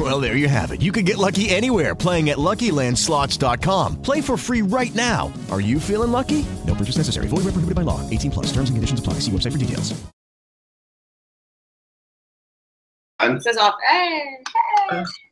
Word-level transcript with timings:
Well, 0.00 0.18
there 0.18 0.34
you 0.36 0.48
have 0.48 0.70
it. 0.72 0.80
You 0.80 0.92
can 0.92 1.04
get 1.04 1.18
lucky 1.18 1.50
anywhere 1.50 1.94
playing 1.94 2.30
at 2.30 2.38
LuckyLandSlots.com. 2.38 4.00
Play 4.00 4.22
for 4.22 4.38
free 4.38 4.62
right 4.62 4.94
now. 4.94 5.30
Are 5.50 5.60
you 5.60 5.78
feeling 5.78 6.10
lucky? 6.10 6.46
No 6.66 6.74
purchase 6.74 6.96
necessary. 6.96 7.26
Void 7.26 7.44
where 7.44 7.52
prohibited 7.52 7.74
by 7.74 7.82
law. 7.82 8.08
18 8.08 8.30
plus. 8.30 8.46
Terms 8.46 8.70
and 8.70 8.76
conditions 8.78 9.00
apply. 9.00 9.14
See 9.14 9.30
website 9.30 9.52
for 9.52 9.58
details. 9.58 9.92
It 13.22 13.42
says 13.42 13.58
off. 13.58 13.74
Hey, 13.86 14.38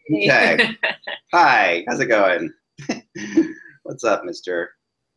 hey. 0.09 0.55
Okay. 0.55 0.71
Hi, 1.33 1.85
how's 1.89 2.01
it 2.01 2.07
going? 2.07 2.53
What's 3.85 4.05
up, 4.05 4.23
Mr. 4.25 4.67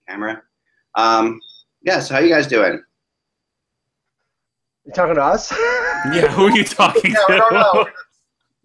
Camera? 0.08 0.42
Um, 0.95 1.42
yes, 1.81 2.08
how 2.08 2.20
you 2.20 2.30
guys 2.30 2.48
doing? 2.48 2.81
You 4.86 4.94
talking 4.94 5.16
to 5.16 5.22
us? 5.23 5.52
Yeah, 5.52 6.30
who 6.30 6.45
are 6.48 6.52
you 6.52 6.64
talking 6.66 7.12
No, 7.12 7.38
no, 7.38 7.50
no. 7.50 7.84
to? 7.84 7.92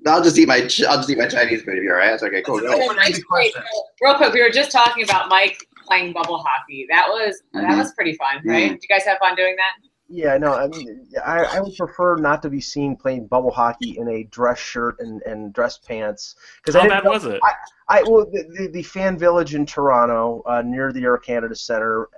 I'll 0.07 0.23
just 0.23 0.39
eat 0.39 0.47
my 0.49 0.57
I'll 0.89 0.99
just 0.99 1.11
eat 1.11 1.19
my 1.19 1.27
Chinese 1.27 1.63
food 1.63 1.79
if 1.79 1.83
you're 1.85 1.95
all 1.95 2.01
right. 2.01 2.11
That's 2.11 2.23
okay. 2.23 2.43
Cool. 2.43 2.61
Go. 2.61 2.93
Nice. 2.93 3.21
Wait, 3.31 3.55
real 4.03 4.15
quick, 4.15 4.33
we 4.33 4.43
were 4.43 4.51
just 4.51 4.71
talking 4.71 5.05
about 5.05 5.29
Mike 5.29 5.59
playing 5.87 6.13
bubble 6.13 6.39
hockey. 6.39 6.87
That 6.91 7.09
was 7.09 7.43
that 7.55 7.65
Mhm. 7.65 7.79
was 7.79 7.93
pretty 7.95 8.15
fun, 8.15 8.37
right? 8.45 8.71
Mhm. 8.71 8.75
Did 8.75 8.83
you 8.83 8.89
guys 8.89 9.05
have 9.05 9.19
fun 9.19 9.35
doing 9.37 9.57
that? 9.57 9.89
Yeah, 10.09 10.39
no, 10.39 10.55
I 10.55 10.69
mean, 10.69 11.05
I, 11.25 11.43
I 11.45 11.61
would 11.61 11.75
prefer 11.77 12.17
not 12.17 12.41
to 12.43 12.49
be 12.49 12.61
seen 12.61 12.95
playing 12.95 13.27
bubble 13.27 13.51
hockey 13.51 13.99
in 13.99 14.09
a 14.09 14.23
dress 14.25 14.59
shirt 14.59 15.01
and, 15.01 15.21
and 15.23 15.53
dress 15.53 15.79
pants. 15.79 16.37
Because 16.59 16.81
How 16.81 16.89
bad 16.89 17.05
was 17.05 17.25
it? 17.25 17.41
I 17.89 18.05
well, 18.05 18.25
the, 18.25 18.45
the, 18.57 18.69
the 18.69 18.83
fan 18.85 19.19
village 19.19 19.57
in 19.57 19.67
Toronto, 19.67 20.45
uh, 20.47 20.63
near 20.63 20.93
the 20.93 21.03
Air 21.03 21.19
Canada 21.19 21.57
Center. 21.57 22.09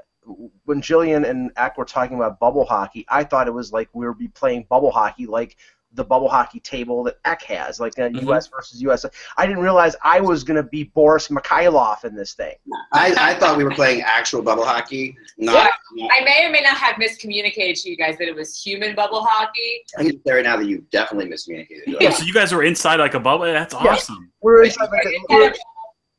When 0.66 0.82
Jillian 0.82 1.26
and 1.26 1.50
Ack 1.56 1.78
were 1.78 1.86
talking 1.86 2.18
about 2.18 2.38
bubble 2.38 2.66
hockey, 2.66 3.06
I 3.08 3.24
thought 3.24 3.46
it 3.48 3.54
was 3.54 3.72
like 3.72 3.88
we 3.94 4.06
would 4.06 4.18
be 4.18 4.28
playing 4.28 4.66
bubble 4.68 4.90
hockey, 4.90 5.24
like 5.24 5.56
the 5.94 6.04
bubble 6.04 6.28
hockey 6.28 6.60
table 6.60 7.02
that 7.02 7.18
Eck 7.24 7.42
has, 7.42 7.80
like 7.80 7.98
uh, 7.98 8.06
U.S. 8.06 8.46
versus 8.48 8.80
U.S. 8.82 9.04
I 9.36 9.46
didn't 9.46 9.62
realize 9.62 9.96
I 10.02 10.20
was 10.20 10.44
going 10.44 10.56
to 10.56 10.62
be 10.62 10.84
Boris 10.84 11.28
Mikhailov 11.28 12.04
in 12.04 12.14
this 12.14 12.34
thing. 12.34 12.54
I, 12.92 13.14
I 13.18 13.34
thought 13.34 13.56
we 13.56 13.64
were 13.64 13.70
playing 13.70 14.02
actual 14.02 14.42
bubble 14.42 14.64
hockey. 14.66 15.16
Not. 15.38 15.70
not 15.94 16.10
I 16.12 16.24
may 16.24 16.46
or 16.46 16.50
may 16.50 16.60
not 16.60 16.76
have 16.76 16.96
miscommunicated 16.96 17.82
to 17.82 17.90
you 17.90 17.96
guys 17.96 18.18
that 18.18 18.28
it 18.28 18.34
was 18.34 18.60
human 18.60 18.94
bubble 18.94 19.24
hockey. 19.24 19.82
I 19.98 20.04
can 20.04 20.22
say 20.24 20.32
right 20.34 20.44
now 20.44 20.56
that 20.56 20.66
you 20.66 20.84
definitely 20.92 21.30
miscommunicated. 21.30 22.00
Yeah, 22.00 22.10
so 22.10 22.24
you 22.24 22.34
guys 22.34 22.52
were 22.52 22.64
inside 22.64 22.96
like 23.00 23.14
a 23.14 23.20
bubble. 23.20 23.46
That's 23.46 23.74
Yeah. 23.74 23.92
awesome. 23.92 24.30
We 24.42 24.52
were 24.52 24.64
inside, 24.64 24.88
like, 24.90 25.06
a, 25.06 25.18
we 25.30 25.36
were, 25.36 25.54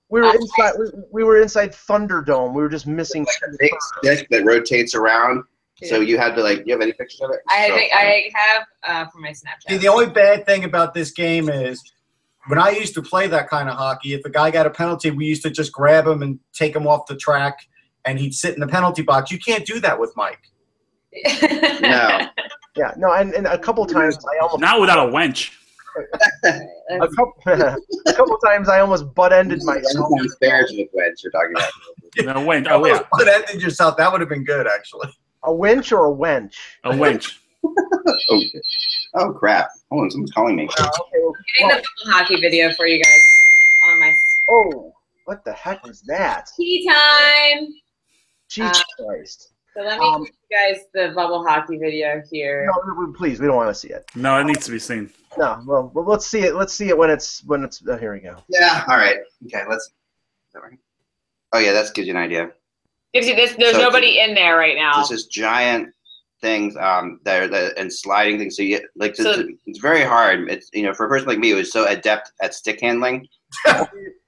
we 0.09 0.21
were 0.21 0.33
inside. 0.33 0.73
We, 0.79 0.85
we 1.11 1.23
were 1.23 1.41
inside 1.41 1.71
Thunderdome. 1.73 2.53
We 2.53 2.61
were 2.61 2.69
just 2.69 2.87
missing. 2.87 3.23
a 3.23 3.57
big 3.59 3.71
stick 3.99 4.27
that 4.31 4.43
rotates 4.45 4.95
around. 4.95 5.43
So 5.85 6.01
you 6.01 6.17
had 6.17 6.35
to 6.35 6.43
like. 6.43 6.63
You 6.65 6.73
have 6.73 6.81
any 6.81 6.93
pictures 6.93 7.21
of 7.21 7.31
it? 7.31 7.39
I 7.49 7.67
So- 7.67 7.75
I 7.75 8.31
have 8.35 8.63
uh, 8.87 9.09
for 9.11 9.19
my 9.19 9.29
Snapchat. 9.29 9.69
See, 9.69 9.77
the 9.77 9.87
only 9.87 10.07
bad 10.07 10.45
thing 10.45 10.63
about 10.65 10.93
this 10.93 11.11
game 11.11 11.49
is 11.49 11.81
when 12.47 12.59
I 12.59 12.69
used 12.71 12.93
to 12.95 13.01
play 13.01 13.27
that 13.27 13.49
kind 13.49 13.69
of 13.69 13.75
hockey, 13.75 14.13
if 14.13 14.25
a 14.25 14.29
guy 14.29 14.51
got 14.51 14.65
a 14.65 14.69
penalty, 14.69 15.11
we 15.11 15.25
used 15.25 15.43
to 15.43 15.49
just 15.49 15.71
grab 15.71 16.05
him 16.07 16.21
and 16.21 16.39
take 16.53 16.75
him 16.75 16.87
off 16.87 17.05
the 17.07 17.15
track, 17.15 17.57
and 18.05 18.19
he'd 18.19 18.33
sit 18.33 18.53
in 18.53 18.59
the 18.59 18.67
penalty 18.67 19.01
box. 19.03 19.31
You 19.31 19.39
can't 19.39 19.65
do 19.65 19.79
that 19.81 19.99
with 19.99 20.11
Mike. 20.15 20.39
no. 21.81 22.27
Yeah, 22.75 22.93
no, 22.97 23.13
and, 23.13 23.33
and 23.33 23.47
a 23.47 23.57
couple 23.57 23.85
times 23.85 24.17
I 24.25 24.37
almost 24.41 24.61
Not 24.61 24.79
without 24.79 25.09
a 25.09 25.11
wench. 25.11 25.51
a 26.45 27.07
couple 27.07 27.33
a 28.07 28.13
couple 28.13 28.37
times 28.37 28.69
I 28.69 28.79
almost 28.79 29.13
butt 29.15 29.33
ended 29.33 29.63
myself. 29.63 29.85
Sometimes 29.91 30.35
bears 30.39 30.71
with 30.77 30.87
wedge 30.93 31.13
you're 31.23 31.31
talking 31.31 31.53
about. 31.55 31.69
No 32.17 32.33
wench. 32.45 32.67
Oh 32.69 32.85
yeah, 32.85 33.01
But 33.11 33.27
ended 33.27 33.61
yourself. 33.61 33.95
That 33.97 34.11
would 34.11 34.19
have 34.21 34.29
been 34.29 34.43
good, 34.43 34.67
actually. 34.67 35.09
A 35.43 35.53
winch 35.53 35.91
or 35.91 36.11
a 36.11 36.15
wench? 36.15 36.55
a 36.83 36.91
wench. 36.91 37.37
Oh, 38.31 38.41
oh 39.15 39.33
crap! 39.33 39.69
Hold 39.91 40.03
on, 40.03 40.11
someone's 40.11 40.31
calling 40.31 40.55
me. 40.55 40.69
Uh, 40.77 40.83
okay, 40.83 41.19
well, 41.21 41.33
Getting 41.57 41.67
the 41.77 41.83
bubble 42.05 42.13
hockey 42.13 42.39
video 42.39 42.71
for 42.73 42.87
you 42.87 43.03
guys 43.03 43.21
on 43.87 43.99
my 43.99 44.13
oh, 44.51 44.93
what 45.25 45.43
the 45.43 45.51
heck 45.51 45.83
was 45.83 46.01
that? 46.03 46.49
tea 46.55 46.87
time. 46.87 47.67
Jesus 48.47 48.79
Uh, 48.99 49.03
Christ! 49.05 49.51
So 49.75 49.81
let 49.83 49.99
me 49.99 50.05
Um, 50.07 50.23
give 50.23 50.33
you 50.49 50.57
guys 50.57 50.83
the 50.93 51.13
bubble 51.13 51.45
hockey 51.45 51.77
video 51.77 52.21
here. 52.31 52.65
No, 52.65 52.93
we- 52.97 53.07
we- 53.07 53.13
please, 53.13 53.39
we 53.41 53.47
don't 53.47 53.55
want 53.57 53.69
to 53.69 53.75
see 53.75 53.89
it. 53.89 54.05
No, 54.15 54.39
it 54.39 54.45
needs 54.45 54.65
to 54.65 54.71
be 54.71 54.79
seen. 54.79 55.11
No, 55.37 55.61
well, 55.65 55.91
well, 55.93 56.05
let's 56.05 56.25
see 56.25 56.41
it. 56.41 56.55
Let's 56.55 56.73
see 56.73 56.87
it 56.87 56.97
when 56.97 57.09
it's 57.09 57.43
when 57.45 57.63
it's. 57.63 57.85
Uh, 57.85 57.97
here 57.97 58.13
we 58.13 58.19
go. 58.19 58.37
Yeah. 58.47 58.85
All 58.87 58.97
right. 58.97 59.17
Okay. 59.45 59.63
Let's. 59.69 59.83
Is 59.85 60.53
that 60.53 60.63
right? 60.63 60.77
Oh 61.51 61.59
yeah, 61.59 61.73
that 61.73 61.93
gives 61.93 62.07
you 62.07 62.13
an 62.15 62.21
idea. 62.21 62.51
Gives 63.13 63.27
you 63.27 63.35
this. 63.35 63.55
There's 63.57 63.73
So- 63.75 63.81
nobody 63.81 64.19
in 64.19 64.33
there 64.35 64.57
right 64.57 64.75
now. 64.77 64.99
This 65.01 65.11
is 65.11 65.25
giant 65.27 65.89
things 66.41 66.77
um 66.77 67.19
that 67.25 67.51
are 67.53 67.73
and 67.77 67.91
sliding 67.91 68.37
things. 68.39 68.55
So 68.55 68.63
you 68.63 68.79
like 68.95 69.15
So- 69.15 69.31
it's, 69.31 69.49
it's 69.65 69.79
very 69.79 70.03
hard. 70.03 70.49
It's 70.49 70.69
you 70.73 70.83
know 70.83 70.93
for 70.93 71.05
a 71.05 71.09
person 71.09 71.27
like 71.27 71.39
me 71.39 71.49
who's 71.51 71.71
so 71.71 71.85
adept 71.87 72.31
at 72.41 72.53
stick 72.53 72.79
handling. 72.81 73.27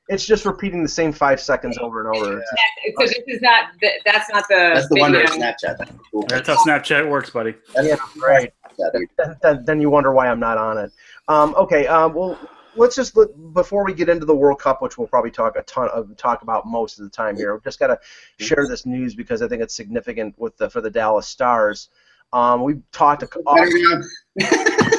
It's 0.10 0.26
just 0.26 0.46
repeating 0.46 0.84
the 0.84 0.90
same 0.90 1.14
five 1.14 1.40
seconds 1.40 1.78
over 1.78 2.06
and 2.06 2.18
over. 2.18 2.34
It's- 2.38 2.50
So 2.98 3.06
this 3.06 3.24
is 3.28 3.42
not. 3.42 3.68
th- 3.80 4.02
That's 4.06 4.30
not 4.30 4.44
the. 4.50 4.72
That's 4.74 4.90
the 4.90 5.00
wonder 5.00 5.22
of. 5.22 5.30
Snapchat. 5.30 5.78
That's 5.78 5.92
cool. 6.12 6.24
That's 6.28 6.48
how 6.50 6.56
Snapchat 6.66 7.08
works, 7.10 7.30
buddy. 7.30 7.54
yeah, 7.82 7.96
right. 8.22 8.52
Then, 8.78 9.36
then, 9.42 9.64
then 9.66 9.80
you 9.80 9.90
wonder 9.90 10.12
why 10.12 10.28
I'm 10.28 10.40
not 10.40 10.58
on 10.58 10.78
it. 10.80 10.92
Um, 11.30 11.56
okay, 11.56 11.88
um, 11.88 12.14
well, 12.14 12.38
let's 12.76 12.96
just 12.96 13.16
look, 13.16 13.32
before 13.54 13.86
we 13.86 13.94
get 13.94 14.10
into 14.10 14.26
the 14.26 14.36
World 14.36 14.60
Cup, 14.60 14.82
which 14.82 14.98
we'll 14.98 15.08
probably 15.08 15.32
talk 15.32 15.56
a 15.56 15.64
ton 15.64 15.90
of 15.90 16.16
talk 16.18 16.42
about 16.42 16.66
most 16.66 17.00
of 17.00 17.04
the 17.06 17.10
time 17.10 17.36
here. 17.36 17.54
We've 17.54 17.64
just 17.64 17.80
got 17.80 17.88
to 17.88 18.00
share 18.44 18.66
this 18.68 18.86
news 18.86 19.16
because 19.16 19.42
I 19.42 19.48
think 19.48 19.62
it's 19.62 19.76
significant 19.76 20.36
with 20.38 20.58
the 20.58 20.70
for 20.70 20.82
the 20.82 20.90
Dallas 20.90 21.28
Stars. 21.28 21.90
Um, 22.34 22.64
we've 22.64 22.82
talked. 22.92 23.24
A, 23.24 23.28
Better? 23.28 24.04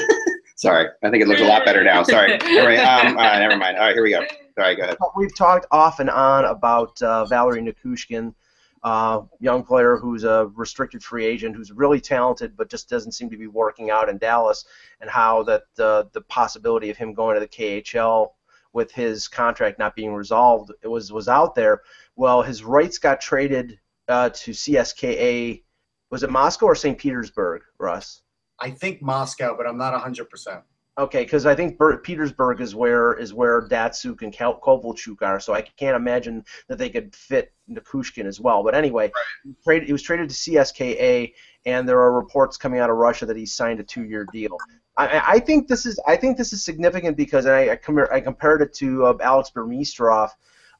Sorry, 0.56 0.88
I 1.02 1.10
think 1.10 1.22
it 1.22 1.28
looks 1.28 1.40
a 1.40 1.46
lot 1.46 1.64
better 1.64 1.82
now. 1.82 2.02
Sorry. 2.04 2.34
All 2.40 2.66
right. 2.66 2.78
Um, 2.78 3.16
never 3.16 3.56
mind. 3.56 3.78
All 3.78 3.84
right, 3.84 3.94
here 3.94 4.02
we 4.02 4.10
go. 4.10 4.24
Sorry, 4.56 4.76
go 4.76 4.84
ahead. 4.84 4.96
we've 5.16 5.34
talked 5.36 5.66
off 5.70 5.98
and 5.98 6.10
on 6.10 6.44
about 6.44 7.00
uh, 7.02 7.24
Valeri 7.24 7.62
Nichushkin, 7.62 8.34
uh, 8.82 9.22
young 9.38 9.62
player 9.62 9.96
who's 9.96 10.24
a 10.24 10.50
restricted 10.54 11.02
free 11.02 11.24
agent, 11.24 11.54
who's 11.54 11.70
really 11.70 12.00
talented, 12.00 12.56
but 12.56 12.70
just 12.70 12.88
doesn't 12.88 13.12
seem 13.12 13.30
to 13.30 13.36
be 13.36 13.46
working 13.46 13.90
out 13.90 14.08
in 14.08 14.18
Dallas, 14.18 14.64
and 15.00 15.08
how 15.08 15.42
that 15.44 15.62
uh, 15.78 16.04
the 16.12 16.22
possibility 16.22 16.90
of 16.90 16.96
him 16.96 17.14
going 17.14 17.34
to 17.34 17.40
the 17.40 17.48
KHL 17.48 18.30
with 18.72 18.90
his 18.90 19.28
contract 19.28 19.78
not 19.78 19.94
being 19.94 20.14
resolved 20.14 20.72
was 20.84 21.12
was 21.12 21.28
out 21.28 21.54
there. 21.54 21.82
Well, 22.16 22.42
his 22.42 22.64
rights 22.64 22.98
got 22.98 23.20
traded 23.20 23.78
uh, 24.08 24.30
to 24.30 24.50
CSKA. 24.50 25.62
Was 26.10 26.22
it 26.22 26.30
Moscow 26.30 26.66
or 26.66 26.74
St. 26.74 26.98
Petersburg, 26.98 27.62
Russ? 27.78 28.22
I 28.58 28.70
think 28.70 29.02
Moscow, 29.02 29.56
but 29.56 29.66
I'm 29.66 29.78
not 29.78 29.94
100%. 30.00 30.62
Okay, 30.98 31.22
because 31.24 31.46
I 31.46 31.54
think 31.54 31.78
Ber- 31.78 31.96
Petersburg 31.98 32.60
is 32.60 32.74
where 32.74 33.14
is 33.14 33.32
where 33.32 33.66
Datsyuk 33.66 34.20
and 34.20 34.30
Kel- 34.30 34.60
Kovalchuk 34.60 35.22
are, 35.22 35.40
so 35.40 35.54
I 35.54 35.62
can't 35.62 35.96
imagine 35.96 36.44
that 36.68 36.76
they 36.76 36.90
could 36.90 37.16
fit 37.16 37.54
Nichushkin 37.70 38.26
as 38.26 38.40
well. 38.40 38.62
But 38.62 38.74
anyway, 38.74 39.10
he, 39.42 39.54
traded, 39.64 39.86
he 39.86 39.92
was 39.92 40.02
traded 40.02 40.28
to 40.28 40.34
CSKA, 40.34 41.32
and 41.64 41.88
there 41.88 41.98
are 41.98 42.12
reports 42.12 42.58
coming 42.58 42.78
out 42.78 42.90
of 42.90 42.96
Russia 42.96 43.24
that 43.24 43.38
he 43.38 43.46
signed 43.46 43.80
a 43.80 43.84
two-year 43.84 44.26
deal. 44.32 44.58
I, 44.98 45.22
I- 45.36 45.38
think 45.38 45.66
this 45.66 45.86
is 45.86 45.98
I 46.06 46.14
think 46.16 46.36
this 46.36 46.52
is 46.52 46.62
significant 46.62 47.16
because 47.16 47.46
I 47.46 47.70
I, 47.70 47.76
com- 47.76 48.06
I 48.12 48.20
compared 48.20 48.60
it 48.60 48.74
to 48.74 49.06
uh, 49.06 49.16
Alex 49.22 49.50
Burmistrov 49.50 50.28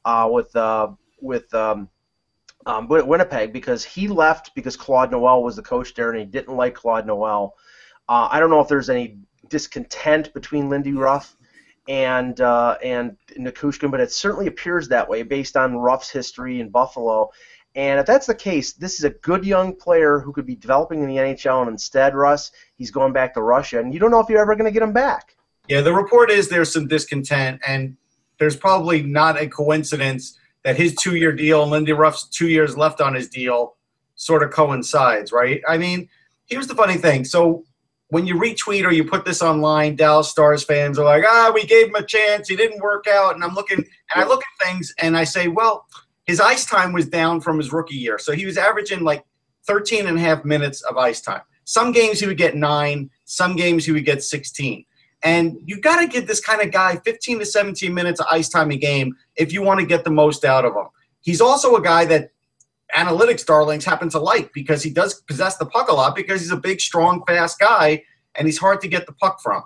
uh, 0.05 0.29
with 0.31 0.55
uh, 0.55 0.89
with 1.21 1.51
um, 1.55 1.89
um, 2.67 2.87
Win- 2.87 3.07
Winnipeg 3.07 3.51
because 3.51 3.83
he 3.83 4.07
left 4.07 4.53
because 4.53 4.77
Claude 4.77 5.09
Noel 5.09 5.41
was 5.41 5.55
the 5.55 5.63
coach 5.63 5.95
there 5.95 6.11
and 6.11 6.19
he 6.19 6.25
didn't 6.25 6.55
like 6.55 6.75
Claude 6.75 7.07
Noel. 7.07 7.55
Uh, 8.07 8.27
I 8.29 8.39
don't 8.39 8.51
know 8.51 8.59
if 8.59 8.67
there's 8.67 8.91
any 8.91 9.17
discontent 9.49 10.33
between 10.33 10.69
Lindy 10.69 10.93
Ruff 10.93 11.35
and 11.87 12.39
uh, 12.39 12.77
and 12.83 13.17
Nichushkin, 13.37 13.91
but 13.91 13.99
it 13.99 14.11
certainly 14.11 14.47
appears 14.47 14.87
that 14.89 15.07
way 15.07 15.23
based 15.23 15.57
on 15.57 15.77
Ruff's 15.77 16.09
history 16.09 16.59
in 16.59 16.69
Buffalo. 16.69 17.29
And 17.75 17.99
if 17.99 18.05
that's 18.05 18.27
the 18.27 18.35
case, 18.35 18.73
this 18.73 18.99
is 18.99 19.03
a 19.03 19.09
good 19.09 19.43
young 19.45 19.75
player 19.75 20.19
who 20.19 20.31
could 20.31 20.45
be 20.45 20.55
developing 20.55 21.01
in 21.01 21.09
the 21.09 21.15
NHL, 21.15 21.61
and 21.61 21.71
instead, 21.71 22.13
Russ, 22.13 22.51
he's 22.75 22.91
going 22.91 23.13
back 23.13 23.33
to 23.33 23.41
Russia, 23.41 23.79
and 23.79 23.93
you 23.93 23.99
don't 23.99 24.11
know 24.11 24.19
if 24.19 24.29
you're 24.29 24.41
ever 24.41 24.55
going 24.55 24.65
to 24.65 24.71
get 24.71 24.83
him 24.83 24.93
back. 24.93 25.35
Yeah, 25.67 25.81
the 25.81 25.93
report 25.93 26.29
is 26.29 26.49
there's 26.49 26.71
some 26.71 26.87
discontent, 26.87 27.61
and 27.65 27.97
there's 28.37 28.55
probably 28.55 29.01
not 29.01 29.41
a 29.41 29.47
coincidence 29.47 30.37
that 30.63 30.77
his 30.77 30.95
two 30.95 31.15
year 31.15 31.31
deal 31.31 31.63
and 31.63 31.71
Lindy 31.71 31.93
Ruff's 31.93 32.27
two 32.27 32.47
years 32.47 32.77
left 32.77 33.01
on 33.01 33.13
his 33.13 33.27
deal 33.27 33.75
sort 34.15 34.43
of 34.43 34.51
coincides, 34.51 35.31
right? 35.31 35.61
I 35.67 35.77
mean, 35.77 36.09
here's 36.45 36.67
the 36.67 36.75
funny 36.75 36.97
thing. 36.97 37.25
So 37.25 37.65
when 38.13 38.27
you 38.27 38.35
retweet 38.35 38.85
or 38.85 38.91
you 38.91 39.03
put 39.03 39.25
this 39.25 39.41
online, 39.41 39.95
Dallas 39.95 40.29
Stars 40.29 40.63
fans 40.63 40.99
are 40.99 41.03
like, 41.03 41.23
ah, 41.27 41.51
we 41.51 41.65
gave 41.65 41.87
him 41.87 41.95
a 41.95 42.05
chance. 42.05 42.47
He 42.47 42.55
didn't 42.55 42.79
work 42.79 43.07
out. 43.07 43.33
And 43.33 43.43
I'm 43.43 43.55
looking, 43.55 43.79
and 43.79 44.23
I 44.23 44.23
look 44.23 44.43
at 44.43 44.67
things 44.67 44.93
and 44.99 45.17
I 45.17 45.23
say, 45.23 45.47
well, 45.47 45.87
his 46.25 46.39
ice 46.39 46.63
time 46.63 46.93
was 46.93 47.07
down 47.07 47.41
from 47.41 47.57
his 47.57 47.73
rookie 47.73 47.95
year. 47.95 48.19
So 48.19 48.31
he 48.31 48.45
was 48.45 48.55
averaging 48.55 49.03
like 49.03 49.25
13 49.65 50.05
and 50.05 50.19
a 50.19 50.21
half 50.21 50.45
minutes 50.45 50.83
of 50.83 50.95
ice 50.95 51.21
time. 51.21 51.41
Some 51.63 51.91
games 51.91 52.19
he 52.19 52.27
would 52.27 52.37
get 52.37 52.55
nine, 52.55 53.09
some 53.25 53.55
games 53.55 53.83
he 53.83 53.91
would 53.91 54.05
get 54.05 54.21
16. 54.21 54.85
And 55.23 55.57
you 55.65 55.81
got 55.81 55.99
to 55.99 56.07
give 56.07 56.27
this 56.27 56.39
kind 56.39 56.61
of 56.61 56.71
guy 56.71 56.97
15 56.97 57.39
to 57.39 57.45
17 57.47 57.91
minutes 57.91 58.19
of 58.19 58.27
ice 58.29 58.47
time 58.47 58.69
a 58.69 58.77
game 58.77 59.15
if 59.37 59.51
you 59.51 59.63
want 59.63 59.79
to 59.79 59.87
get 59.87 60.03
the 60.03 60.11
most 60.11 60.45
out 60.45 60.65
of 60.65 60.75
him. 60.75 60.85
He's 61.21 61.41
also 61.41 61.77
a 61.77 61.81
guy 61.81 62.05
that 62.05 62.29
analytics 62.95 63.45
darlings 63.45 63.85
happen 63.85 64.09
to 64.09 64.19
like 64.19 64.51
because 64.53 64.83
he 64.83 64.89
does 64.89 65.21
possess 65.21 65.57
the 65.57 65.65
puck 65.65 65.89
a 65.89 65.93
lot 65.93 66.15
because 66.15 66.41
he's 66.41 66.51
a 66.51 66.57
big, 66.57 66.79
strong, 66.79 67.23
fast 67.25 67.59
guy 67.59 68.03
and 68.35 68.47
he's 68.47 68.57
hard 68.57 68.81
to 68.81 68.87
get 68.87 69.05
the 69.05 69.13
puck 69.13 69.41
from. 69.41 69.63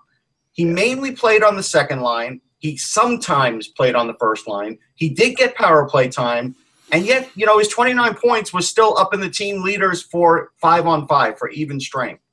He 0.52 0.66
mainly 0.66 1.12
played 1.12 1.44
on 1.44 1.56
the 1.56 1.64
second 1.64 2.02
line. 2.02 2.42
He 2.60 2.78
sometimes 2.78 3.68
played 3.68 3.96
on 3.96 4.08
the 4.08 4.16
first 4.20 4.48
line. 4.48 4.80
He 4.96 5.10
did 5.10 5.36
get 5.36 5.56
power 5.56 5.88
play 5.88 6.08
time, 6.10 6.56
and 6.92 7.06
yet, 7.06 7.30
you 7.36 7.46
know, 7.46 7.60
his 7.60 7.68
29 7.68 8.16
points 8.16 8.54
was 8.54 8.68
still 8.68 8.98
up 8.98 9.14
in 9.14 9.20
the 9.20 9.30
team 9.30 9.62
leaders 9.62 10.02
for 10.02 10.52
five 10.58 10.88
on 10.88 11.08
five 11.08 11.38
for 11.38 11.50
even 11.50 11.80
strength. 11.80 12.24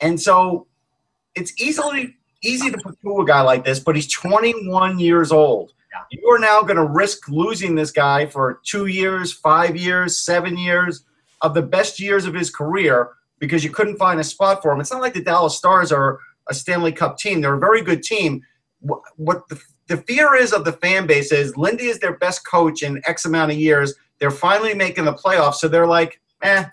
And 0.00 0.20
so 0.20 0.66
it's 1.34 1.60
easily 1.60 2.14
easy 2.42 2.70
to 2.70 2.78
pursue 2.78 3.20
a 3.20 3.24
guy 3.24 3.40
like 3.40 3.64
this, 3.64 3.80
but 3.80 3.96
he's 3.96 4.12
21 4.12 4.98
years 4.98 5.32
old. 5.32 5.72
You 6.10 6.28
are 6.30 6.38
now 6.38 6.62
going 6.62 6.76
to 6.76 6.84
risk 6.84 7.28
losing 7.28 7.74
this 7.74 7.90
guy 7.90 8.26
for 8.26 8.60
two 8.64 8.86
years, 8.86 9.32
five 9.32 9.76
years, 9.76 10.18
seven 10.18 10.56
years 10.56 11.04
of 11.42 11.54
the 11.54 11.62
best 11.62 12.00
years 12.00 12.24
of 12.24 12.34
his 12.34 12.50
career 12.50 13.10
because 13.38 13.64
you 13.64 13.70
couldn't 13.70 13.96
find 13.96 14.20
a 14.20 14.24
spot 14.24 14.62
for 14.62 14.72
him. 14.72 14.80
It's 14.80 14.92
not 14.92 15.02
like 15.02 15.14
the 15.14 15.22
Dallas 15.22 15.56
Stars 15.56 15.92
are 15.92 16.18
a 16.48 16.54
Stanley 16.54 16.92
Cup 16.92 17.18
team. 17.18 17.40
They're 17.40 17.54
a 17.54 17.60
very 17.60 17.82
good 17.82 18.02
team. 18.02 18.42
What 18.80 19.48
the, 19.48 19.60
the 19.88 19.96
fear 19.98 20.34
is 20.34 20.52
of 20.52 20.64
the 20.64 20.72
fan 20.72 21.06
base 21.06 21.32
is 21.32 21.56
Lindy 21.56 21.86
is 21.86 21.98
their 21.98 22.16
best 22.18 22.46
coach 22.46 22.82
in 22.82 23.02
X 23.06 23.24
amount 23.24 23.52
of 23.52 23.58
years. 23.58 23.94
They're 24.18 24.30
finally 24.30 24.74
making 24.74 25.04
the 25.04 25.12
playoffs, 25.12 25.56
so 25.56 25.68
they're 25.68 25.86
like, 25.86 26.20
eh, 26.42 26.64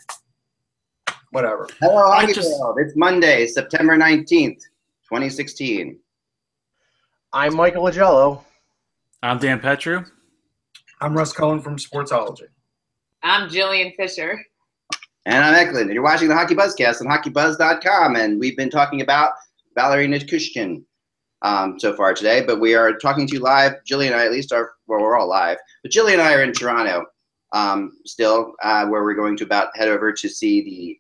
whatever. 1.31 1.67
Hello, 1.81 2.09
I 2.11 2.31
just- 2.31 2.59
World. 2.59 2.77
It's 2.79 2.95
Monday, 2.95 3.47
September 3.47 3.97
19th, 3.97 4.61
2016. 5.09 5.99
I'm 7.33 7.55
Michael 7.55 7.83
Augello. 7.83 8.43
I'm 9.21 9.37
Dan 9.37 9.59
Petru. 9.59 10.05
I'm 11.01 11.13
Russ 11.13 11.33
Cohen 11.33 11.59
from 11.59 11.75
Sportsology. 11.75 12.47
I'm 13.21 13.49
Jillian 13.49 13.93
Fisher. 13.97 14.39
And 15.25 15.43
I'm 15.43 15.55
Eklund. 15.55 15.87
And 15.87 15.93
you're 15.93 16.03
watching 16.03 16.29
the 16.29 16.35
Hockey 16.35 16.55
Buzzcast 16.55 17.01
on 17.01 17.07
HockeyBuzz.com. 17.07 18.15
And 18.15 18.39
we've 18.39 18.55
been 18.55 18.69
talking 18.69 19.01
about 19.01 19.33
Valeri 19.75 20.07
Nichushkin 20.07 20.83
um, 21.41 21.77
so 21.81 21.93
far 21.97 22.13
today. 22.13 22.45
But 22.45 22.61
we 22.61 22.75
are 22.75 22.93
talking 22.93 23.27
to 23.27 23.33
you 23.33 23.41
live. 23.41 23.73
Jillian 23.85 24.11
and 24.11 24.15
I, 24.15 24.25
at 24.25 24.31
least, 24.31 24.53
are, 24.53 24.71
well, 24.87 25.01
we're 25.01 25.19
all 25.19 25.27
live. 25.27 25.57
But 25.83 25.91
Jillian 25.91 26.13
and 26.13 26.21
I 26.21 26.35
are 26.35 26.43
in 26.43 26.53
Toronto 26.53 27.03
um, 27.51 27.91
still, 28.05 28.53
uh, 28.63 28.85
where 28.85 29.03
we're 29.03 29.15
going 29.15 29.35
to 29.35 29.43
about 29.43 29.75
head 29.75 29.89
over 29.89 30.13
to 30.13 30.29
see 30.29 30.99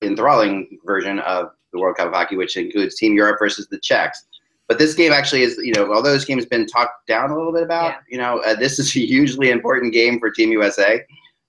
the 0.00 0.06
enthralling 0.06 0.78
version 0.86 1.18
of 1.20 1.50
the 1.74 1.78
World 1.78 1.98
Cup 1.98 2.08
of 2.08 2.14
Hockey, 2.14 2.36
which 2.36 2.56
includes 2.56 2.96
Team 2.96 3.12
Europe 3.12 3.36
versus 3.38 3.68
the 3.68 3.78
Czechs. 3.80 4.24
But 4.70 4.78
this 4.78 4.94
game 4.94 5.10
actually 5.10 5.42
is, 5.42 5.56
you 5.56 5.72
know, 5.74 5.92
although 5.92 6.12
this 6.12 6.24
game 6.24 6.38
has 6.38 6.46
been 6.46 6.64
talked 6.64 7.04
down 7.08 7.32
a 7.32 7.36
little 7.36 7.52
bit 7.52 7.64
about, 7.64 7.86
Yeah. 7.90 7.96
you 8.08 8.18
know, 8.18 8.38
uh, 8.44 8.54
this 8.54 8.78
is 8.78 8.94
a 8.94 9.00
hugely 9.00 9.50
important 9.50 9.92
game 9.92 10.20
for 10.20 10.30
Team 10.30 10.52
USA 10.52 11.04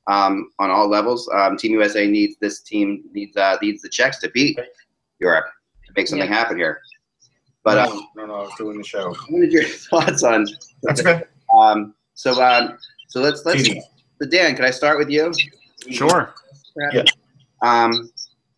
um, 0.08 0.50
on 0.58 0.72
all 0.72 0.88
levels. 0.90 1.30
Um, 1.32 1.56
Team 1.56 1.74
USA 1.74 2.08
needs 2.08 2.36
this 2.42 2.62
team 2.62 3.04
needs 3.14 3.38
uh, 3.38 3.58
needs 3.62 3.84
the 3.84 3.90
Czechs 3.90 4.18
to 4.22 4.30
beat 4.32 4.58
Europe 5.20 5.46
to 5.86 5.94
make 5.96 6.08
something 6.08 6.28
Yeah. 6.28 6.36
happen 6.36 6.58
here. 6.58 6.82
But 7.64 7.78
uh, 7.78 7.86
no, 7.86 8.08
no, 8.16 8.26
no, 8.26 8.34
I 8.34 8.42
was 8.42 8.54
doing 8.58 8.80
the 8.80 8.84
show. 8.84 9.14
what 9.30 9.40
are 9.40 9.46
your 9.46 9.66
thoughts 9.90 10.24
on? 10.24 10.48
That's 10.82 11.02
okay. 11.02 11.22
Um, 11.56 11.94
so 12.16 12.42
um, 12.44 12.80
so 13.08 13.22
let's 13.22 13.46
let's. 13.46 13.60
Easy. 13.62 13.84
So 14.20 14.28
Dan, 14.28 14.56
can 14.56 14.66
I 14.66 14.72
start 14.72 14.98
with 14.98 15.12
you? 15.12 15.32
Sure. 15.92 16.34
Yeah. 16.92 17.04
Um, 17.62 18.10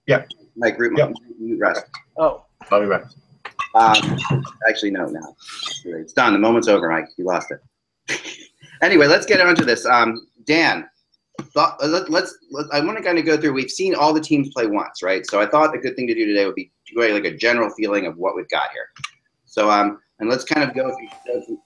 Yeah. 0.08 0.24
Mike, 0.56 0.80
root, 0.80 0.98
Yep. 0.98 1.16
mute 1.38 1.60
rest. 1.60 1.84
Oh, 2.18 2.46
I'll 2.72 2.80
be 2.82 2.88
back. 2.88 3.04
Um, 3.76 3.96
actually, 4.70 4.92
no, 4.92 5.06
now 5.06 5.36
it's 5.86 6.14
done. 6.14 6.34
The 6.34 6.40
moment's 6.40 6.68
over, 6.68 6.90
Mike. 6.90 7.08
You 7.18 7.26
lost 7.26 7.52
it. 7.52 8.48
anyway, 8.82 9.08
let's 9.08 9.26
get 9.26 9.42
on 9.42 9.56
to 9.56 9.66
this. 9.66 9.86
Um, 9.86 10.28
Dan, 10.46 10.88
uh, 11.56 11.72
let, 11.82 12.10
let's. 12.10 12.38
Let, 12.52 12.68
I 12.72 12.80
want 12.82 12.98
to 12.98 13.04
kind 13.04 13.18
of 13.18 13.26
go 13.26 13.38
through. 13.38 13.54
We've 13.54 13.72
seen 13.72 13.96
all 13.96 14.14
the 14.14 14.22
teams 14.22 14.50
play 14.54 14.68
once, 14.68 15.02
right? 15.02 15.26
So 15.26 15.42
I 15.42 15.48
thought 15.48 15.72
the 15.72 15.80
good 15.80 15.96
thing 15.96 16.08
to 16.08 16.14
do 16.14 16.26
today 16.26 16.46
would 16.46 16.56
be 16.56 16.72
to 16.88 16.96
go 16.96 17.02
like 17.08 17.26
a 17.26 17.36
general 17.36 17.70
feeling 17.72 18.06
of 18.06 18.18
what 18.18 18.36
we've 18.36 18.50
got 18.50 18.70
here. 18.72 18.90
So 19.46 19.72
um, 19.72 20.00
and 20.20 20.30
let's 20.30 20.44
kind 20.44 20.68
of 20.68 20.76
go 20.76 20.96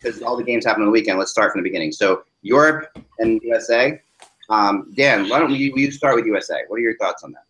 because 0.01 0.21
all 0.21 0.37
the 0.37 0.43
games 0.43 0.65
happen 0.65 0.81
on 0.81 0.87
the 0.87 0.91
weekend. 0.91 1.19
Let's 1.19 1.31
start 1.31 1.51
from 1.51 1.61
the 1.61 1.69
beginning. 1.69 1.91
So 1.91 2.23
Europe 2.41 2.97
and 3.19 3.39
USA. 3.43 4.01
Um, 4.49 4.93
Dan, 4.95 5.27
why 5.29 5.39
don't 5.39 5.51
we, 5.51 5.73
you 5.75 5.91
start 5.91 6.15
with 6.15 6.25
USA? 6.25 6.61
What 6.67 6.77
are 6.77 6.79
your 6.79 6.97
thoughts 6.97 7.23
on 7.23 7.33
that? 7.33 7.43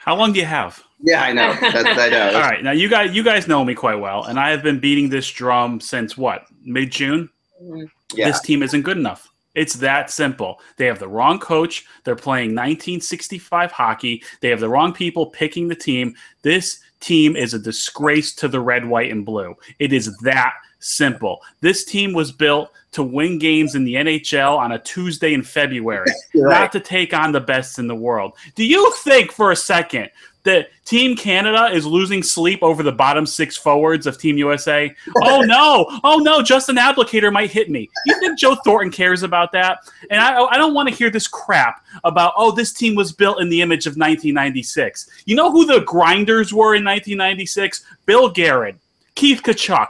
How 0.00 0.16
long 0.16 0.32
do 0.32 0.40
you 0.40 0.46
have? 0.46 0.82
Yeah, 1.04 1.22
I 1.22 1.32
know. 1.32 1.50
Oh. 1.50 1.70
That's, 1.70 1.98
I 1.98 2.08
know. 2.08 2.26
All 2.34 2.40
right. 2.40 2.64
Now 2.64 2.72
you 2.72 2.88
guys, 2.88 3.14
you 3.14 3.22
guys 3.22 3.46
know 3.46 3.64
me 3.64 3.74
quite 3.74 3.96
well, 3.96 4.24
and 4.24 4.38
I 4.40 4.50
have 4.50 4.62
been 4.62 4.80
beating 4.80 5.08
this 5.08 5.30
drum 5.30 5.80
since 5.80 6.16
what 6.16 6.46
mid 6.62 6.90
June. 6.90 7.28
Mm-hmm. 7.62 7.84
Yeah. 8.14 8.28
This 8.28 8.40
team 8.40 8.62
isn't 8.62 8.82
good 8.82 8.96
enough. 8.96 9.30
It's 9.54 9.74
that 9.74 10.10
simple. 10.10 10.60
They 10.78 10.86
have 10.86 10.98
the 10.98 11.08
wrong 11.08 11.38
coach. 11.38 11.84
They're 12.04 12.16
playing 12.16 12.50
1965 12.50 13.70
hockey. 13.70 14.22
They 14.40 14.48
have 14.48 14.60
the 14.60 14.68
wrong 14.68 14.92
people 14.92 15.26
picking 15.26 15.68
the 15.68 15.76
team. 15.76 16.14
This 16.42 16.80
team 17.00 17.36
is 17.36 17.54
a 17.54 17.58
disgrace 17.58 18.34
to 18.36 18.48
the 18.48 18.60
red, 18.60 18.84
white, 18.84 19.12
and 19.12 19.24
blue. 19.24 19.54
It 19.78 19.92
is 19.92 20.16
that 20.18 20.54
simple. 20.80 21.40
This 21.60 21.84
team 21.84 22.12
was 22.12 22.32
built 22.32 22.70
to 22.92 23.02
win 23.02 23.38
games 23.38 23.74
in 23.74 23.84
the 23.84 23.94
NHL 23.94 24.56
on 24.56 24.72
a 24.72 24.78
Tuesday 24.78 25.34
in 25.34 25.42
February, 25.42 26.10
right. 26.34 26.60
not 26.60 26.72
to 26.72 26.80
take 26.80 27.14
on 27.14 27.32
the 27.32 27.40
best 27.40 27.78
in 27.78 27.86
the 27.86 27.94
world. 27.94 28.32
Do 28.54 28.64
you 28.64 28.92
think 28.98 29.32
for 29.32 29.52
a 29.52 29.56
second 29.56 30.10
that 30.44 30.68
Team 30.84 31.16
Canada 31.16 31.66
is 31.66 31.84
losing 31.84 32.22
sleep 32.22 32.62
over 32.62 32.82
the 32.82 32.92
bottom 32.92 33.26
six 33.26 33.56
forwards 33.56 34.06
of 34.06 34.18
Team 34.18 34.38
USA? 34.38 34.94
Oh 35.22 35.40
no! 35.46 36.00
Oh 36.04 36.18
no! 36.18 36.42
Justin 36.42 36.76
Abdelkader 36.76 37.32
might 37.32 37.50
hit 37.50 37.70
me. 37.70 37.90
You 38.06 38.18
think 38.20 38.38
Joe 38.38 38.54
Thornton 38.54 38.92
cares 38.92 39.22
about 39.22 39.52
that? 39.52 39.78
And 40.10 40.20
I, 40.20 40.42
I 40.44 40.56
don't 40.56 40.74
want 40.74 40.88
to 40.88 40.94
hear 40.94 41.10
this 41.10 41.26
crap 41.26 41.84
about 42.04 42.34
oh 42.36 42.50
this 42.50 42.72
team 42.72 42.94
was 42.94 43.12
built 43.12 43.40
in 43.40 43.48
the 43.48 43.62
image 43.62 43.86
of 43.86 43.92
1996. 43.92 45.08
You 45.26 45.34
know 45.34 45.50
who 45.50 45.64
the 45.66 45.80
grinders 45.80 46.52
were 46.52 46.74
in 46.74 46.84
1996? 46.84 47.84
Bill 48.06 48.30
Guerin, 48.30 48.78
Keith 49.14 49.42
Tkachuk. 49.42 49.88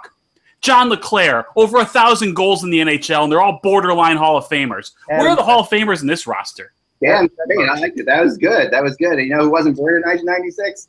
John 0.60 0.88
LeClair, 0.88 1.44
over 1.56 1.76
a 1.76 1.84
thousand 1.84 2.32
goals 2.32 2.64
in 2.64 2.70
the 2.70 2.78
NHL, 2.78 3.24
and 3.24 3.30
they're 3.30 3.42
all 3.42 3.60
borderline 3.62 4.16
Hall 4.16 4.38
of 4.38 4.48
Famers. 4.48 4.92
Where 5.08 5.28
are 5.28 5.36
the 5.36 5.42
Hall 5.42 5.60
of 5.60 5.68
Famers 5.68 6.00
in 6.00 6.06
this 6.06 6.26
roster? 6.26 6.72
Dan, 7.04 7.30
great. 7.46 7.68
I 7.68 7.78
liked 7.78 7.98
it. 7.98 8.06
That 8.06 8.22
was 8.22 8.38
good. 8.38 8.70
That 8.70 8.82
was 8.82 8.96
good. 8.96 9.18
And 9.18 9.22
you 9.22 9.36
know 9.36 9.44
who 9.44 9.50
wasn't 9.50 9.76
born 9.76 9.96
in 9.96 10.02
1996? 10.02 10.88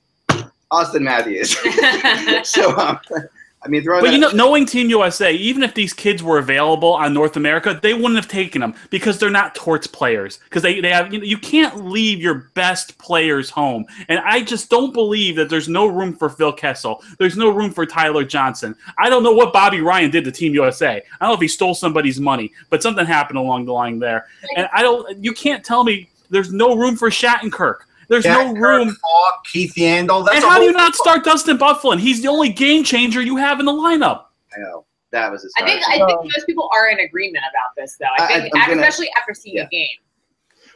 Auston 0.71 1.01
Matthews. 1.01 1.55
so, 2.49 2.75
um, 2.77 2.99
I 3.65 3.67
mean, 3.67 3.83
throwing 3.83 4.01
But 4.01 4.11
that- 4.11 4.13
you 4.13 4.19
know, 4.19 4.29
knowing 4.29 4.65
Team 4.65 4.89
USA, 4.89 5.33
even 5.33 5.63
if 5.63 5.73
these 5.73 5.91
kids 5.91 6.21
were 6.21 6.37
available 6.37 6.93
on 6.93 7.13
North 7.13 7.35
America, 7.35 7.79
they 7.81 7.93
wouldn't 7.93 8.15
have 8.15 8.27
taken 8.27 8.61
them 8.61 8.75
because 8.91 9.17
they're 9.17 9.31
not 9.31 9.55
torts 9.55 9.87
players. 9.87 10.37
Because 10.43 10.61
they, 10.61 10.79
they 10.79 10.89
have 10.89 11.11
you, 11.11 11.19
know, 11.19 11.25
you 11.25 11.37
can't 11.37 11.85
leave 11.85 12.21
your 12.21 12.49
best 12.53 12.97
players 12.99 13.49
home. 13.49 13.85
And 14.07 14.19
I 14.19 14.41
just 14.43 14.69
don't 14.69 14.93
believe 14.93 15.35
that 15.37 15.49
there's 15.49 15.67
no 15.67 15.87
room 15.87 16.15
for 16.15 16.29
Phil 16.29 16.53
Kessel. 16.53 17.03
There's 17.17 17.35
no 17.37 17.49
room 17.49 17.71
for 17.71 17.85
Tyler 17.85 18.23
Johnson. 18.23 18.75
I 18.99 19.09
don't 19.09 19.23
know 19.23 19.33
what 19.33 19.51
Bobby 19.51 19.81
Ryan 19.81 20.11
did 20.11 20.23
to 20.25 20.31
Team 20.31 20.53
USA. 20.53 20.97
I 20.97 21.25
don't 21.25 21.29
know 21.29 21.35
if 21.35 21.41
he 21.41 21.47
stole 21.47 21.73
somebody's 21.73 22.19
money, 22.19 22.51
but 22.69 22.83
something 22.83 23.05
happened 23.05 23.39
along 23.39 23.65
the 23.65 23.73
line 23.73 23.97
there. 23.97 24.27
And 24.55 24.69
I 24.71 24.83
don't. 24.83 25.23
You 25.23 25.33
can't 25.33 25.65
tell 25.65 25.83
me 25.83 26.09
there's 26.29 26.53
no 26.53 26.75
room 26.75 26.95
for 26.95 27.09
Shattenkirk. 27.09 27.77
There's 28.09 28.25
no 28.25 28.53
room. 28.53 28.89
Kirk, 28.89 28.97
Hawk, 29.03 29.45
Keith 29.45 29.73
Yandle. 29.75 30.25
That's 30.25 30.37
And 30.37 30.45
how 30.45 30.57
do 30.57 30.65
you 30.65 30.71
whole- 30.71 30.77
not 30.81 30.95
start 30.95 31.23
Dustin 31.23 31.57
Byfuglien? 31.57 31.99
He's 31.99 32.21
the 32.21 32.27
only 32.27 32.49
game 32.49 32.83
changer 32.83 33.21
you 33.21 33.37
have 33.37 33.59
in 33.59 33.65
the 33.65 33.71
lineup. 33.71 34.25
I 34.55 34.59
know 34.61 34.85
that 35.11 35.31
was. 35.31 35.51
I 35.57 35.65
think 35.65 35.81
I 35.87 35.93
think 35.97 36.11
um, 36.11 36.17
most 36.23 36.45
people 36.45 36.69
are 36.73 36.89
in 36.89 36.99
agreement 36.99 37.43
about 37.49 37.69
this, 37.77 37.97
though. 37.99 38.05
I 38.17 38.23
I- 38.23 38.41
think, 38.41 38.53
I'm 38.55 38.69
gonna- 38.69 38.81
especially 38.81 39.09
after 39.17 39.33
seeing 39.33 39.57
yeah. 39.57 39.63
a 39.63 39.67
game. 39.69 39.87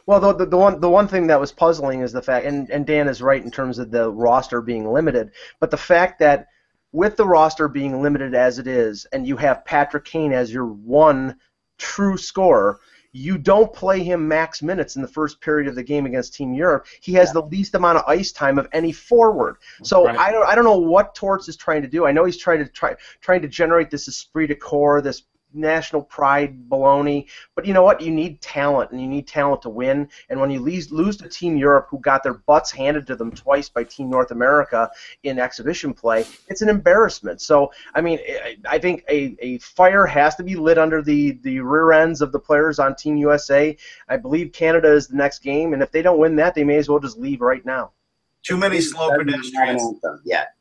Well, 0.06 0.18
the, 0.18 0.32
the, 0.34 0.46
the 0.46 0.56
one 0.56 0.80
the 0.80 0.90
one 0.90 1.06
thing 1.06 1.26
that 1.28 1.38
was 1.38 1.52
puzzling 1.52 2.00
is 2.00 2.10
the 2.12 2.22
fact, 2.22 2.46
and, 2.46 2.68
and 2.70 2.86
Dan 2.86 3.06
is 3.06 3.22
right 3.22 3.42
in 3.44 3.50
terms 3.50 3.78
of 3.78 3.90
the 3.90 4.10
roster 4.10 4.60
being 4.60 4.90
limited, 4.90 5.30
but 5.60 5.70
the 5.70 5.76
fact 5.76 6.18
that 6.20 6.46
with 6.92 7.16
the 7.16 7.26
roster 7.26 7.68
being 7.68 8.02
limited 8.02 8.34
as 8.34 8.58
it 8.58 8.66
is, 8.66 9.06
and 9.12 9.26
you 9.26 9.36
have 9.36 9.64
Patrick 9.64 10.04
Kane 10.04 10.32
as 10.32 10.52
your 10.52 10.66
one 10.66 11.36
true 11.78 12.16
scorer, 12.16 12.80
you 13.12 13.38
don't 13.38 13.72
play 13.72 14.02
him 14.02 14.26
max 14.28 14.62
minutes 14.62 14.96
in 14.96 15.02
the 15.02 15.08
first 15.08 15.40
period 15.40 15.68
of 15.68 15.74
the 15.74 15.82
game 15.82 16.06
against 16.06 16.34
Team 16.34 16.54
Europe. 16.54 16.86
He 17.00 17.12
has 17.14 17.32
the 17.32 17.42
least 17.42 17.74
amount 17.74 17.98
of 17.98 18.04
ice 18.06 18.30
time 18.30 18.58
of 18.58 18.68
any 18.72 18.92
forward. 18.92 19.56
So 19.82 20.04
Right. 20.04 20.16
I 20.16 20.30
don't 20.30 20.46
I 20.46 20.54
don't 20.54 20.64
know 20.64 20.78
what 20.78 21.14
Torts 21.14 21.48
is 21.48 21.56
trying 21.56 21.82
to 21.82 21.88
do. 21.88 22.06
I 22.06 22.12
know 22.12 22.24
he's 22.24 22.36
trying 22.36 22.58
to 22.58 22.68
try 22.70 22.94
trying 23.20 23.42
to 23.42 23.48
generate 23.48 23.90
this 23.90 24.06
esprit 24.08 24.46
de 24.46 24.54
corps, 24.54 25.00
this 25.00 25.22
national 25.52 26.02
pride 26.02 26.68
baloney. 26.68 27.26
But 27.54 27.66
you 27.66 27.74
know 27.74 27.82
what? 27.82 28.00
You 28.00 28.10
need 28.10 28.40
talent, 28.40 28.90
and 28.90 29.00
you 29.00 29.06
need 29.08 29.26
talent 29.26 29.62
to 29.62 29.68
win. 29.68 30.08
And 30.28 30.40
when 30.40 30.50
you 30.50 30.60
lose, 30.60 30.90
lose 30.92 31.16
to 31.18 31.28
Team 31.28 31.56
Europe, 31.56 31.88
who 31.90 31.98
got 32.00 32.22
their 32.22 32.34
butts 32.34 32.70
handed 32.70 33.06
to 33.08 33.16
them 33.16 33.30
twice 33.32 33.68
by 33.68 33.84
Team 33.84 34.10
North 34.10 34.30
America 34.30 34.90
in 35.22 35.38
exhibition 35.38 35.92
play, 35.94 36.24
it's 36.48 36.62
an 36.62 36.68
embarrassment. 36.68 37.40
So, 37.40 37.72
I 37.94 38.00
mean, 38.00 38.18
I- 38.28 38.56
I 38.68 38.78
think 38.78 39.04
a, 39.08 39.36
a 39.40 39.58
fire 39.58 40.06
has 40.06 40.34
to 40.36 40.42
be 40.42 40.54
lit 40.56 40.78
under 40.78 41.02
the, 41.02 41.32
the 41.42 41.60
rear 41.60 41.92
ends 41.92 42.20
of 42.20 42.32
the 42.32 42.38
players 42.38 42.78
on 42.78 42.94
Team 42.94 43.16
USA. 43.16 43.76
I 44.08 44.16
believe 44.16 44.52
Canada 44.52 44.92
is 44.92 45.08
the 45.08 45.16
next 45.16 45.40
game, 45.40 45.72
and 45.72 45.82
if 45.82 45.90
they 45.90 46.02
don't 46.02 46.18
win 46.18 46.36
that, 46.36 46.54
they 46.54 46.64
may 46.64 46.76
as 46.76 46.88
well 46.88 46.98
just 47.00 47.18
leave 47.18 47.40
right 47.40 47.64
now. 47.64 47.90
Too 48.42 48.56
many 48.56 48.80
slow 48.80 49.10
Doesn't 49.10 49.26
pedestrians. 49.26 49.82
anthem 49.82 50.20
yet. 50.24 50.54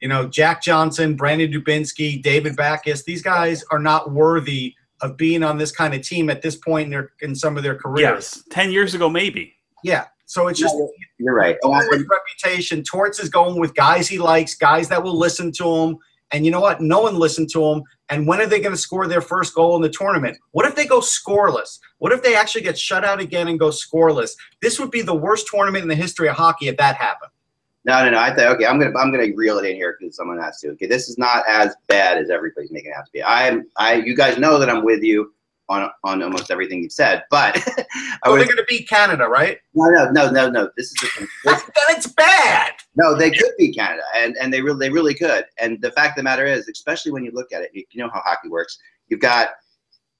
You 0.00 0.08
know, 0.08 0.28
Jack 0.28 0.62
Johnson, 0.62 1.16
Brandon 1.16 1.50
Dubinsky, 1.50 2.22
David 2.22 2.56
Backes. 2.56 3.04
These 3.04 3.22
guys 3.22 3.64
are 3.70 3.78
not 3.78 4.12
worthy 4.12 4.74
of 5.02 5.16
being 5.16 5.42
on 5.42 5.58
this 5.58 5.72
kind 5.72 5.94
of 5.94 6.02
team 6.02 6.30
at 6.30 6.42
this 6.42 6.56
point 6.56 6.84
in 6.86 6.90
their 6.90 7.12
in 7.20 7.34
some 7.34 7.56
of 7.56 7.62
their 7.62 7.74
careers. 7.74 8.00
Yes, 8.36 8.44
ten 8.50 8.70
years 8.70 8.94
ago 8.94 9.08
maybe. 9.08 9.54
Yeah. 9.82 10.06
So 10.26 10.48
it's 10.48 10.58
just 10.58 10.74
You're 11.18 11.34
right. 11.34 11.56
going 11.62 12.04
reputation. 12.10 12.82
Torts 12.82 13.20
is 13.20 13.28
going 13.28 13.60
with 13.60 13.74
guys 13.74 14.08
he 14.08 14.18
likes, 14.18 14.54
guys 14.54 14.88
that 14.88 15.02
will 15.02 15.16
listen 15.16 15.52
to 15.52 15.64
him. 15.64 15.98
And 16.32 16.44
you 16.44 16.50
know 16.50 16.60
what? 16.60 16.80
No 16.80 17.00
one 17.02 17.14
listened 17.16 17.50
to 17.50 17.64
him. 17.64 17.82
And 18.08 18.26
when 18.26 18.40
are 18.40 18.46
they 18.46 18.60
going 18.60 18.74
to 18.74 18.80
score 18.80 19.06
their 19.06 19.20
first 19.20 19.54
goal 19.54 19.76
in 19.76 19.82
the 19.82 19.88
tournament? 19.88 20.36
What 20.50 20.66
if 20.66 20.74
they 20.74 20.86
go 20.86 20.98
scoreless? 20.98 21.78
What 21.98 22.12
if 22.12 22.22
they 22.22 22.34
actually 22.34 22.62
get 22.62 22.76
shut 22.76 23.04
out 23.04 23.20
again 23.20 23.46
and 23.46 23.58
go 23.58 23.68
scoreless? 23.68 24.32
This 24.60 24.80
would 24.80 24.90
be 24.90 25.02
the 25.02 25.14
worst 25.14 25.46
tournament 25.48 25.82
in 25.82 25.88
the 25.88 25.94
history 25.94 26.28
of 26.28 26.34
hockey 26.34 26.66
if 26.66 26.76
that 26.78 26.96
happened. 26.96 27.30
No, 27.86 28.04
no, 28.04 28.10
no. 28.10 28.18
I 28.18 28.34
thought, 28.34 28.48
okay. 28.56 28.66
I'm 28.66 28.80
gonna 28.80 28.98
I'm 28.98 29.12
gonna 29.12 29.28
reel 29.36 29.58
it 29.58 29.64
in 29.64 29.76
here 29.76 29.96
because 29.98 30.16
someone 30.16 30.40
has 30.40 30.58
to. 30.60 30.70
Okay, 30.70 30.86
this 30.86 31.08
is 31.08 31.18
not 31.18 31.44
as 31.48 31.76
bad 31.86 32.18
as 32.18 32.30
everybody's 32.30 32.72
making 32.72 32.90
it 32.90 32.96
out 32.98 33.06
to 33.06 33.12
be. 33.12 33.22
I'm 33.22 33.64
I. 33.76 33.94
You 33.94 34.16
guys 34.16 34.38
know 34.38 34.58
that 34.58 34.68
I'm 34.68 34.84
with 34.84 35.04
you 35.04 35.32
on 35.68 35.88
on 36.02 36.20
almost 36.20 36.50
everything 36.50 36.82
you've 36.82 36.90
said, 36.90 37.22
but 37.30 37.56
I 38.24 38.28
was 38.28 38.38
they're 38.38 38.46
going 38.46 38.56
to 38.56 38.64
beat 38.68 38.88
Canada, 38.88 39.26
right? 39.28 39.58
no, 39.74 39.88
no, 39.90 40.10
no, 40.10 40.30
no, 40.30 40.50
no. 40.50 40.68
This 40.76 40.86
is 41.00 41.12
thing. 41.12 41.28
This- 41.44 41.62
Then 41.76 41.96
it's 41.96 42.08
bad. 42.08 42.72
no, 42.96 43.16
they 43.16 43.30
could 43.30 43.52
beat 43.56 43.76
Canada, 43.76 44.02
and 44.16 44.36
and 44.40 44.52
they 44.52 44.62
really 44.62 44.80
they 44.88 44.92
really 44.92 45.14
could. 45.14 45.44
And 45.60 45.80
the 45.80 45.92
fact 45.92 46.10
of 46.10 46.16
the 46.16 46.22
matter 46.24 46.44
is, 46.44 46.68
especially 46.68 47.12
when 47.12 47.24
you 47.24 47.30
look 47.32 47.52
at 47.52 47.62
it, 47.62 47.70
you, 47.72 47.84
you 47.92 48.02
know 48.02 48.10
how 48.12 48.20
hockey 48.24 48.48
works. 48.48 48.76
You've 49.06 49.20
got 49.20 49.50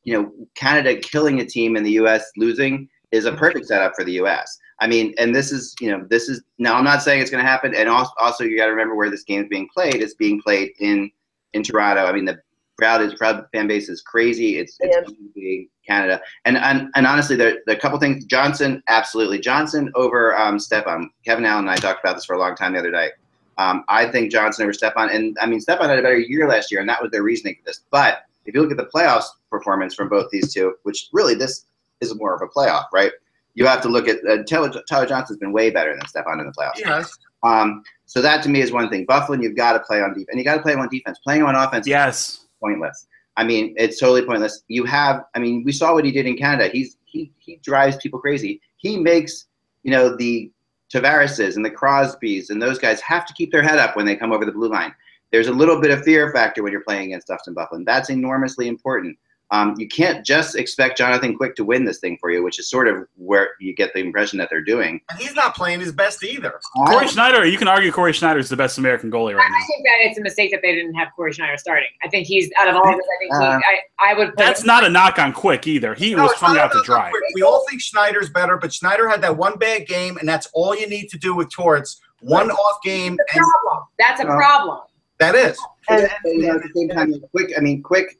you 0.05 0.15
know 0.15 0.33
Canada 0.55 0.95
killing 1.01 1.41
a 1.41 1.45
team 1.45 1.75
and 1.75 1.85
the 1.85 1.93
U.S. 1.93 2.25
losing 2.37 2.89
is 3.13 3.25
a 3.25 3.33
perfect 3.33 3.67
setup 3.67 3.95
for 3.95 4.05
the 4.05 4.13
U.S. 4.13 4.59
I 4.81 4.87
mean, 4.87 5.15
and 5.19 5.35
this 5.35 5.53
is 5.53 5.75
you 5.81 5.91
know 5.91 6.07
this 6.09 6.29
is 6.29 6.43
now 6.59 6.75
I'm 6.77 6.85
not 6.85 7.03
saying 7.03 7.21
it's 7.21 7.31
going 7.31 7.43
to 7.43 7.49
happen, 7.49 7.75
and 7.75 7.89
also, 7.89 8.13
also 8.19 8.45
you 8.45 8.57
got 8.57 8.67
to 8.67 8.73
remember 8.73 8.95
where 8.95 9.11
this 9.11 9.23
game 9.23 9.43
is 9.43 9.49
being 9.49 9.69
played. 9.73 9.97
It's 9.97 10.15
being 10.15 10.41
played 10.41 10.73
in 10.81 11.11
in 11.55 11.63
Toronto. 11.63 12.05
I 12.05 12.13
mean 12.13 12.25
the 12.25 12.41
crowd 12.77 13.01
is 13.01 13.15
crowd 13.15 13.47
fan 13.53 13.67
base 13.67 13.89
is 13.89 14.03
crazy. 14.03 14.59
It's 14.59 14.77
it's 14.81 14.97
And- 14.97 15.07
going 15.07 15.17
to 15.17 15.33
be 15.35 15.69
Canada, 15.87 16.21
and 16.45 16.57
and, 16.59 16.89
and 16.95 17.07
honestly, 17.07 17.37
there, 17.37 17.59
there 17.67 17.75
are 17.75 17.79
a 17.79 17.81
couple 17.81 17.99
things. 17.99 18.25
Johnson, 18.25 18.83
absolutely 18.89 19.39
Johnson 19.39 19.91
over 19.95 20.37
um, 20.37 20.59
Stepan. 20.59 21.11
Kevin 21.25 21.45
Allen 21.45 21.65
and 21.65 21.71
I 21.71 21.77
talked 21.77 22.05
about 22.05 22.17
this 22.17 22.25
for 22.25 22.35
a 22.35 22.39
long 22.39 22.55
time 22.57 22.73
the 22.73 22.81
other 22.81 22.91
day. 22.91 23.11
Um, 23.59 23.85
I 23.89 24.11
think 24.11 24.31
Johnson 24.31 24.65
over 24.65 24.73
Stepan, 24.73 25.09
and 25.11 25.37
I 25.41 25.47
mean 25.47 25.61
Stepan 25.61 25.89
had 25.89 25.99
a 25.99 26.03
better 26.03 26.19
year 26.19 26.49
last 26.49 26.71
year, 26.71 26.81
and 26.81 26.89
that 26.89 27.01
was 27.01 27.11
their 27.13 27.23
reasoning 27.23 27.55
for 27.55 27.63
this. 27.65 27.83
But 27.91 28.25
if 28.45 28.55
you 28.55 28.61
look 28.61 28.71
at 28.71 28.77
the 28.77 28.91
playoffs 28.95 29.27
performance 29.51 29.95
from 29.95 30.09
both 30.09 30.31
these 30.31 30.53
two, 30.53 30.75
which 30.83 31.09
really 31.13 31.35
this 31.35 31.67
is 32.01 32.15
more 32.15 32.35
of 32.35 32.43
a 32.43 32.47
playoff, 32.47 32.85
right? 32.93 33.13
You 33.55 33.67
have 33.67 33.81
to 33.83 33.89
look 33.89 34.07
at 34.09 34.19
uh, 34.29 34.43
Tyler, 34.45 34.71
Tyler 34.89 35.07
Johnson's 35.07 35.39
been 35.39 35.53
way 35.53 35.71
better 35.71 35.95
than 35.97 36.07
Stepan 36.09 36.41
in 36.41 36.47
the 36.47 36.53
playoffs. 36.53 36.79
Yes. 36.79 37.17
Um, 37.43 37.83
so 38.05 38.21
that 38.23 38.43
to 38.43 38.49
me 38.49 38.61
is 38.61 38.73
one 38.73 38.91
thing. 38.91 39.07
Byfuglien, 39.07 39.43
you've 39.43 39.57
got 39.57 39.73
to 39.73 39.81
play 39.81 40.01
on 40.03 40.11
defense, 40.11 40.29
and 40.31 40.39
you 40.39 40.45
got 40.45 40.57
to 40.57 40.63
play 40.63 40.75
on 40.75 40.89
defense. 40.89 41.19
Playing 41.25 41.43
on 41.43 41.55
offense, 41.55 41.87
Yes. 41.87 42.47
pointless. 42.61 43.07
I 43.39 43.45
mean, 43.45 43.75
it's 43.77 43.99
totally 44.01 44.25
pointless. 44.25 44.63
You 44.69 44.85
have, 44.85 45.25
I 45.35 45.39
mean, 45.39 45.63
we 45.65 45.73
saw 45.73 45.93
what 45.95 46.05
he 46.05 46.11
did 46.13 46.27
in 46.27 46.37
Canada. 46.37 46.69
He's 46.73 46.97
he 47.05 47.33
he 47.39 47.57
drives 47.63 47.97
people 47.97 48.19
crazy. 48.19 48.61
He 48.77 48.99
makes 48.99 49.47
you 49.83 49.91
know 49.91 50.17
the 50.17 50.51
Tavareses 50.93 51.57
and 51.57 51.65
the 51.65 51.71
Crosbys 51.71 52.51
and 52.51 52.61
those 52.63 52.79
guys 52.79 53.01
have 53.01 53.27
to 53.27 53.35
keep 53.35 53.53
their 53.53 53.63
head 53.63 53.79
up 53.79 53.97
when 53.97 54.07
they 54.07 54.17
come 54.17 54.33
over 54.33 54.45
the 54.45 54.53
blue 54.53 54.69
line. 54.69 54.95
There's 55.33 55.49
a 55.49 55.53
little 55.53 55.81
bit 55.81 55.91
of 55.91 56.03
fear 56.05 56.33
factor 56.33 56.63
when 56.63 56.73
you're 56.73 56.85
playing 56.85 57.07
against 57.07 57.27
Dustin 57.27 57.55
Byfuglien. 57.55 57.85
That's 57.85 58.11
enormously 58.11 58.69
important. 58.69 59.19
Um, 59.53 59.75
you 59.79 59.87
can't 59.87 60.27
just 60.27 60.57
expect 60.57 60.99
Jonathan 60.99 61.37
Quick 61.37 61.55
to 61.57 61.65
win 61.65 61.85
this 61.85 62.01
thing 62.01 62.19
for 62.21 62.31
you, 62.33 62.43
which 62.43 62.59
is 62.59 62.69
sort 62.69 62.89
of 62.89 63.07
where 63.17 63.51
you 63.61 63.75
get 63.77 63.93
the 63.95 64.01
impression 64.01 64.39
that 64.41 64.49
they're 64.51 64.61
doing. 64.61 65.01
And 65.09 65.21
he's 65.21 65.35
not 65.37 65.55
playing 65.55 65.79
his 65.81 65.93
best 65.93 66.25
either. 66.25 66.59
Cory 66.89 67.07
Schneider, 67.07 67.47
you 67.47 67.57
can 67.57 67.69
argue 67.69 67.93
Cory 67.93 68.13
Schneider 68.13 68.41
is 68.41 68.49
the 68.49 68.57
best 68.57 68.77
American 68.79 69.09
goalie 69.11 69.37
right 69.37 69.49
now. 69.49 69.57
I 69.57 69.67
think 69.69 69.85
that 69.85 69.97
it's 70.01 70.19
a 70.19 70.23
mistake 70.23 70.51
that 70.51 70.63
they 70.63 70.75
didn't 70.75 70.95
have 70.95 71.09
Cory 71.15 71.33
Schneider 71.33 71.57
starting. 71.59 71.89
I 72.03 72.09
think 72.09 72.27
he's 72.27 72.51
out 72.59 72.67
of 72.69 72.75
all 72.75 72.89
of 72.89 72.97
this. 72.97 73.07
I 73.07 73.19
think 73.21 73.33
he, 73.35 73.47
Uh, 73.47 73.61
I, 74.01 74.11
I 74.11 74.15
would. 74.15 74.29
Put 74.31 74.39
That's 74.39 74.65
not 74.65 74.85
a 74.85 74.89
knock 74.89 75.19
on 75.21 75.33
Quick 75.33 75.69
either. 75.69 75.95
He 75.95 76.15
No, 76.15 76.25
was 76.25 76.33
hung 76.33 76.59
out 76.59 76.73
to 76.73 76.83
dry. 76.85 77.13
We 77.35 77.43
all 77.43 77.65
think 77.69 77.81
Schneider's 77.81 78.31
better, 78.31 78.57
but 78.57 78.73
Schneider 78.73 79.09
had 79.09 79.23
that 79.23 79.37
one 79.37 79.59
bad 79.59 79.87
game, 79.87 80.17
and 80.17 80.29
that's 80.29 80.49
all 80.55 80.75
you 80.77 80.89
need 80.89 81.09
to 81.11 81.19
do 81.19 81.35
with 81.37 81.51
Torts. 81.53 82.01
One 82.21 82.51
off 82.51 82.79
game, 82.83 83.17
That's 83.17 83.37
a 83.37 83.39
and 83.39 83.47
problem. 83.53 83.85
That's 83.99 84.21
a 84.23 84.25
Uh, 84.25 84.37
problem. 84.37 84.79
that 85.19 85.35
is. 85.37 85.59
And, 85.89 86.09
you 86.25 86.39
know, 86.49 86.57
at 86.57 86.63
the 86.63 86.71
same 86.75 86.89
time, 86.89 87.15
Quick. 87.31 87.53
I 87.57 87.61
mean, 87.61 87.83
Quick. 87.83 88.19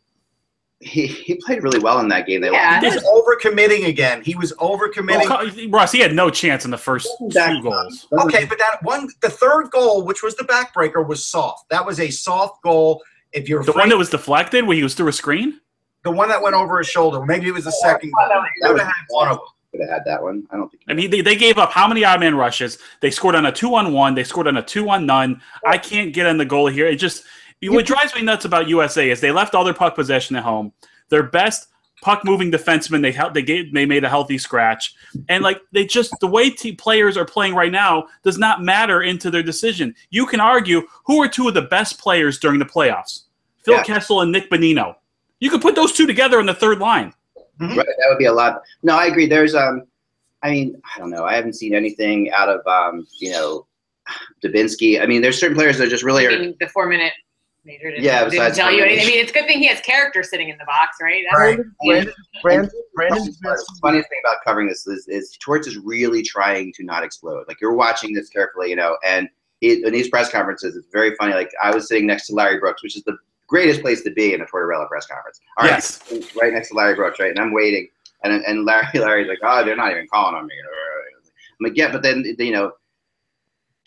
He, 0.81 1.07
he 1.07 1.37
played 1.37 1.63
really 1.63 1.79
well 1.79 2.01
in 2.01 2.09
that 2.09 2.27
game. 2.27 2.43
They 2.43 2.51
Yeah. 2.51 2.81
He 2.81 2.87
was 2.87 3.03
overcommitting 3.05 3.89
again. 3.89 4.23
He 4.23 4.35
was 4.35 4.53
overcommitting. 4.55 5.29
Well, 5.29 5.71
Russ, 5.71 5.91
he 5.91 6.01
had 6.01 6.15
no 6.15 6.29
chance 6.29 6.67
in 6.67 6.71
the 6.71 6.77
first 6.77 7.09
two 7.19 7.63
goals. 7.63 8.07
Okay, 8.13 8.45
but 8.45 8.59
that 8.59 8.83
one, 8.83 9.09
the 9.23 9.31
third 9.31 9.71
goal, 9.71 10.05
which 10.05 10.23
was 10.23 10.37
the 10.37 10.45
backbreaker, 10.45 11.07
was 11.07 11.25
soft. 11.25 11.71
That 11.71 11.85
was 11.87 11.99
a 11.99 12.11
soft 12.11 12.63
goal. 12.63 13.03
If 13.33 13.49
you're 13.49 13.65
The 13.65 13.73
one 13.73 13.89
that 13.89 13.97
was 13.97 14.11
deflected 14.11 14.67
when 14.67 14.77
he 14.77 14.83
was 14.83 14.95
through 14.95 15.09
a 15.09 15.13
screen? 15.13 15.61
the 16.07 16.13
one 16.13 16.29
that 16.29 16.41
went 16.41 16.55
over 16.55 16.79
his 16.79 16.87
shoulder, 16.87 17.25
maybe 17.27 17.49
it 17.49 17.53
was 17.53 17.65
the 17.65 17.73
second 17.73 18.13
goal. 18.13 18.43
They 18.63 18.69
would 18.69 18.79
have 18.79 18.87
had 18.87 19.05
one 19.09 19.29
of 19.29 19.39
them. 19.39 19.47
Could 19.73 19.81
have 19.81 19.91
had 19.91 20.05
that 20.05 20.23
one. 20.23 20.47
I 20.53 20.57
don't 20.57 20.71
think. 20.71 20.85
I 20.89 20.95
mean, 20.95 21.11
they, 21.11 21.21
they 21.21 21.35
gave 21.35 21.59
up 21.59 21.73
how 21.73 21.89
many 21.89 22.05
odd 22.05 22.21
man 22.21 22.37
rushes? 22.37 22.79
They 23.01 23.11
scored 23.11 23.35
on 23.35 23.45
a 23.45 23.53
two 23.53 23.75
on 23.75 23.93
one. 23.93 24.15
They 24.15 24.23
scored 24.23 24.47
on 24.47 24.57
a 24.57 24.63
two 24.63 24.89
on 24.89 25.05
none. 25.05 25.43
I 25.67 25.77
can't 25.79 26.15
get 26.15 26.27
on 26.27 26.39
the 26.39 26.45
goal 26.45 26.69
here. 26.69 26.87
It 26.87 26.97
just 26.97 27.25
what 27.63 27.87
drives 27.87 28.15
me 28.15 28.23
nuts 28.23 28.45
about 28.45 28.69
USA 28.69 29.11
is 29.11 29.21
they 29.21 29.33
left 29.33 29.55
all 29.55 29.65
their 29.65 29.75
puck 29.75 29.95
possession 29.95 30.37
at 30.37 30.43
home. 30.43 30.73
Their 31.09 31.23
best 31.25 31.69
puck 32.03 32.25
moving 32.25 32.51
defenseman 32.53 33.01
they 33.01 33.11
hel- 33.13 33.31
they 33.31 33.43
gave 33.43 33.73
they 33.73 33.87
made 33.87 34.05
a 34.05 34.09
healthy 34.09 34.39
scratch, 34.39 34.95
and 35.29 35.43
like 35.43 35.61
they 35.73 35.85
just 35.87 36.13
the 36.21 36.27
way 36.27 36.51
t- 36.51 36.73
players 36.73 37.17
are 37.17 37.25
playing 37.25 37.55
right 37.55 37.73
now 37.73 38.07
does 38.23 38.39
not 38.39 38.63
matter 38.63 39.03
into 39.03 39.31
their 39.31 39.43
decision. 39.43 39.95
You 40.11 40.27
can 40.27 40.41
argue 40.41 40.83
who 41.05 41.23
are 41.23 41.29
two 41.29 41.49
of 41.49 41.55
the 41.55 41.63
best 41.63 41.99
players 41.99 42.39
during 42.39 42.59
the 42.59 42.65
playoffs: 42.67 43.23
Phil 43.65 43.75
Yeah. 43.77 43.83
Kessel 43.85 44.21
and 44.21 44.31
Nick 44.33 44.51
Bonino. 44.51 44.97
You 45.41 45.51
could 45.51 45.61
put 45.63 45.75
those 45.75 45.93
two 45.93 46.07
together 46.07 46.39
in 46.41 46.47
the 46.47 46.55
third 46.55 46.79
line. 46.79 47.13
Right, 47.59 47.77
that 47.77 48.07
would 48.09 48.19
be 48.19 48.27
a 48.27 48.33
lot. 48.33 48.61
No, 48.83 48.95
I 48.97 49.07
agree. 49.07 49.27
There's 49.27 49.55
um, 49.55 49.85
I 50.43 50.51
mean, 50.51 50.81
I 50.95 50.99
don't 50.99 51.11
know. 51.11 51.25
I 51.25 51.35
haven't 51.35 51.55
seen 51.55 51.75
anything 51.75 52.31
out 52.31 52.49
of 52.51 52.67
um, 52.67 53.07
you 53.19 53.31
know, 53.33 53.67
Dubinsky. 54.45 55.01
I 55.03 55.07
mean, 55.07 55.23
there's 55.23 55.39
certain 55.41 55.57
players 55.57 55.79
that 55.79 55.89
just 55.89 56.05
really 56.05 56.27
I 56.27 56.31
are. 56.33 56.53
the 56.61 56.69
four 56.73 56.87
minute 56.87 57.13
major 57.67 57.91
didn't, 57.91 58.05
Yeah, 58.05 58.21
didn't 58.21 58.31
besides 58.31 58.57
tell 58.57 58.71
you 58.73 58.85
anything. 58.85 59.05
I 59.05 59.11
mean, 59.11 59.21
it's 59.21 59.31
a 59.31 59.35
good 59.35 59.47
thing 59.47 59.59
he 59.59 59.67
has 59.67 59.81
character 59.81 60.23
sitting 60.23 60.49
in 60.49 60.57
the 60.59 60.65
box, 60.65 60.97
right? 61.03 61.25
That's- 61.31 61.59
Right. 61.59 61.67
Brandon, 61.85 62.15
Brandon, 62.43 62.71
Brandon, 62.95 63.25
The 63.43 63.79
funniest 63.83 64.09
thing 64.09 64.21
about 64.25 64.37
covering 64.45 64.69
this 64.69 64.87
is, 64.87 65.07
is 65.09 65.37
Torts 65.39 65.67
is 65.67 65.77
really 65.77 66.23
trying 66.23 66.73
to 66.75 66.85
not 66.85 67.03
explode. 67.05 67.45
Like 67.49 67.61
you're 67.61 67.75
watching 67.75 68.15
this 68.15 68.29
carefully, 68.31 68.71
you 68.71 68.77
know, 68.77 68.97
and 69.05 69.29
it, 69.61 69.85
in 69.85 69.93
these 69.93 70.09
press 70.09 70.31
conferences, 70.31 70.77
it's 70.77 70.87
very 70.93 71.15
funny. 71.17 71.35
Like 71.35 71.51
I 71.63 71.75
was 71.75 71.89
sitting 71.89 72.07
next 72.07 72.27
to 72.29 72.35
Larry 72.35 72.59
Brooks, 72.59 72.83
which 72.83 72.97
is 72.97 73.03
the 73.05 73.17
greatest 73.49 73.81
place 73.81 74.03
to 74.03 74.11
be 74.11 74.35
in 74.35 74.41
a 74.41 74.45
Tortorella 74.47 74.89
press 74.89 75.07
conference. 75.07 75.41
All 75.57 75.65
right, 75.65 75.73
Yes. 75.75 76.03
right 76.41 76.53
next 76.53 76.69
to 76.69 76.75
Larry 76.75 76.95
Brooks, 76.95 77.19
right, 77.21 77.31
and 77.31 77.39
I'm 77.39 77.53
waiting, 77.53 77.89
and 78.25 78.33
and 78.45 78.65
Larry 78.65 78.87
Larry's 78.95 79.29
like, 79.29 79.39
oh, 79.43 79.65
they're 79.65 79.77
not 79.77 79.93
even 79.93 80.07
calling 80.13 80.35
on 80.35 80.47
me. 80.47 80.55
I'm 81.59 81.65
like, 81.69 81.77
yeah, 81.77 81.91
but 81.91 82.03
then 82.03 82.23
you 82.39 82.53
know, 82.53 82.73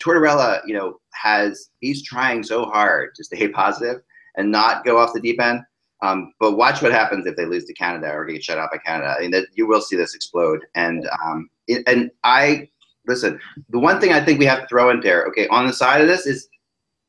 Tortorella, 0.00 0.60
you 0.66 0.74
know, 0.74 0.98
has 1.12 1.70
he's 1.80 2.02
trying 2.02 2.42
so 2.42 2.64
hard 2.64 3.14
to 3.16 3.24
stay 3.24 3.48
positive 3.62 4.02
and 4.36 4.50
not 4.50 4.84
go 4.84 4.98
off 4.98 5.12
the 5.12 5.20
deep 5.20 5.40
end. 5.40 5.60
Um, 6.02 6.32
but 6.40 6.56
watch 6.56 6.80
what 6.80 6.92
happens 6.92 7.26
if 7.26 7.36
they 7.36 7.44
lose 7.44 7.66
to 7.66 7.74
Canada 7.74 8.10
or 8.10 8.24
get 8.24 8.42
shut 8.42 8.56
out 8.58 8.70
by 8.72 8.78
Canada. 8.78 9.14
I 9.18 9.20
mean, 9.20 9.30
that 9.32 9.48
you 9.54 9.66
will 9.66 9.82
see 9.82 9.96
this 9.96 10.14
explode. 10.14 10.60
And 10.74 11.06
um, 11.22 11.50
it, 11.66 11.82
and 11.86 12.10
I 12.24 12.70
listen. 13.06 13.38
The 13.68 13.78
one 13.78 14.00
thing 14.00 14.12
I 14.12 14.24
think 14.24 14.38
we 14.38 14.46
have 14.46 14.60
to 14.62 14.66
throw 14.66 14.88
in 14.90 15.00
there, 15.00 15.26
okay, 15.26 15.46
on 15.48 15.66
the 15.66 15.72
side 15.74 16.00
of 16.00 16.08
this 16.08 16.24
is 16.26 16.48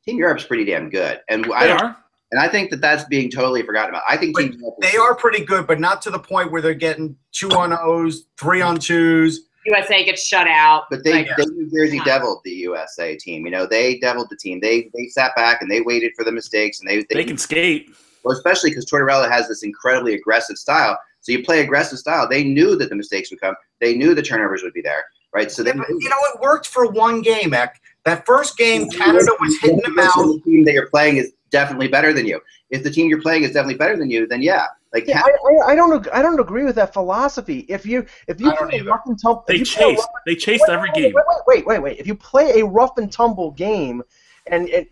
Team 0.06 0.18
Europe's 0.18 0.44
pretty 0.44 0.66
damn 0.66 0.90
good, 0.90 1.22
and 1.30 1.46
I 1.54 1.62
They 1.62 1.68
don't, 1.68 1.82
are. 1.82 1.98
and 2.32 2.42
I 2.42 2.50
think 2.50 2.70
that 2.72 2.82
that's 2.82 3.04
being 3.06 3.30
totally 3.30 3.62
forgotten 3.64 3.92
about. 3.92 4.04
I 4.10 4.18
think 4.18 4.38
Team 4.38 4.60
They 4.82 4.98
are 4.98 5.16
pretty 5.16 5.46
good, 5.46 5.68
but 5.68 5.80
not 5.80 6.02
to 6.02 6.10
the 6.10 6.20
point 6.20 6.52
where 6.52 6.62
they're 6.62 6.74
getting 6.74 7.16
two 7.32 7.52
on 7.52 7.72
O's, 7.72 8.26
three 8.38 8.62
on 8.62 8.78
twos. 8.78 9.48
USA 9.66 10.04
gets 10.04 10.26
shut 10.26 10.48
out. 10.48 10.86
But 10.90 11.04
they, 11.04 11.12
Like, 11.12 11.28
they 11.38 11.46
New 11.46 11.70
Jersey 11.70 11.98
Yeah. 11.98 12.04
deviled 12.04 12.42
the 12.44 12.52
USA 12.52 13.16
team. 13.16 13.46
You 13.46 13.52
know, 13.52 13.66
they 13.66 14.00
deviled 14.00 14.30
the 14.30 14.36
team. 14.38 14.60
They 14.60 14.90
they 14.96 15.08
sat 15.08 15.36
back 15.36 15.62
and 15.62 15.70
they 15.70 15.82
waited 15.82 16.14
for 16.16 16.24
the 16.26 16.32
mistakes 16.32 16.80
and 16.80 16.90
they 16.90 16.98
they, 17.10 17.16
They 17.16 17.24
can 17.26 17.38
skate. 17.38 17.90
well, 18.24 18.36
especially 18.36 18.72
because 18.72 18.86
Tortorella 18.86 19.30
has 19.30 19.48
this 19.48 19.64
incredibly 19.64 20.16
aggressive 20.16 20.58
style. 20.58 20.98
So 21.22 21.32
you 21.32 21.44
play 21.44 21.62
aggressive 21.62 22.00
style. 22.00 22.28
They 22.28 22.44
knew 22.44 22.76
that 22.78 22.90
the 22.90 22.96
mistakes 22.96 23.30
would 23.30 23.40
come. 23.40 23.56
They 23.80 23.96
knew 23.96 24.16
the 24.16 24.24
turnovers 24.24 24.64
would 24.64 24.74
be 24.74 24.82
there, 24.82 25.06
right? 25.34 25.52
So 25.52 25.62
they 25.62 25.70
Yeah, 25.70 25.78
but, 25.78 25.90
you 25.90 26.10
know, 26.10 26.18
it 26.34 26.40
worked 26.42 26.68
for 26.68 26.90
one 26.92 27.22
game, 27.22 27.54
Eck. 27.54 27.80
That 28.06 28.26
first 28.26 28.58
game, 28.58 28.90
Canada 28.90 29.32
was 29.40 29.56
hitting 29.62 29.78
them 29.78 30.00
out. 30.00 30.16
The 30.18 30.42
team 30.44 30.66
that 30.66 30.74
you're 30.74 30.90
playing 30.90 31.18
is 31.18 31.32
definitely 31.52 31.88
better 31.90 32.12
than 32.14 32.26
you. 32.26 32.42
If 32.72 32.82
the 32.82 32.90
team 32.90 33.08
you're 33.10 33.22
playing 33.22 33.44
is 33.44 33.52
definitely 33.52 33.76
better 33.78 33.96
than 33.96 34.10
you, 34.10 34.26
then 34.26 34.42
yeah, 34.42 34.66
like 34.94 35.08
Yeah, 35.08 35.22
I, 35.24 35.30
I, 35.30 35.72
I 35.72 35.76
don't 35.76 36.08
I 36.14 36.22
don't 36.22 36.40
agree 36.40 36.64
with 36.64 36.76
that 36.76 36.94
philosophy. 36.94 37.60
If 37.70 37.86
you 37.86 38.06
if 38.28 38.40
you 38.42 38.52
I 38.52 38.56
don't 38.56 38.70
play 38.70 38.80
a 38.80 38.82
either. 38.82 38.90
rough 38.92 39.02
and 39.06 39.20
tumble, 39.22 39.44
They 39.48 39.56
if 39.56 39.60
you 39.60 39.66
play 39.66 39.84
a 39.84 39.88
chased. 39.88 40.00
rough- 40.00 40.10
They 40.26 40.36
chased 40.36 40.70
every 40.70 40.90
wait, 40.96 41.02
game. 41.04 41.14
Wait, 41.14 41.24
wait, 41.28 41.42
wait, 41.48 41.66
wait, 41.68 41.80
wait. 41.82 42.00
If 42.00 42.08
you 42.08 42.16
play 42.16 42.60
a 42.60 42.66
rough 42.66 42.98
and 42.98 43.12
tumble 43.12 43.52
game, 43.52 44.04
and 44.48 44.68
it, 44.70 44.90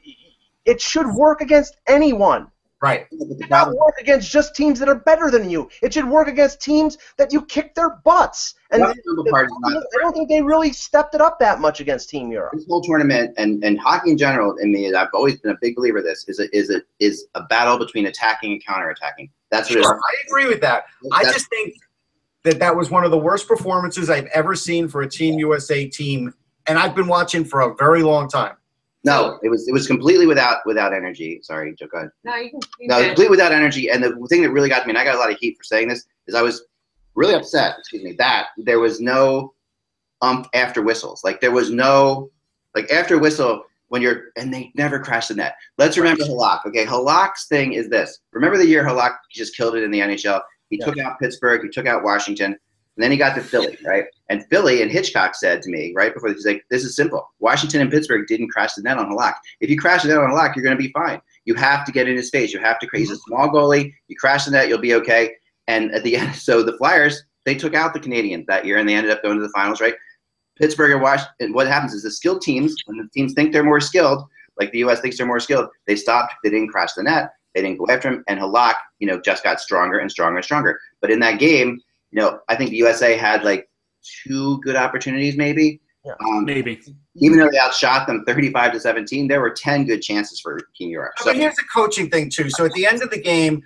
it 0.65 0.79
should 0.81 1.07
work 1.07 1.41
against 1.41 1.77
anyone. 1.87 2.47
Right. 2.81 3.07
But 3.11 3.27
It 3.27 3.37
should 3.41 3.49
not 3.49 3.75
work 3.75 3.95
against 3.99 4.31
just 4.31 4.55
teams 4.55 4.79
that 4.79 4.87
are 4.87 4.95
better 4.95 5.29
than 5.29 5.49
you. 5.49 5.69
It 5.81 5.93
should 5.93 6.07
work 6.07 6.29
against 6.29 6.61
teams 6.61 6.97
that 7.17 7.33
you 7.33 7.41
kick 7.45 7.75
their 7.75 7.97
butts. 8.05 8.55
And 8.71 8.81
Rough 8.81 8.95
number 9.05 9.29
part 9.29 9.47
is 9.47 9.57
not 9.59 9.83
I 9.83 10.01
don't 10.01 10.13
think 10.13 10.29
they 10.29 10.41
really 10.41 10.71
stepped 10.71 11.13
it 11.13 11.19
up 11.19 11.39
that 11.39 11.59
much 11.59 11.81
against 11.81 12.09
Team 12.09 12.31
Europe. 12.31 12.53
this 12.53 12.65
whole 12.67 12.81
tournament 12.81 13.33
and, 13.37 13.63
and 13.63 13.79
hockey 13.79 14.11
in 14.11 14.17
general, 14.17 14.55
in 14.57 14.71
me, 14.71 14.93
I've 14.93 15.09
always 15.13 15.39
been 15.39 15.51
a 15.51 15.57
big 15.61 15.75
believer 15.75 15.97
of 15.97 16.05
this, 16.05 16.27
is 16.29 16.39
a, 16.39 16.55
is 16.55 16.69
a, 16.69 16.81
is 16.99 17.25
a 17.35 17.43
battle 17.43 17.77
between 17.77 18.05
attacking 18.05 18.53
and 18.53 18.65
counterattacking. 18.65 19.29
That's 19.51 19.69
what 19.69 19.83
Sure, 19.83 19.95
it 19.95 19.99
I 19.99 20.27
agree 20.27 20.47
with 20.47 20.61
that. 20.61 20.85
I 21.11 21.23
just 21.23 21.49
think 21.49 21.73
that 22.43 22.59
that 22.59 22.75
was 22.75 22.89
one 22.89 23.03
of 23.03 23.11
the 23.11 23.17
worst 23.17 23.47
performances 23.47 24.09
I've 24.09 24.27
ever 24.27 24.55
seen 24.55 24.87
for 24.87 25.01
a 25.01 25.09
Team 25.09 25.37
USA 25.39 25.87
team, 25.87 26.33
and 26.67 26.79
I've 26.79 26.95
been 26.95 27.07
watching 27.07 27.43
for 27.43 27.61
a 27.61 27.75
very 27.75 28.03
long 28.03 28.29
time. 28.29 28.55
No, 29.05 29.39
it 29.43 29.49
was 29.49 29.67
it 29.67 29.71
was 29.71 29.87
completely 29.87 30.27
without 30.27 30.57
without 30.65 30.93
energy. 30.93 31.39
Sorry, 31.41 31.73
Joe. 31.75 31.87
Go 31.87 31.99
ahead. 31.99 32.09
No, 32.25 32.35
you 32.35 32.49
can. 32.51 32.59
You 32.79 32.87
No, 32.89 32.95
can- 32.97 33.05
completely 33.07 33.31
without 33.31 33.51
energy. 33.53 33.89
And 33.89 34.03
the 34.03 34.13
thing 34.29 34.41
that 34.43 34.51
really 34.51 34.69
got 34.69 34.85
me, 34.85 34.91
and 34.91 34.97
I 34.97 35.03
got 35.05 35.15
a 35.15 35.19
lot 35.19 35.31
of 35.31 35.37
heat 35.37 35.57
for 35.57 35.63
saying 35.63 35.87
this, 35.87 36.05
is 36.27 36.35
I 36.35 36.41
was 36.41 36.65
really 37.15 37.33
upset. 37.33 37.75
Excuse 37.79 38.03
me. 38.03 38.13
That 38.17 38.47
there 38.57 38.79
was 38.79 38.99
no 38.99 39.53
ump 40.21 40.47
after 40.53 40.81
whistles. 40.81 41.23
Like 41.23 41.39
there 41.39 41.51
was 41.51 41.71
no 41.71 42.29
like 42.75 42.91
after 42.91 43.17
whistle 43.17 43.63
when 43.87 44.01
you're 44.01 44.25
and 44.37 44.53
they 44.53 44.71
never 44.75 44.99
crashed 44.99 45.29
the 45.29 45.35
net. 45.35 45.55
Let's 45.77 45.97
remember 45.97 46.23
Halak. 46.25 46.65
Okay, 46.65 46.85
Halak's 46.85 47.47
thing 47.47 47.73
is 47.73 47.89
this. 47.89 48.19
Remember 48.33 48.57
the 48.57 48.67
year 48.67 48.83
Halak 48.83 49.15
just 49.31 49.55
killed 49.55 49.75
it 49.75 49.83
in 49.83 49.91
the 49.91 49.99
NHL. 50.01 50.41
He 50.69 50.77
Yeah. 50.77 50.85
took 50.85 50.97
out 50.99 51.19
Pittsburgh. 51.19 51.63
He 51.63 51.69
took 51.69 51.87
out 51.87 52.03
Washington. 52.03 52.57
And 52.99 53.03
then 53.05 53.11
he 53.11 53.17
got 53.17 53.33
to 53.35 53.41
Philly, 53.41 53.77
right? 53.85 54.03
And 54.27 54.45
Philly 54.47 54.81
and 54.81 54.91
Hitchcock 54.91 55.33
said 55.33 55.61
to 55.61 55.69
me 55.69 55.93
right 55.95 56.13
before 56.13 56.33
he's 56.33 56.45
like, 56.45 56.65
"This 56.69 56.83
is 56.83 56.97
simple. 56.97 57.25
Washington 57.39 57.79
and 57.79 57.89
Pittsburgh 57.89 58.27
didn't 58.27 58.49
crash 58.49 58.73
the 58.73 58.81
net 58.81 58.97
on 58.97 59.09
Halak. 59.09 59.35
If 59.61 59.69
you 59.69 59.79
crash 59.79 60.01
the 60.01 60.09
net 60.09 60.17
on 60.17 60.31
Halak, 60.31 60.53
you're 60.53 60.65
going 60.65 60.75
to 60.75 60.83
be 60.83 60.91
fine. 60.91 61.21
You 61.45 61.55
have 61.55 61.85
to 61.85 61.93
get 61.93 62.09
in 62.09 62.17
his 62.17 62.29
face. 62.29 62.51
You 62.51 62.59
have 62.59 62.77
to. 62.79 62.89
He's 62.91 63.09
a 63.09 63.13
mm-hmm. 63.13 63.21
small 63.25 63.47
goalie. 63.47 63.93
You 64.09 64.17
crash 64.17 64.43
the 64.43 64.51
net, 64.51 64.67
you'll 64.67 64.79
be 64.79 64.95
okay. 64.95 65.31
And 65.69 65.93
at 65.95 66.03
the 66.03 66.17
end, 66.17 66.35
so 66.47 66.61
the 66.61 66.77
Flyers 66.77 67.23
they 67.45 67.55
took 67.55 67.73
out 67.73 67.93
the 67.93 68.01
Canadiens 68.01 68.45
that 68.47 68.65
year, 68.65 68.77
and 68.77 68.89
they 68.89 68.95
ended 68.95 69.13
up 69.13 69.23
going 69.23 69.37
to 69.37 69.41
the 69.41 69.53
finals, 69.55 69.79
right? 69.79 69.95
Pittsburgh 70.57 70.91
and 70.91 71.01
Washington. 71.01 71.53
What 71.53 71.67
happens 71.67 71.93
is 71.93 72.03
the 72.03 72.11
skilled 72.11 72.41
teams, 72.41 72.75
when 72.85 72.97
the 72.97 73.07
teams 73.13 73.31
think 73.31 73.53
they're 73.53 73.63
more 73.63 73.79
skilled, 73.79 74.25
like 74.59 74.73
the 74.73 74.79
U.S. 74.79 74.99
thinks 74.99 75.17
they're 75.17 75.25
more 75.25 75.39
skilled, 75.39 75.69
they 75.87 75.95
stopped. 75.95 76.33
They 76.43 76.49
didn't 76.49 76.67
crash 76.67 76.93
the 76.93 77.03
net. 77.03 77.31
They 77.55 77.61
didn't 77.61 77.79
go 77.79 77.87
after 77.89 78.09
him. 78.09 78.23
And 78.27 78.39
Halak, 78.39 78.75
you 78.99 79.07
know, 79.07 79.21
just 79.21 79.43
got 79.43 79.61
stronger 79.61 79.99
and 79.99 80.11
stronger 80.11 80.37
and 80.37 80.45
stronger. 80.45 80.79
But 81.01 81.11
in 81.11 81.19
that 81.21 81.39
game, 81.39 81.79
you 82.11 82.19
know, 82.21 82.39
I 82.49 82.55
think 82.55 82.71
the 82.71 82.77
USA 82.77 83.15
had 83.17 83.43
like 83.43 83.69
two 84.23 84.59
good 84.61 84.75
opportunities, 84.75 85.37
maybe. 85.37 85.81
Yeah. 86.05 86.13
Um, 86.25 86.45
Maybe. 86.45 86.79
even 87.17 87.37
though 87.39 87.49
they 87.51 87.59
outshot 87.59 88.07
them 88.07 88.23
35 88.25 88.71
to 88.71 88.79
17, 88.79 89.27
there 89.27 89.41
were 89.41 89.49
10 89.49 89.83
good 89.85 90.01
chances 90.01 90.39
for 90.39 90.57
Team 90.77 90.89
Europe. 90.91 91.11
But 91.17 91.25
So, 91.25 91.33
here's 91.33 91.55
the 91.55 91.65
coaching 91.75 92.09
thing 92.09 92.29
too. 92.29 92.49
So 92.49 92.63
at 92.65 92.71
the 92.71 92.85
end 92.87 93.03
of 93.03 93.09
the 93.11 93.19
game, 93.21 93.61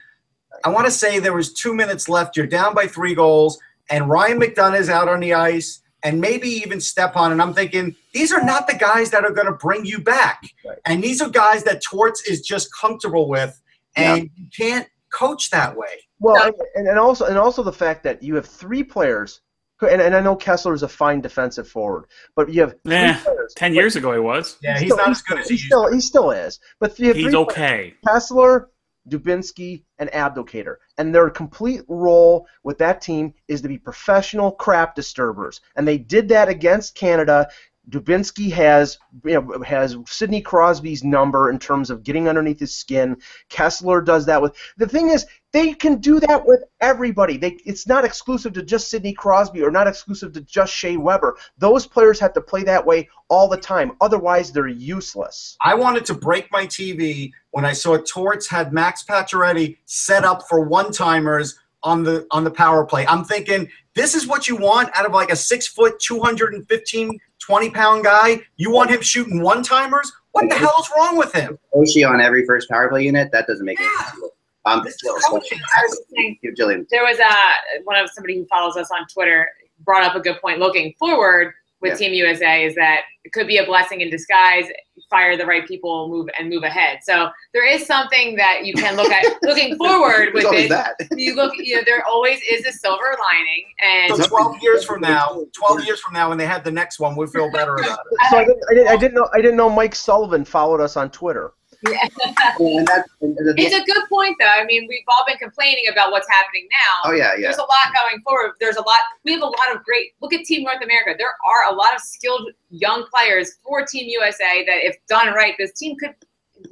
I 0.66 0.70
want 0.70 0.86
to 0.86 0.92
say 0.92 1.20
there 1.20 1.34
was 1.34 1.54
two 1.54 1.76
minutes 1.76 2.10
left. 2.10 2.36
You're 2.36 2.48
down 2.48 2.74
by 2.74 2.88
three 2.88 3.14
goals, 3.14 3.60
and 3.92 4.10
Ryan 4.10 4.40
McDonagh 4.40 4.80
is 4.80 4.90
out 4.90 5.08
on 5.08 5.20
the 5.20 5.36
ice, 5.36 5.82
and 6.04 6.20
maybe 6.20 6.50
even 6.50 6.82
Stepan. 6.82 7.32
And 7.32 7.42
I'm 7.42 7.54
thinking 7.54 7.96
these 8.14 8.34
are 8.34 8.44
not 8.44 8.68
the 8.68 8.76
guys 8.76 9.12
that 9.12 9.24
are 9.24 9.32
going 9.32 9.48
to 9.48 9.54
bring 9.54 9.86
you 9.86 10.00
back, 10.00 10.42
Right. 10.66 10.80
and 10.86 11.04
these 11.04 11.22
are 11.22 11.30
guys 11.30 11.64
that 11.66 11.84
Torts 11.84 12.28
is 12.28 12.42
just 12.42 12.74
comfortable 12.74 13.30
with, 13.30 13.62
and 13.96 14.30
you 14.36 14.48
can't 14.58 14.88
coach 15.14 15.52
that 15.52 15.78
way. 15.78 16.02
Well, 16.24 16.52
and, 16.76 16.88
and 16.88 16.98
also 17.00 17.26
and 17.26 17.38
also 17.38 17.62
the 17.64 17.74
fact 17.74 18.04
that 18.04 18.24
you 18.24 18.36
have 18.36 18.46
three 18.46 18.84
players, 18.84 19.42
who- 19.80 19.88
and, 19.88 20.02
and 20.02 20.16
I 20.16 20.22
know 20.22 20.36
Kesler 20.36 20.74
is 20.74 20.84
a 20.84 20.88
fine 20.88 21.22
defensive 21.22 21.68
forward, 21.68 22.06
but 22.36 22.52
you 22.52 22.62
have 22.62 22.76
three 22.86 22.96
Eh, 22.96 23.20
players. 23.24 23.54
Ten 23.56 23.74
years 23.74 23.96
ago, 23.96 24.14
he 24.14 24.20
was. 24.20 24.58
Yeah, 24.64 24.80
he's 24.80 24.88
still- 24.94 24.98
not 24.98 25.10
as 25.10 25.22
good 25.22 25.40
as 25.40 25.48
he 25.50 25.56
he 25.56 25.60
used 25.60 25.66
still 25.68 25.88
to. 25.90 25.94
he 25.96 26.02
still 26.02 26.32
is. 26.32 26.60
But 26.80 26.98
you 27.00 27.08
have 27.08 27.16
He's 27.18 27.26
three 27.26 27.32
players. 27.34 27.48
okay. 27.52 27.94
Kesler, 28.08 28.66
Dubinsky, 29.10 29.84
and 30.00 30.10
Abdelkader. 30.12 30.76
And 30.98 31.14
their 31.14 31.30
complete 31.30 31.82
role 31.90 32.48
with 32.64 32.78
that 32.78 33.02
team 33.02 33.34
is 33.50 33.62
to 33.62 33.68
be 33.68 33.78
professional 33.78 34.52
crap 34.52 34.96
disturbers. 34.96 35.60
And 35.76 35.86
they 35.88 35.98
did 35.98 36.30
that 36.30 36.48
against 36.48 36.96
Canada. 36.96 37.50
Dubinsky 37.90 38.50
has 38.54 38.98
you 39.26 39.34
know, 39.42 39.62
has 39.62 39.98
Sidney 40.08 40.42
Crosby's 40.42 41.04
number 41.04 41.50
in 41.50 41.60
terms 41.60 41.90
of 41.90 42.04
getting 42.04 42.30
underneath 42.30 42.62
his 42.62 42.74
skin. 42.74 43.18
Kesler 43.50 44.06
does 44.06 44.26
that 44.28 44.42
with 44.42 44.56
the 44.78 44.88
thing 44.88 45.10
is 45.10 45.26
they 45.54 45.72
can 45.74 45.98
do 45.98 46.20
that 46.20 46.46
with 46.46 46.64
everybody. 46.82 47.38
They 47.38 47.60
it's 47.66 47.88
not 47.88 48.04
exclusive 48.04 48.54
to 48.54 48.64
just 48.64 48.90
Sidney 48.90 49.14
Crosby 49.14 49.62
or 49.62 49.72
not 49.72 49.88
exclusive 49.88 50.34
to 50.34 50.42
just 50.42 50.74
Shea 50.74 50.98
Weber. 50.98 51.38
Those 51.60 51.86
players 51.88 52.20
have 52.20 52.34
to 52.34 52.42
play 52.42 52.64
that 52.64 52.86
way 52.86 53.08
all 53.30 53.48
the 53.48 53.58
time. 53.58 53.94
Otherwise 54.02 54.52
they're 54.52 54.68
useless. 54.68 55.56
I 55.62 55.76
wanted 55.76 56.06
to 56.06 56.16
break 56.16 56.52
my 56.52 56.66
TV 56.66 57.32
when 57.52 57.66
I 57.66 57.74
saw 57.74 57.98
Torts 57.98 58.48
had 58.50 58.74
Max 58.74 59.04
Pacioretty 59.04 59.78
set 59.86 60.26
up 60.26 60.44
for 60.50 60.62
one 60.62 60.92
timers 60.92 61.58
on 61.84 62.04
the 62.04 62.26
on 62.32 62.44
the 62.44 62.52
power 62.52 62.84
play. 62.84 63.06
I'm 63.06 63.24
thinking 63.24 63.70
this 63.94 64.16
is 64.16 64.26
what 64.26 64.48
you 64.48 64.56
want 64.56 64.90
out 64.98 65.06
of 65.06 65.14
like 65.14 65.32
a 65.32 65.36
six 65.36 65.68
foot, 65.68 66.00
215, 66.00 67.20
20 67.40 67.70
pound 67.70 68.04
guy. 68.04 68.42
You 68.56 68.72
want 68.72 68.90
him 68.90 69.02
shooting 69.02 69.42
one 69.42 69.62
timers? 69.62 70.12
What 70.32 70.50
the 70.50 70.56
hell 70.56 70.74
is 70.80 70.90
wrong 70.98 71.16
with 71.16 71.32
him? 71.32 71.60
Oshie 71.76 72.10
on 72.10 72.20
every 72.20 72.44
first 72.48 72.68
power 72.70 72.90
play 72.90 73.04
unit, 73.04 73.32
that 73.32 73.46
doesn't 73.46 73.66
make 73.66 73.80
any 73.80 73.88
sense. 73.88 74.33
Um, 74.66 74.84
This 74.84 74.94
is 74.94 75.00
still, 75.00 75.16
coaching. 75.30 75.60
I 75.78 75.82
was 75.84 76.02
saying, 76.16 76.40
Jillian. 76.58 76.88
there 76.90 77.04
was 77.04 77.20
a 77.20 77.84
one 77.84 77.98
of 77.98 78.10
somebody 78.12 78.38
who 78.38 78.46
follows 78.46 78.78
us 78.78 78.90
on 78.92 79.06
Twitter 79.08 79.50
brought 79.86 80.04
up 80.04 80.16
a 80.16 80.20
good 80.22 80.40
point. 80.42 80.60
Looking 80.60 80.94
forward 80.98 81.54
with 81.82 81.92
Yeah. 82.00 82.08
Team 82.08 82.14
USA 82.14 82.64
is 82.66 82.76
that 82.76 83.02
it 83.26 83.34
could 83.34 83.46
be 83.46 83.58
a 83.58 83.66
blessing 83.66 84.00
in 84.00 84.10
disguise. 84.10 84.66
Fire 85.10 85.36
the 85.36 85.46
right 85.46 85.68
people, 85.68 86.08
move 86.08 86.30
and 86.40 86.50
move 86.50 86.64
ahead. 86.64 87.00
So 87.04 87.30
there 87.54 87.68
is 87.68 87.86
something 87.86 88.36
that 88.38 88.66
you 88.66 88.74
can 88.74 88.96
look 88.96 89.12
at 89.12 89.26
looking 89.44 89.76
forward 89.76 90.34
with 90.34 90.46
it. 90.54 90.70
that. 90.70 90.96
You 91.18 91.36
look, 91.36 91.54
you 91.58 91.76
know, 91.76 91.82
there 91.86 92.04
always 92.08 92.40
is 92.50 92.66
a 92.66 92.72
silver 92.72 93.16
lining, 93.22 93.66
and 93.84 94.16
So 94.16 94.28
12 94.28 94.58
years 94.62 94.86
from 94.86 95.02
now, 95.02 95.44
12 95.54 95.84
years 95.86 96.00
from 96.00 96.14
now, 96.14 96.30
when 96.30 96.38
they 96.38 96.46
have 96.46 96.64
the 96.64 96.72
next 96.72 97.00
one, 97.00 97.16
we'll 97.18 97.28
feel 97.28 97.52
better 97.52 97.76
about 97.76 98.00
it. 98.12 98.30
So 98.32 98.38
I 98.38 98.46
didn't, 98.46 98.64
I 98.70 98.74
didn't, 98.74 98.88
I 98.88 98.96
didn't 98.98 99.14
know 99.16 99.30
I 99.34 99.42
didn't 99.42 99.58
know 99.58 99.70
Mike 99.70 99.94
Sullivan 99.94 100.46
followed 100.46 100.80
us 100.82 100.96
on 100.96 101.12
Twitter. 101.12 101.52
And 101.86 102.88
that, 102.88 103.06
and 103.22 103.36
the- 103.36 103.54
it's 103.58 103.76
a 103.76 103.84
good 103.84 104.04
point, 104.10 104.36
though. 104.40 104.46
I 104.46 104.66
mean, 104.66 104.86
we've 104.88 105.04
all 105.08 105.26
been 105.28 105.38
complaining 105.38 105.86
about 105.92 106.12
what's 106.12 106.28
happening 106.30 106.68
now. 106.72 107.10
oh, 107.10 107.14
yeah, 107.14 107.32
yeah. 107.36 107.42
There's 107.48 107.58
a 107.58 107.62
lot 107.62 107.94
going 107.94 108.22
forward. 108.24 108.54
There's 108.60 108.78
a 108.78 108.82
lot. 108.82 109.00
We 109.26 109.34
have 109.34 109.42
a 109.42 109.46
lot 109.46 109.76
of 109.76 109.84
great. 109.84 110.12
Look 110.22 110.34
at 110.34 110.46
Team 110.46 110.64
North 110.64 110.82
America. 110.84 111.16
There 111.18 111.28
are 111.46 111.74
a 111.74 111.76
lot 111.76 111.94
of 111.94 112.02
skilled 112.02 112.50
young 112.70 113.06
players 113.14 113.56
for 113.64 113.86
Team 113.86 114.06
USA 114.08 114.64
that, 114.66 114.86
if 114.86 114.98
done 115.08 115.34
right, 115.34 115.56
this 115.58 115.74
team 115.74 115.96
could, 115.98 116.16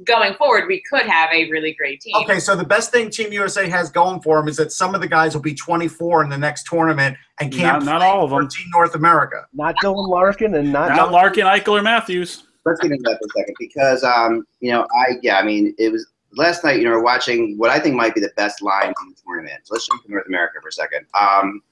going 0.04 0.34
forward, 0.34 0.64
we 0.68 0.82
could 0.90 1.02
have 1.02 1.30
a 1.32 1.50
really 1.50 1.74
great 1.74 2.00
team. 2.00 2.14
Okay, 2.22 2.40
so 2.40 2.56
the 2.56 2.64
best 2.64 2.90
thing 2.90 3.10
Team 3.10 3.32
USA 3.32 3.68
has 3.68 3.90
going 3.90 4.20
for 4.22 4.38
them 4.38 4.48
is 4.48 4.56
that 4.56 4.72
some 4.72 4.94
of 4.94 5.00
the 5.00 5.08
guys 5.08 5.34
will 5.34 5.42
be 5.42 5.54
24 5.54 6.24
in 6.24 6.30
the 6.30 6.38
next 6.38 6.64
tournament 6.66 7.16
and 7.40 7.52
can't 7.52 7.84
Not, 7.84 7.92
not 7.92 7.98
play 8.00 8.08
all 8.08 8.24
of 8.24 8.30
for 8.30 8.40
them. 8.40 8.48
Team 8.48 8.66
North 8.72 8.94
America. 8.94 9.46
Not 9.52 9.74
Dylan 9.82 10.08
Larkin 10.08 10.54
and 10.54 10.72
not, 10.72 10.96
Not 10.96 11.12
Larkin, 11.12 11.44
Eichel, 11.46 11.78
or 11.78 11.82
Matthews. 11.82 12.44
Let's 12.64 12.80
get 12.80 12.92
into 12.92 13.02
that 13.04 13.18
for 13.18 13.26
a 13.26 13.40
second 13.40 13.56
because, 13.58 14.04
um, 14.04 14.46
you 14.60 14.70
know, 14.70 14.86
I, 14.96 15.18
yeah, 15.22 15.38
I 15.38 15.44
mean, 15.44 15.74
it 15.78 15.90
was 15.90 16.06
last 16.36 16.64
night, 16.64 16.78
you 16.78 16.84
know, 16.84 16.92
we're 16.92 17.02
watching 17.02 17.56
what 17.58 17.70
I 17.70 17.78
think 17.78 17.96
might 17.96 18.14
be 18.14 18.20
the 18.20 18.32
best 18.36 18.62
line 18.62 18.86
in 19.02 19.08
the 19.08 19.16
tournament. 19.24 19.60
So 19.64 19.74
let's 19.74 19.86
jump 19.86 20.04
to 20.04 20.10
North 20.10 20.26
America 20.26 20.58
for 20.62 20.68
a 20.68 20.72
second. 20.72 21.06
Um, 21.18 21.62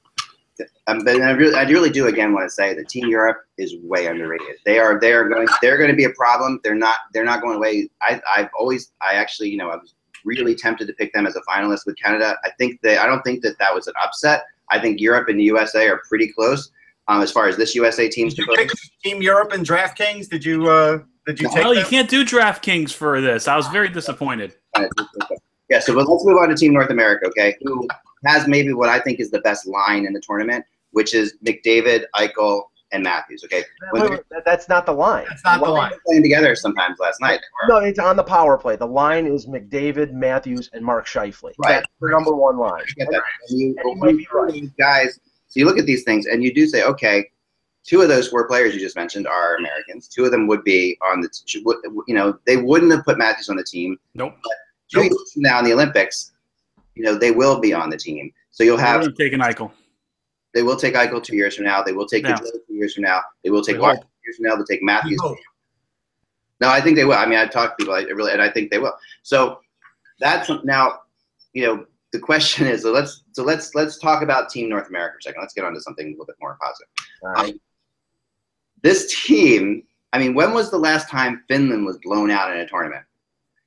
um, 0.88 1.04
but 1.04 1.20
I 1.20 1.30
really, 1.30 1.54
I 1.54 1.62
really 1.62 1.90
do 1.90 2.08
again 2.08 2.32
want 2.34 2.46
to 2.46 2.50
say 2.50 2.74
that 2.74 2.88
Team 2.88 3.08
Europe 3.08 3.38
is 3.56 3.76
way 3.82 4.06
underrated. 4.06 4.56
They 4.66 4.78
are, 4.78 5.00
they 5.00 5.12
are 5.12 5.28
going, 5.28 5.48
they're 5.62 5.78
going 5.78 5.90
to 5.90 5.96
be 5.96 6.04
a 6.04 6.10
problem. 6.10 6.60
They're 6.62 6.74
not, 6.74 6.96
they're 7.14 7.24
not 7.24 7.40
going 7.40 7.56
away. 7.56 7.88
I, 8.02 8.20
I've 8.36 8.48
always, 8.58 8.92
I 9.00 9.14
actually, 9.14 9.48
you 9.48 9.56
know, 9.56 9.70
I 9.70 9.76
was 9.76 9.94
really 10.24 10.54
tempted 10.54 10.86
to 10.86 10.92
pick 10.92 11.14
them 11.14 11.26
as 11.26 11.36
a 11.36 11.40
finalist 11.42 11.86
with 11.86 11.96
Canada. 11.96 12.36
I 12.44 12.50
think 12.58 12.80
that, 12.82 12.98
I 12.98 13.06
don't 13.06 13.22
think 13.22 13.42
that 13.42 13.58
that 13.58 13.74
was 13.74 13.86
an 13.86 13.94
upset. 14.02 14.42
I 14.70 14.78
think 14.78 15.00
Europe 15.00 15.28
and 15.28 15.40
the 15.40 15.44
USA 15.44 15.88
are 15.88 16.02
pretty 16.08 16.30
close 16.30 16.70
um, 17.10 17.22
as 17.22 17.32
far 17.32 17.48
as 17.48 17.56
this 17.56 17.74
USA 17.74 18.08
team's 18.08 18.34
Did 18.34 18.46
you 18.46 18.56
pick 18.56 18.70
Team 19.02 19.20
Europe 19.20 19.52
and 19.52 19.66
DraftKings? 19.66 20.28
Did 20.28 20.44
you 20.44 20.68
uh, 20.68 21.00
did 21.26 21.40
you 21.40 21.48
take 21.48 21.64
No, 21.64 21.72
you 21.72 21.84
can't 21.84 22.08
do 22.08 22.24
DraftKings 22.24 22.92
for 22.92 23.20
this. 23.20 23.48
I 23.48 23.56
was 23.56 23.66
very 23.68 23.88
disappointed. 23.88 24.54
Yeah, 25.68 25.80
so 25.80 25.94
but 25.94 26.08
let's 26.08 26.24
move 26.24 26.38
on 26.38 26.48
to 26.48 26.54
Team 26.54 26.72
North 26.72 26.90
America, 26.90 27.26
okay? 27.26 27.56
Who 27.62 27.88
has 28.26 28.46
maybe 28.46 28.72
what 28.72 28.88
I 28.88 29.00
think 29.00 29.20
is 29.20 29.30
the 29.30 29.40
best 29.40 29.66
line 29.66 30.06
in 30.06 30.12
the 30.12 30.20
tournament, 30.20 30.64
which 30.92 31.14
is 31.14 31.36
McDavid, 31.44 32.04
Eichel, 32.16 32.62
and 32.92 33.02
Matthews. 33.02 33.44
Okay, 33.44 33.64
when 33.90 34.02
Wait, 34.02 34.10
wait, 34.10 34.42
that's 34.44 34.68
not 34.68 34.86
the 34.86 34.92
line. 34.92 35.26
That's 35.28 35.44
not 35.44 35.60
the 35.60 35.70
line. 35.70 35.92
playing 36.06 36.22
together 36.22 36.54
sometimes 36.54 36.98
last 36.98 37.20
night. 37.20 37.40
No, 37.68 37.78
it's 37.78 37.98
on 37.98 38.16
the 38.16 38.24
power 38.24 38.58
play. 38.58 38.76
The 38.76 38.86
line 38.86 39.26
is 39.26 39.46
McDavid, 39.46 40.12
Matthews, 40.12 40.70
and 40.72 40.84
Mark 40.84 41.06
Scheifele. 41.06 41.52
Right. 41.58 41.74
That's 41.74 41.86
the 42.00 42.10
number 42.10 42.34
one 42.34 42.58
line. 42.58 42.82
I 42.82 42.92
get 42.96 43.10
that. 43.10 43.22
And 43.48 43.60
you, 43.60 43.76
And 43.78 43.90
you 43.90 43.96
might 43.96 44.16
be 44.16 44.28
right. 44.32 44.52
these 44.52 44.70
guys. 44.78 45.20
So 45.50 45.60
you 45.60 45.66
look 45.66 45.78
at 45.78 45.86
these 45.86 46.04
things, 46.04 46.26
and 46.26 46.42
you 46.42 46.54
do 46.54 46.66
say, 46.66 46.84
okay, 46.84 47.28
two 47.84 48.00
of 48.00 48.08
those 48.08 48.28
four 48.28 48.46
players 48.46 48.72
you 48.72 48.80
just 48.80 48.96
mentioned 48.96 49.26
are 49.26 49.56
Americans. 49.56 50.08
Two 50.08 50.24
of 50.24 50.30
them 50.30 50.46
would 50.46 50.64
be 50.64 50.96
on 51.02 51.20
the, 51.20 51.28
t- 51.28 51.62
you 52.06 52.14
know, 52.14 52.38
they 52.46 52.56
wouldn't 52.56 52.92
have 52.92 53.04
put 53.04 53.18
Matthews 53.18 53.48
on 53.48 53.56
the 53.56 53.64
team. 53.64 53.98
Nope. 54.14 54.34
But 54.42 54.52
Two 54.92 55.02
years 55.04 55.32
from 55.32 55.42
now 55.42 55.58
in 55.60 55.64
the 55.64 55.72
Olympics, 55.72 56.32
you 56.94 57.02
know, 57.04 57.14
they 57.16 57.30
will 57.30 57.60
be 57.60 57.72
on 57.72 57.90
the 57.90 57.96
team. 57.96 58.32
So 58.50 58.64
you'll 58.64 58.78
have 58.78 59.02
I'm 59.02 59.14
taking 59.14 59.38
Eichel. 59.38 59.70
They 60.52 60.62
will 60.62 60.76
take 60.76 60.94
Eichel 60.94 61.22
two 61.22 61.36
years 61.36 61.54
from 61.56 61.64
now. 61.64 61.82
They 61.82 61.92
will 61.92 62.06
take 62.06 62.24
Yeah. 62.24 62.36
Two 62.36 62.60
years 62.68 62.94
from 62.94 63.04
now. 63.04 63.20
They 63.44 63.50
will 63.50 63.62
take 63.62 63.76
two 63.76 63.82
years 63.82 64.36
from 64.36 64.46
now. 64.46 64.56
They'll 64.56 64.64
take 64.64 64.82
Matthews. 64.82 65.20
We. 65.22 65.36
No, 66.60 66.68
I 66.68 66.80
think 66.80 66.96
they 66.96 67.04
will. 67.04 67.14
I 67.14 67.26
mean, 67.26 67.38
I've 67.38 67.50
talked 67.50 67.78
to 67.78 67.84
people, 67.84 67.94
I 67.94 68.02
really, 68.02 68.32
and 68.32 68.42
I 68.42 68.50
think 68.50 68.70
they 68.70 68.78
will. 68.78 68.92
So 69.22 69.60
that's 70.18 70.50
now, 70.64 71.00
you 71.54 71.66
know, 71.66 71.86
the 72.12 72.18
question 72.18 72.66
is 72.66 72.82
so 72.82 72.92
let's 72.92 73.22
so 73.32 73.42
let's 73.42 73.74
let's 73.74 73.98
talk 73.98 74.22
about 74.22 74.48
Team 74.48 74.68
North 74.68 74.88
America 74.88 75.14
for 75.14 75.18
a 75.18 75.22
second. 75.22 75.40
Let's 75.40 75.54
get 75.54 75.64
on 75.64 75.74
to 75.74 75.80
something 75.80 76.06
a 76.06 76.10
little 76.10 76.26
bit 76.26 76.36
more 76.40 76.58
positive. 76.60 76.88
All 77.22 77.30
right. 77.30 77.54
Um, 77.54 77.60
this 78.82 79.24
team, 79.24 79.82
I 80.12 80.18
mean, 80.18 80.34
when 80.34 80.52
was 80.52 80.70
the 80.70 80.78
last 80.78 81.08
time 81.08 81.44
Finland 81.48 81.84
was 81.84 81.98
blown 82.02 82.30
out 82.30 82.50
in 82.50 82.58
a 82.58 82.66
tournament? 82.66 83.04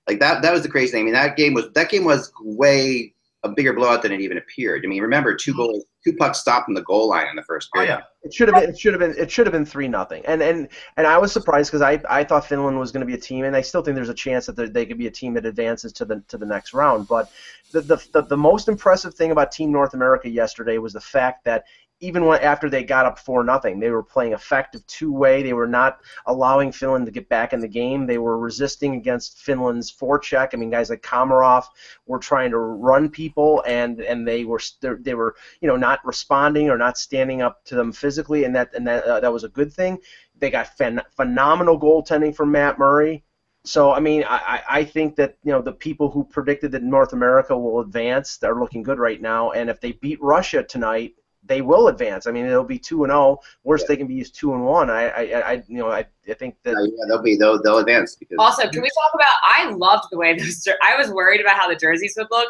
Like 0.08 0.20
that 0.20 0.42
that 0.42 0.52
was 0.52 0.64
the 0.64 0.70
crazy 0.70 0.92
thing. 0.92 1.02
I 1.02 1.06
mean, 1.06 1.14
that 1.14 1.38
game 1.38 1.54
was 1.54 1.72
that 1.74 1.90
game 1.90 2.04
was 2.04 2.32
way 2.42 3.14
a 3.44 3.50
bigger 3.50 3.74
blowout 3.74 4.02
than 4.02 4.12
it 4.12 4.22
even 4.22 4.38
appeared. 4.38 4.84
I 4.86 4.88
mean, 4.88 5.02
remember 5.02 5.36
two 5.36 5.52
hmm. 5.52 5.58
goals, 5.58 5.86
two 6.04 6.16
pucks 6.16 6.40
stopped 6.40 6.70
in 6.70 6.74
the 6.74 6.84
goal 6.84 7.10
line 7.10 7.28
in 7.28 7.36
the 7.36 7.44
first 7.44 7.70
Oh 7.76 7.80
period. 7.80 8.00
yeah. 8.00 8.02
It 8.24 8.34
should 8.34 8.48
have 8.48 8.62
been. 8.62 8.70
It 8.70 8.80
should 8.80 8.94
have 8.94 9.00
been. 9.00 9.16
It 9.18 9.30
should 9.30 9.46
have 9.46 9.52
been 9.52 9.66
three 9.66 9.88
nothing. 9.88 10.24
And 10.26 10.42
and 10.42 10.70
and 10.96 11.06
I 11.06 11.18
was 11.18 11.34
surprised 11.34 11.72
because 11.72 11.82
I 11.82 12.02
I 12.10 12.24
thought 12.24 12.46
Finland 12.46 12.80
was 12.80 12.92
going 12.92 13.02
to 13.02 13.06
be 13.06 13.16
a 13.16 13.22
team, 13.22 13.44
and 13.44 13.56
I 13.56 13.62
still 13.62 13.82
think 13.82 13.96
there's 13.96 14.10
a 14.10 14.14
chance 14.14 14.46
that 14.46 14.56
they- 14.56 14.68
they 14.68 14.86
could 14.86 14.98
be 14.98 15.08
a 15.08 15.12
team 15.12 15.34
that 15.34 15.46
advances 15.46 15.92
to 15.94 16.06
the 16.06 16.24
to 16.30 16.38
the 16.38 16.46
next 16.46 16.74
round. 16.74 17.08
But 17.08 17.30
the 17.74 17.82
the 17.82 18.08
the, 18.14 18.22
the 18.22 18.38
most 18.38 18.70
impressive 18.70 19.14
thing 19.14 19.32
about 19.32 19.52
Team 19.52 19.72
North 19.72 19.94
America 19.94 20.30
yesterday 20.30 20.78
was 20.78 20.94
the 20.94 21.02
fact 21.02 21.44
that 21.44 21.66
even 22.00 22.26
when 22.26 22.42
after 22.42 22.70
they 22.70 22.84
got 22.84 23.06
up 23.06 23.18
four 23.18 23.44
nothing, 23.44 23.80
they 23.80 23.90
were 23.90 24.04
playing 24.04 24.34
effective 24.34 24.86
two 24.88 25.12
way. 25.12 25.42
They 25.42 25.54
were 25.54 25.68
not 25.68 26.00
allowing 26.26 26.72
Finland 26.72 27.06
to 27.06 27.12
get 27.12 27.30
back 27.30 27.54
in 27.54 27.60
the 27.60 27.68
game. 27.68 28.06
They 28.06 28.18
were 28.18 28.38
resisting 28.38 28.96
against 28.96 29.40
Finland's 29.40 29.92
forecheck. 29.92 30.50
I 30.54 30.58
mean, 30.58 30.70
guys 30.70 30.90
like 30.90 31.02
Komarov 31.02 31.64
were 32.06 32.20
trying 32.20 32.52
to 32.52 32.58
run 32.58 33.10
people, 33.10 33.64
and 33.66 34.02
and 34.02 34.28
they 34.28 34.44
were 34.44 34.60
they 34.82 35.14
were 35.14 35.36
you 35.62 35.68
know 35.68 35.78
not 35.78 36.00
responding 36.04 36.70
or 36.70 36.78
not 36.78 36.98
standing 36.98 37.42
up 37.42 37.64
to 37.66 37.76
them 37.76 37.92
physically, 37.92 38.44
and 38.44 38.56
that 38.56 38.74
and 38.74 38.86
that 38.88 39.04
uh, 39.06 39.20
that 39.22 39.32
was 39.32 39.44
a 39.44 39.50
good 39.50 39.72
thing. 39.72 39.98
They 40.38 40.50
got 40.50 40.76
phen- 40.78 41.04
phenomenal 41.16 41.80
goaltending 41.80 42.36
from 42.36 42.52
Matt 42.52 42.78
Murray. 42.78 43.24
So 43.66 43.94
I 43.94 44.02
mean, 44.02 44.26
I, 44.28 44.62
I 44.70 44.84
think 44.84 45.16
that 45.16 45.38
you 45.44 45.54
know 45.54 45.62
the 45.62 45.72
people 45.72 46.10
who 46.10 46.26
predicted 46.26 46.74
that 46.74 46.84
North 46.84 47.14
America 47.14 47.58
will 47.58 47.80
advance, 47.80 48.38
they're 48.38 48.60
looking 48.60 48.84
good 48.84 49.00
right 49.00 49.22
now. 49.22 49.52
And 49.52 49.70
if 49.70 49.80
they 49.80 49.94
beat 49.94 50.22
Russia 50.22 50.64
tonight, 50.64 51.14
they 51.46 51.62
will 51.62 51.88
advance. 51.90 52.26
I 52.28 52.32
mean, 52.32 52.46
it'll 52.46 52.64
be 52.64 52.80
two 52.80 53.04
and 53.04 53.12
zero. 53.12 53.40
Worst 53.64 53.88
they 53.88 53.98
can 53.98 54.08
be 54.08 54.20
is 54.22 54.32
two 54.32 54.54
and 54.54 54.64
one. 54.66 54.90
I 54.90 55.10
I, 55.10 55.52
I 55.52 55.64
you 55.68 55.78
know 55.78 55.92
I, 55.92 56.06
I 56.30 56.34
think 56.34 56.56
that 56.64 56.76
Uh, 56.76 56.82
yeah, 56.84 57.06
they'll 57.08 57.22
be 57.22 57.36
they'll 57.36 57.62
they'll 57.62 57.80
advance 57.80 58.16
because 58.16 58.38
Also, 58.40 58.70
can 58.70 58.82
we 58.82 58.90
talk 58.90 59.12
about? 59.14 59.36
I 59.44 59.72
loved 59.72 60.06
the 60.12 60.18
way 60.18 60.38
those. 60.38 60.66
I 60.82 60.96
was 60.98 61.10
worried 61.12 61.42
about 61.42 61.58
how 61.58 61.68
the 61.68 61.76
jerseys 61.76 62.14
would 62.18 62.28
look 62.32 62.50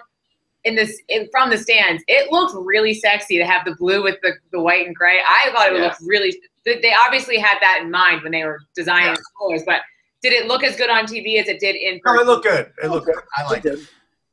in 0.64 0.76
this 0.76 1.02
in, 1.10 1.28
from 1.32 1.50
the 1.50 1.58
stands. 1.58 2.04
It 2.08 2.32
looked 2.32 2.54
really 2.56 2.94
sexy 2.94 3.38
to 3.38 3.46
have 3.46 3.66
the 3.66 3.76
blue 3.76 4.02
with 4.04 4.18
the, 4.22 4.34
the 4.52 4.62
white 4.62 4.86
and 4.88 4.96
gray. 4.96 5.20
I 5.28 5.52
thought 5.52 5.68
it 5.68 5.74
would 5.74 5.82
Yeah. 5.82 5.88
look 5.90 5.98
really. 6.06 6.40
They 6.66 6.80
they 6.80 6.94
obviously 6.94 7.38
had 7.38 7.58
that 7.62 7.80
in 7.82 7.92
mind 7.92 8.22
when 8.24 8.32
they 8.32 8.44
were 8.46 8.60
designing 8.76 9.14
the 9.14 9.24
colors, 9.40 9.64
but 9.66 9.82
did 10.22 10.32
it 10.32 10.48
look 10.48 10.64
as 10.64 10.76
good 10.78 10.90
on 10.90 11.06
TV 11.06 11.38
as 11.42 11.48
it 11.50 11.60
did 11.60 11.76
in 11.76 12.00
No, 12.06 12.14
person? 12.14 12.22
it 12.22 12.30
looked 12.30 12.46
good. 12.46 12.72
It 12.82 12.88
looked 12.90 13.08
good. 13.08 13.16
I 13.38 13.44
like 13.50 13.66
it. 13.66 13.80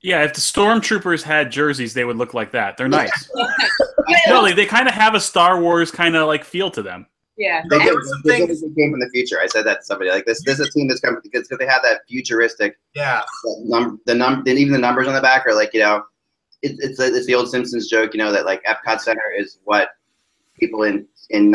Yeah, 0.02 0.24
if 0.24 0.32
the 0.34 0.40
stormtroopers 0.40 1.22
had 1.22 1.50
jerseys, 1.52 1.92
they 1.94 2.04
would 2.04 2.16
look 2.16 2.32
like 2.34 2.52
that. 2.52 2.76
They're 2.76 2.88
nice. 2.88 3.30
But 4.06 4.16
it 4.18 4.28
no, 4.28 4.40
looked- 4.42 4.56
they, 4.56 4.62
they 4.64 4.66
kind 4.68 4.88
of 4.88 4.94
have 4.94 5.14
a 5.14 5.20
Star 5.20 5.60
Wars 5.60 5.90
kind 5.90 6.16
of 6.16 6.26
like 6.26 6.42
feel 6.42 6.70
to 6.72 6.82
them. 6.82 7.06
yeah. 7.36 7.62
They 7.70 7.76
And- 7.76 7.84
did, 7.84 7.94
were 7.94 8.02
some 8.02 8.20
they 8.24 8.38
did 8.38 8.46
things- 8.48 8.60
they 8.62 8.82
came 8.82 8.90
from 8.90 8.98
the 9.00 9.10
future. 9.12 9.38
I 9.40 9.46
said 9.46 9.64
that 9.66 9.80
to 9.80 9.84
somebody. 9.84 10.10
Like 10.10 10.24
this, 10.24 10.42
this 10.44 10.58
is 10.58 10.66
a 10.68 10.70
team 10.72 10.88
that's 10.88 11.00
coming 11.00 11.20
because 11.22 11.46
they 11.48 11.66
have 11.66 11.82
that 11.82 12.00
futuristic 12.08 12.78
Yeah. 12.94 13.22
num 13.64 14.00
the 14.06 14.14
num 14.14 14.42
then 14.44 14.58
even 14.58 14.72
the 14.72 14.78
numbers 14.80 15.06
on 15.06 15.14
the 15.14 15.20
back 15.20 15.46
are 15.46 15.54
like 15.54 15.72
you 15.74 15.80
know, 15.80 16.02
it, 16.62 16.76
it's 16.80 16.98
it's 16.98 17.26
the 17.26 17.34
old 17.34 17.50
Simpsons 17.50 17.88
joke. 17.88 18.14
You 18.14 18.18
know 18.18 18.32
that 18.32 18.46
like 18.46 18.64
Epcot 18.64 19.00
Center 19.00 19.30
is 19.36 19.58
what 19.64 19.90
people 20.58 20.82
in 20.82 21.06
in 21.30 21.50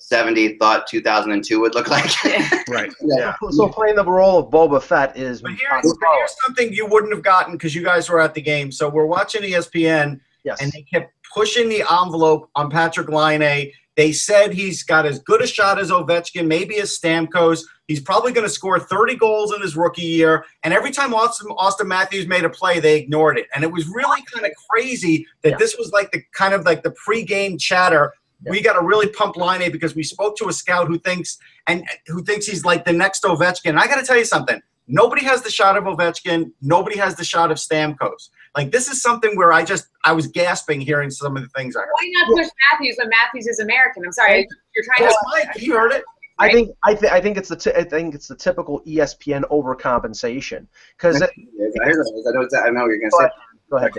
1970 0.00 0.58
thought 0.58 0.86
2002 0.86 1.60
would 1.60 1.74
look 1.74 1.88
like. 1.88 2.10
Right. 2.68 2.92
yeah. 3.00 3.34
so 3.50 3.68
playing 3.68 3.96
the 3.96 4.04
role 4.04 4.38
of 4.38 4.50
Boba 4.50 4.82
Fett 4.82 5.16
is 5.16 5.40
But 5.40 5.52
here's, 5.52 5.82
but 6.00 6.08
here's 6.18 6.34
something 6.44 6.72
you 6.72 6.86
wouldn't 6.86 7.12
have 7.14 7.22
gotten 7.22 7.54
because 7.54 7.74
you 7.74 7.82
guys 7.82 8.08
were 8.10 8.20
at 8.20 8.34
the 8.34 8.42
game. 8.42 8.70
So 8.70 8.88
we're 8.88 9.06
watching 9.06 9.42
ESPN, 9.42 10.20
yes. 10.44 10.60
and 10.60 10.70
they 10.72 10.82
kept 10.82 11.12
pushing 11.34 11.68
the 11.68 11.80
envelope 11.80 12.50
on 12.54 12.70
Patrik 12.70 13.08
Laine. 13.08 13.72
They 13.96 14.12
said 14.12 14.52
he's 14.52 14.82
got 14.82 15.06
as 15.06 15.18
good 15.20 15.42
a 15.42 15.46
shot 15.46 15.78
as 15.78 15.90
Ovechkin, 15.90 16.46
maybe 16.46 16.76
as 16.78 16.96
Stamkos. 16.96 17.62
He's 17.88 18.00
probably 18.00 18.32
going 18.32 18.46
to 18.46 18.52
score 18.52 18.78
30 18.78 19.16
goals 19.16 19.52
in 19.52 19.60
his 19.62 19.74
rookie 19.76 20.02
year. 20.02 20.44
And 20.62 20.72
every 20.74 20.90
time 20.90 21.12
Auston, 21.12 21.56
Auston 21.56 21.86
Matthews 21.86 22.26
made 22.28 22.44
a 22.44 22.50
play, 22.50 22.78
they 22.80 22.98
ignored 22.98 23.38
it. 23.38 23.46
And 23.54 23.64
it 23.64 23.72
was 23.72 23.88
really 23.88 24.22
kind 24.32 24.44
of 24.46 24.52
crazy 24.70 25.26
that 25.42 25.52
Yeah. 25.52 25.56
this 25.56 25.76
was 25.78 25.90
like 25.90 26.12
the 26.12 26.22
kind 26.32 26.54
of 26.54 26.64
like 26.64 26.82
the 26.82 26.94
pregame 27.08 27.58
chatter. 27.58 28.12
Yeah. 28.44 28.50
We 28.52 28.62
got 28.62 28.74
to 28.74 28.86
really 28.86 29.08
pump 29.08 29.36
Laine 29.36 29.70
because 29.72 29.94
we 29.94 30.02
spoke 30.02 30.36
to 30.38 30.48
a 30.48 30.52
scout 30.52 30.86
who 30.86 30.98
thinks 30.98 31.38
and 31.66 31.84
who 32.06 32.22
thinks 32.22 32.46
he's 32.46 32.64
like 32.64 32.84
the 32.84 32.92
next 32.92 33.24
Ovechkin. 33.24 33.70
And 33.70 33.80
I 33.80 33.86
got 33.86 33.96
to 33.96 34.04
tell 34.06 34.16
you 34.16 34.24
something. 34.24 34.60
Nobody 34.86 35.24
has 35.24 35.42
the 35.42 35.50
shot 35.50 35.76
of 35.76 35.84
Ovechkin. 35.84 36.52
Nobody 36.62 36.96
has 36.96 37.14
the 37.16 37.24
shot 37.24 37.50
of 37.50 37.58
Stamkos. 37.58 38.30
Like 38.56 38.70
this 38.72 38.88
is 38.88 39.02
something 39.02 39.36
where 39.36 39.52
I 39.52 39.64
just 39.64 39.88
I 40.04 40.12
was 40.12 40.26
gasping 40.28 40.80
hearing 40.80 41.10
some 41.10 41.36
of 41.36 41.42
the 41.42 41.48
things 41.50 41.76
I 41.76 41.80
heard. 41.80 41.88
Why 41.92 42.10
not 42.12 42.28
push 42.36 42.48
Matthews 42.72 42.96
when 42.98 43.08
Matthews 43.10 43.46
is 43.46 43.58
American? 43.60 44.04
I'm 44.04 44.12
sorry, 44.12 44.48
you're 44.74 44.84
trying 44.84 45.08
Yes, 45.08 45.12
to. 45.12 45.18
Mike, 45.30 45.60
you 45.62 45.74
heard 45.76 45.92
it. 45.92 46.02
I 46.40 46.50
think 46.52 46.70
I, 46.84 46.94
th- 46.94 47.12
I 47.12 47.20
think 47.20 47.36
it's 47.36 47.48
the 47.48 47.56
t- 47.56 47.72
I 47.76 47.82
think 47.82 48.14
it's 48.14 48.28
the 48.28 48.36
typical 48.36 48.80
ESPN 48.86 49.42
overcompensation 49.50 50.66
because 50.96 51.20
I 51.20 51.26
heard. 51.26 52.06
I 52.26 52.30
know. 52.32 52.48
I 52.64 52.70
know 52.70 52.82
what 52.82 52.86
you're 52.86 52.98
gonna 52.98 53.10
say. 53.10 53.28
go 53.70 53.76
ahead. 53.76 53.92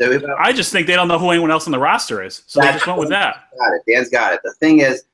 Dan. 0.00 0.24
I 0.38 0.52
just 0.52 0.72
think 0.72 0.86
they 0.86 0.94
don't 0.96 1.08
know 1.08 1.18
who 1.18 1.30
anyone 1.30 1.50
else 1.50 1.66
on 1.66 1.72
the 1.72 1.78
roster 1.78 2.22
is, 2.22 2.42
so 2.46 2.60
they 2.60 2.72
just 2.72 2.86
went 2.86 2.98
with 2.98 3.10
that. 3.10 3.44
Got 3.58 3.74
it. 3.74 3.82
Dan's 3.92 4.08
got 4.08 4.32
it. 4.32 4.40
The 4.42 4.52
thing 4.54 4.80
is, 4.80 5.04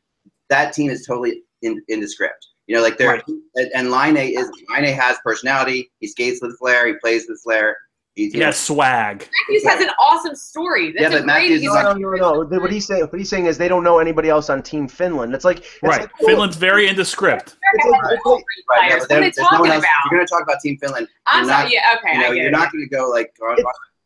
that 0.49 0.73
team 0.73 0.91
is 0.91 1.05
totally 1.07 1.43
in, 1.63 1.83
in 1.89 2.01
the 2.01 2.09
script. 2.09 2.47
You 2.67 2.77
know, 2.77 2.83
like 2.83 2.97
they're 2.99 3.09
Right. 3.11 3.23
and, 3.57 3.71
and 3.75 3.91
Line 3.91 4.17
A 4.17 4.29
is 4.29 4.51
Laine 4.71 4.93
has 4.95 5.19
personality. 5.25 5.91
He 6.01 6.09
skates 6.09 6.41
with 6.43 6.59
flair. 6.59 6.87
He 6.87 6.95
plays 7.03 7.27
with 7.29 7.41
flair. 7.43 7.77
He's 8.17 8.33
He 8.33 8.41
has 8.41 8.57
swag. 8.59 9.29
Matthews 9.49 9.65
has 9.71 9.81
an 9.83 9.91
awesome 10.01 10.35
story. 10.35 10.91
That's 10.93 11.03
Yeah, 11.03 11.07
a 11.09 11.11
but 11.11 11.17
great. 11.19 11.27
Matthews 11.27 11.63
is 11.63 11.69
like- 11.69 11.85
No, 11.85 11.93
no, 11.93 12.11
no, 12.17 12.43
no. 12.45 12.61
What 12.61 12.73
he's 12.73 12.87
saying, 12.87 13.03
what 13.03 13.19
he's 13.19 13.29
saying 13.29 13.45
is 13.47 13.59
they 13.59 13.69
don't 13.69 13.85
know 13.85 13.99
anybody 13.99 14.31
else 14.31 14.49
on 14.49 14.63
Team 14.63 14.89
Finland. 14.89 15.35
It's 15.35 15.45
like 15.45 15.59
it's 15.59 15.83
Right. 15.83 16.01
like- 16.01 16.11
Finland's 16.25 16.57
very 16.57 16.89
into 16.89 17.05
script. 17.05 17.57
America 17.75 18.07
has 18.07 18.13
It's 18.15 18.23
all 18.25 18.33
like- 18.33 18.43
right. 18.43 18.45
players. 18.89 19.01
What 19.03 19.05
are 19.05 19.07
they 19.09 19.21
there's 19.21 19.37
no 19.37 19.43
talking 19.45 19.59
one 19.61 19.71
else. 19.73 19.79
about? 19.85 19.91
You're 20.11 20.19
going 20.19 20.27
to 20.27 20.31
talk 20.33 20.43
about 20.43 20.61
Team 20.61 20.79
Finland. 20.79 21.09
I'm 21.27 21.45
you're 21.45 21.53
sorry. 21.53 21.63
not- 21.65 21.73
Yeah. 21.73 21.81
Okay. 21.99 22.13
You 22.15 22.19
know, 22.21 22.25
I 22.25 22.29
get 22.31 22.37
you're 22.39 22.47
it. 22.47 22.51
not 22.53 22.73
going 22.73 22.89
to 22.89 22.97
go 22.97 23.09
like 23.11 23.37
on, 23.43 23.53
It's- 23.59 23.65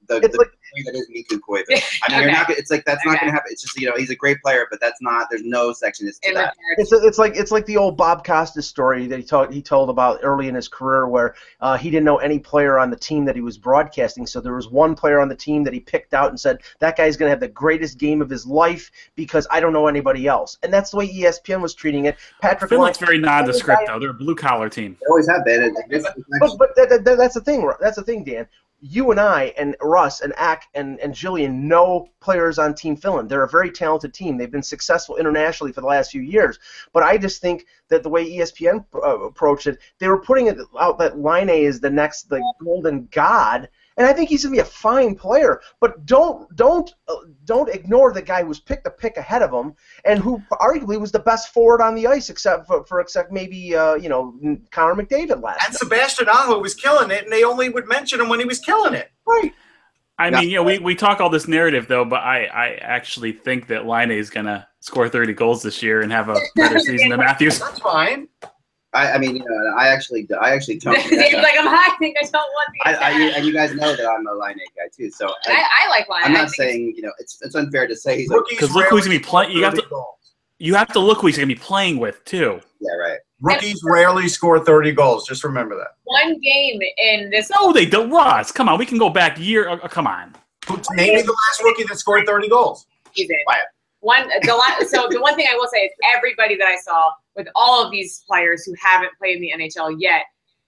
the, 0.08 0.16
it's 0.16 0.32
the 0.32 0.38
like- 0.38 0.48
thing 0.50 0.58
that 0.84 0.94
is 0.94 1.08
Mikko 1.10 1.36
Koivu. 1.36 1.64
I 2.02 2.10
mean, 2.10 2.20
you're 2.22 2.32
not. 2.32 2.50
It's 2.50 2.70
like 2.70 2.84
that's 2.84 3.04
not 3.04 3.18
going 3.18 3.28
to 3.28 3.32
happen. 3.32 3.50
It's 3.50 3.62
just 3.62 3.78
you 3.80 3.88
know 3.88 3.96
he's 3.96 4.10
a 4.10 4.16
great 4.16 4.40
player, 4.42 4.66
but 4.70 4.80
that's 4.80 5.00
not. 5.00 5.28
There's 5.30 5.44
no 5.44 5.72
sectionist 5.72 6.22
to 6.22 6.28
In 6.28 6.34
that. 6.34 6.56
It's, 6.76 6.92
it's 6.92 7.18
like 7.18 7.36
it's 7.36 7.50
like 7.50 7.66
the 7.66 7.76
old 7.76 7.96
Bob 7.96 8.24
Costas 8.24 8.66
story 8.66 9.06
that 9.06 9.18
he 9.18 9.24
told 9.24 9.52
he 9.52 9.62
told 9.62 9.90
about 9.90 10.20
early 10.22 10.48
in 10.48 10.54
his 10.54 10.68
career, 10.68 11.08
where 11.08 11.34
uh, 11.60 11.76
he 11.76 11.90
didn't 11.90 12.04
know 12.04 12.18
any 12.18 12.38
player 12.38 12.78
on 12.78 12.90
the 12.90 12.96
team 12.96 13.24
that 13.24 13.34
he 13.34 13.42
was 13.42 13.58
broadcasting. 13.58 14.26
So 14.26 14.40
there 14.40 14.54
was 14.54 14.68
one 14.68 14.94
player 14.94 15.20
on 15.20 15.28
the 15.28 15.36
team 15.36 15.64
that 15.64 15.72
he 15.72 15.80
picked 15.80 16.14
out 16.14 16.30
and 16.30 16.38
said 16.38 16.58
that 16.78 16.96
guy's 16.96 17.16
going 17.16 17.28
to 17.28 17.30
have 17.30 17.40
the 17.40 17.48
greatest 17.48 17.98
game 17.98 18.22
of 18.22 18.30
his 18.30 18.46
life 18.46 18.90
because 19.14 19.46
I 19.50 19.60
don't 19.60 19.72
know 19.72 19.86
anybody 19.86 20.26
else. 20.26 20.58
And 20.62 20.72
that's 20.72 20.90
the 20.90 20.98
way 20.98 21.08
ESPN 21.08 21.60
was 21.60 21.74
treating 21.74 22.06
it. 22.06 22.16
Patrick 22.40 22.70
Finland's 22.70 23.00
Line- 23.00 23.06
very 23.06 23.18
nondescript, 23.18 23.82
though. 23.86 23.98
They're 23.98 24.10
a 24.10 24.14
blue 24.14 24.34
collar 24.34 24.68
team. 24.68 24.96
They 25.00 25.06
always 25.08 25.28
have 25.28 25.44
been. 25.44 25.62
And 25.62 25.76
But, 26.40 26.58
but 26.58 26.76
that, 26.76 27.04
that, 27.04 27.18
that's 27.18 27.34
the 27.34 27.40
thing. 27.40 27.70
That's 27.80 27.96
the 27.96 28.02
thing, 28.02 28.24
Dan. 28.24 28.46
You 28.80 29.10
and 29.10 29.20
I 29.20 29.54
and 29.58 29.76
Russ 29.82 30.20
and 30.20 30.32
Ack 30.36 30.68
and, 30.74 30.98
and 31.00 31.14
Jillian 31.14 31.64
know 31.64 32.08
players 32.20 32.58
on 32.58 32.74
Team 32.74 32.96
Finland. 32.96 33.28
They're 33.28 33.44
a 33.44 33.48
very 33.48 33.70
talented 33.70 34.14
team. 34.14 34.38
They've 34.38 34.50
been 34.50 34.62
successful 34.62 35.16
internationally 35.16 35.72
for 35.72 35.82
the 35.82 35.86
last 35.86 36.10
few 36.10 36.22
years. 36.22 36.58
But 36.92 37.02
I 37.02 37.18
just 37.18 37.42
think 37.42 37.66
that 37.88 38.02
the 38.02 38.08
way 38.08 38.28
ESPN 38.28 38.84
uh, 38.94 39.20
approached 39.20 39.66
it, 39.66 39.78
they 39.98 40.08
were 40.08 40.20
putting 40.20 40.46
it 40.46 40.58
out 40.78 40.98
that 40.98 41.18
Laine 41.18 41.50
is 41.50 41.80
the 41.80 41.90
next 41.90 42.30
the 42.30 42.42
golden 42.62 43.08
god. 43.10 43.68
And 44.00 44.08
I 44.08 44.14
think 44.14 44.30
he's 44.30 44.44
gonna 44.44 44.54
be 44.54 44.60
a 44.60 44.64
fine 44.64 45.14
player, 45.14 45.60
but 45.78 46.06
don't 46.06 46.48
don't 46.56 46.90
uh, 47.06 47.16
don't 47.44 47.68
ignore 47.68 48.14
the 48.14 48.22
guy 48.22 48.40
who 48.40 48.48
was 48.48 48.58
picked 48.58 48.86
a 48.86 48.90
pick 48.90 49.18
ahead 49.18 49.42
of 49.42 49.52
him, 49.52 49.74
and 50.06 50.18
who 50.18 50.42
arguably 50.52 50.98
was 50.98 51.12
the 51.12 51.18
best 51.18 51.52
forward 51.52 51.82
on 51.82 51.94
the 51.94 52.06
ice, 52.06 52.30
except 52.30 52.66
for, 52.66 52.82
for 52.86 53.02
except 53.02 53.30
maybe 53.30 53.76
uh, 53.76 53.96
you 53.96 54.08
know 54.08 54.34
Connor 54.70 55.02
McDavid 55.02 55.42
last. 55.42 55.66
And 55.66 55.76
Sebastian 55.76 56.30
Aho 56.30 56.60
was 56.60 56.74
killing 56.74 57.10
it, 57.10 57.24
and 57.24 57.30
they 57.30 57.44
only 57.44 57.68
would 57.68 57.86
mention 57.88 58.22
him 58.22 58.30
when 58.30 58.40
he 58.40 58.46
was 58.46 58.58
killing 58.60 58.94
it. 58.94 59.10
Right. 59.26 59.52
I 60.18 60.30
Yeah. 60.30 60.40
mean, 60.40 60.48
yeah, 60.48 60.60
we, 60.60 60.78
we 60.78 60.94
talk 60.94 61.20
all 61.20 61.28
this 61.28 61.46
narrative 61.46 61.86
though, 61.86 62.06
but 62.06 62.22
I, 62.22 62.44
I 62.44 62.68
actually 62.76 63.32
think 63.32 63.66
that 63.66 63.84
Laine 63.84 64.12
is 64.12 64.30
gonna 64.30 64.66
score 64.80 65.10
30 65.10 65.34
goals 65.34 65.62
this 65.62 65.82
year 65.82 66.00
and 66.00 66.10
have 66.10 66.30
a 66.30 66.40
better 66.56 66.78
season 66.86 67.10
than 67.10 67.20
Matthews. 67.20 67.58
That's 67.58 67.80
fine. 67.80 68.28
I, 68.92 69.12
I 69.12 69.18
mean, 69.18 69.36
you 69.36 69.44
know, 69.44 69.74
I 69.78 69.88
actually, 69.88 70.26
I 70.40 70.50
actually 70.52 70.78
don't. 70.80 70.94
Dave's 71.08 71.34
like, 71.34 71.54
I'm 71.58 71.66
hiding. 71.66 71.76
I 71.94 71.96
think 71.98 72.16
I 72.20 72.24
don't 72.24 72.32
want 72.34 72.68
the 72.84 72.88
I, 72.88 72.94
I, 72.94 73.10
and 73.36 73.46
you 73.46 73.52
guys 73.52 73.72
know 73.74 73.94
that 73.94 74.06
I'm 74.10 74.26
a 74.26 74.32
Laine 74.34 74.58
guy 74.76 74.88
too. 74.94 75.10
So 75.10 75.28
I, 75.46 75.52
I, 75.52 75.64
I 75.84 75.88
like 75.88 76.08
Laine. 76.08 76.22
I'm 76.24 76.32
not 76.32 76.50
saying 76.50 76.94
you 76.96 77.02
know 77.02 77.12
it's 77.18 77.40
it's 77.42 77.54
unfair 77.54 77.86
to 77.86 77.94
say 77.96 78.18
he's 78.18 78.30
a, 78.30 78.34
Rookies 78.34 78.58
'Cause 78.58 78.72
look 78.74 78.86
who's 78.86 79.04
gonna 79.06 79.18
be 79.18 79.24
playing- 79.24 79.52
you 79.56 79.62
have 79.64 79.74
score 79.74 79.84
to- 79.84 79.90
goals. 79.90 80.16
You 80.62 80.74
have 80.74 80.88
to 80.88 80.98
look 80.98 81.18
who 81.20 81.28
he's 81.28 81.36
gonna 81.36 81.46
be 81.46 81.54
playing 81.54 81.98
with 81.98 82.22
too. 82.24 82.60
yeah 82.80 82.94
right. 82.96 83.18
Rookies 83.40 83.80
rarely 83.84 84.28
score 84.28 84.62
30 84.62 84.92
goals. 84.92 85.26
Just 85.26 85.42
remember 85.44 85.74
that. 85.76 85.92
one 86.04 86.38
game 86.40 86.78
in 86.98 87.30
this 87.30 87.48
No, 87.50 87.72
they 87.72 87.86
don't. 87.86 88.10
Ross, 88.10 88.52
come 88.52 88.68
on, 88.68 88.78
we 88.78 88.84
can 88.84 88.98
go 88.98 89.08
back 89.08 89.38
year. 89.38 89.68
Oh, 89.70 89.78
oh 89.82 89.88
come 89.88 90.06
on. 90.06 90.34
Name 90.92 91.14
me 91.14 91.22
the 91.22 91.30
last 91.32 91.62
rookie 91.64 91.84
that 91.84 91.96
scored 91.98 92.26
30 92.26 92.48
goals. 92.50 92.86
season. 93.14 93.36
Quiet. 93.46 93.64
One 94.00 94.28
the 94.28 94.54
la- 94.54 94.86
so 94.86 95.08
the 95.10 95.20
one 95.20 95.34
thing 95.36 95.46
I 95.50 95.54
will 95.56 95.68
say 95.68 95.80
is 95.80 95.92
everybody 96.16 96.56
that 96.56 96.66
I 96.66 96.76
saw 96.78 97.10
with 97.36 97.48
all 97.54 97.84
of 97.84 97.90
these 97.90 98.24
players 98.26 98.64
who 98.64 98.74
haven't 98.80 99.12
played 99.18 99.36
in 99.36 99.42
the 99.42 99.52
NHL 99.52 99.96
yet 99.98 100.24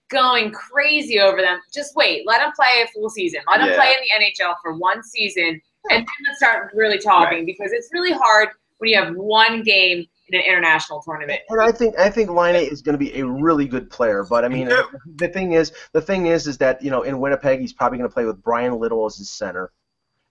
going 0.09 0.51
crazy 0.51 1.19
over 1.19 1.41
them. 1.41 1.59
Just 1.73 1.95
wait. 1.95 2.23
Let 2.27 2.39
them 2.39 2.51
play 2.55 2.83
a 2.83 2.87
full 2.87 3.09
season. 3.09 3.41
Let 3.49 3.59
them 3.59 3.69
Yeah. 3.69 3.75
play 3.75 3.93
in 3.93 3.97
the 4.01 4.25
NHL 4.25 4.55
for 4.61 4.75
one 4.77 5.01
season, 5.03 5.59
and 5.89 6.05
then 6.05 6.05
let's 6.27 6.37
start 6.37 6.71
really 6.75 6.99
talking 6.99 7.45
because 7.45 7.71
it's 7.71 7.89
really 7.91 8.11
hard 8.11 8.49
when 8.77 8.91
you 8.91 8.97
have 8.97 9.15
one 9.15 9.63
game 9.63 10.05
in 10.27 10.39
an 10.39 10.45
international 10.45 11.01
tournament. 11.01 11.41
And 11.49 11.59
I 11.61 11.71
think 11.71 11.97
I 11.97 12.09
think 12.09 12.29
Laine 12.29 12.55
is 12.55 12.81
going 12.81 12.93
to 12.93 12.99
be 12.99 13.17
a 13.19 13.25
really 13.25 13.65
good 13.67 13.89
player, 13.89 14.23
but 14.29 14.45
I 14.45 14.49
mean, 14.49 14.69
the 15.15 15.27
thing 15.29 15.53
is, 15.53 15.71
the 15.93 16.01
thing 16.01 16.27
is, 16.27 16.45
is 16.47 16.57
that 16.59 16.81
you 16.83 16.91
know 16.91 17.01
in 17.01 17.19
Winnipeg 17.19 17.59
he's 17.59 17.73
probably 17.73 17.97
going 17.97 18.09
to 18.09 18.13
play 18.13 18.25
with 18.25 18.41
Bryan 18.43 18.77
Little 18.77 19.05
as 19.05 19.17
his 19.17 19.31
center, 19.31 19.63
and, 19.63 19.71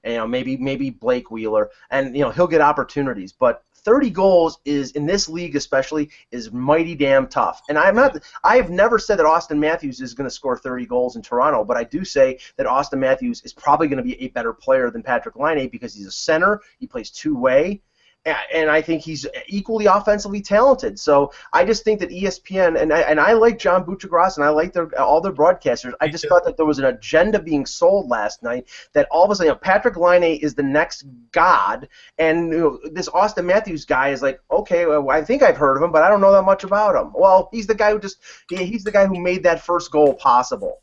you 0.05 0.17
know 0.17 0.27
maybe 0.27 0.57
maybe 0.57 0.91
Blake 0.91 1.31
Wheeler, 1.31 1.71
and 1.91 2.17
you 2.17 2.23
know 2.23 2.31
he'll 2.31 2.47
get 2.47 2.61
opportunities. 2.61 3.33
But 3.33 3.65
30 3.85 4.11
goals 4.11 4.59
is 4.65 4.93
in 4.93 5.07
this 5.07 5.29
league 5.29 5.57
especially 5.57 6.11
is 6.31 6.53
mighty 6.53 6.95
damn 6.95 7.27
tough. 7.27 7.63
And 7.69 7.79
I'm 7.79 7.95
not 7.95 8.23
I 8.45 8.57
have 8.57 8.71
never 8.71 8.99
said 8.99 9.19
that 9.19 9.27
Auston 9.27 9.59
Matthews 9.59 10.01
is 10.01 10.15
going 10.15 10.29
to 10.29 10.35
score 10.35 10.57
30 10.57 10.87
goals 10.87 11.17
in 11.17 11.23
Toronto, 11.23 11.65
but 11.65 11.77
I 11.77 11.85
do 11.85 12.05
say 12.05 12.39
that 12.57 12.67
Auston 12.67 12.99
Matthews 12.99 13.43
is 13.45 13.53
probably 13.53 13.89
going 13.89 13.99
to 13.99 14.03
be 14.03 14.21
a 14.23 14.29
better 14.29 14.53
player 14.53 14.91
than 14.91 15.03
Patrik 15.03 15.37
Laine 15.37 15.69
because 15.69 15.95
he's 15.95 16.07
a 16.07 16.13
center, 16.13 16.61
he 16.79 16.87
plays 16.87 17.11
two 17.11 17.37
way. 17.37 17.83
And 18.25 18.71
I 18.71 18.81
think 18.81 19.03
he's 19.03 19.27
equally 19.49 19.87
offensively 19.87 20.41
talented. 20.41 20.99
So 20.99 21.33
I 21.53 21.65
just 21.65 21.83
think 21.83 21.99
that 22.01 22.11
ESPN 22.11 22.81
and 22.81 22.93
I, 22.93 23.01
and 23.01 23.19
I 23.19 23.33
like 23.33 23.59
John 23.59 23.85
Buccigross 23.85 24.37
and 24.37 24.45
I 24.45 24.49
like 24.51 24.73
their 24.73 24.89
all 25.01 25.21
their 25.21 25.33
broadcasters. 25.33 25.93
I 26.01 26.07
just 26.07 26.29
thought 26.29 26.45
that 26.45 26.57
there 26.57 26.67
was 26.67 26.79
an 26.79 26.85
agenda 26.85 27.41
being 27.41 27.67
sold 27.67 28.09
last 28.09 28.45
night 28.45 28.69
that 28.93 29.09
all 29.11 29.25
of 29.25 29.31
a 29.31 29.35
sudden 29.35 29.49
you 29.49 29.53
know, 29.53 29.59
Patrik 29.59 29.97
Laine 29.97 30.39
is 30.41 30.55
the 30.55 30.63
next 30.63 31.05
god, 31.33 31.89
and 32.19 32.53
you 32.53 32.59
know, 32.59 32.79
this 32.93 33.09
Auston 33.09 33.45
Matthews 33.45 33.85
guy 33.85 34.11
is 34.11 34.23
like, 34.23 34.41
okay, 34.53 34.87
well, 34.87 35.11
I 35.11 35.25
think 35.25 35.43
I've 35.43 35.57
heard 35.57 35.77
of 35.77 35.83
him, 35.83 35.91
but 35.91 36.05
I 36.05 36.09
don't 36.09 36.21
know 36.21 36.33
that 36.33 36.43
much 36.43 36.63
about 36.63 36.95
him. 36.95 37.13
Well, 37.15 37.49
he's 37.51 37.67
the 37.67 37.75
guy 37.75 37.91
who 37.91 37.99
just 37.99 38.19
he, 38.49 38.65
he's 38.65 38.85
the 38.85 38.93
guy 38.93 39.07
who 39.07 39.21
made 39.21 39.43
that 39.43 39.63
first 39.63 39.91
goal 39.91 40.15
possible. 40.15 40.82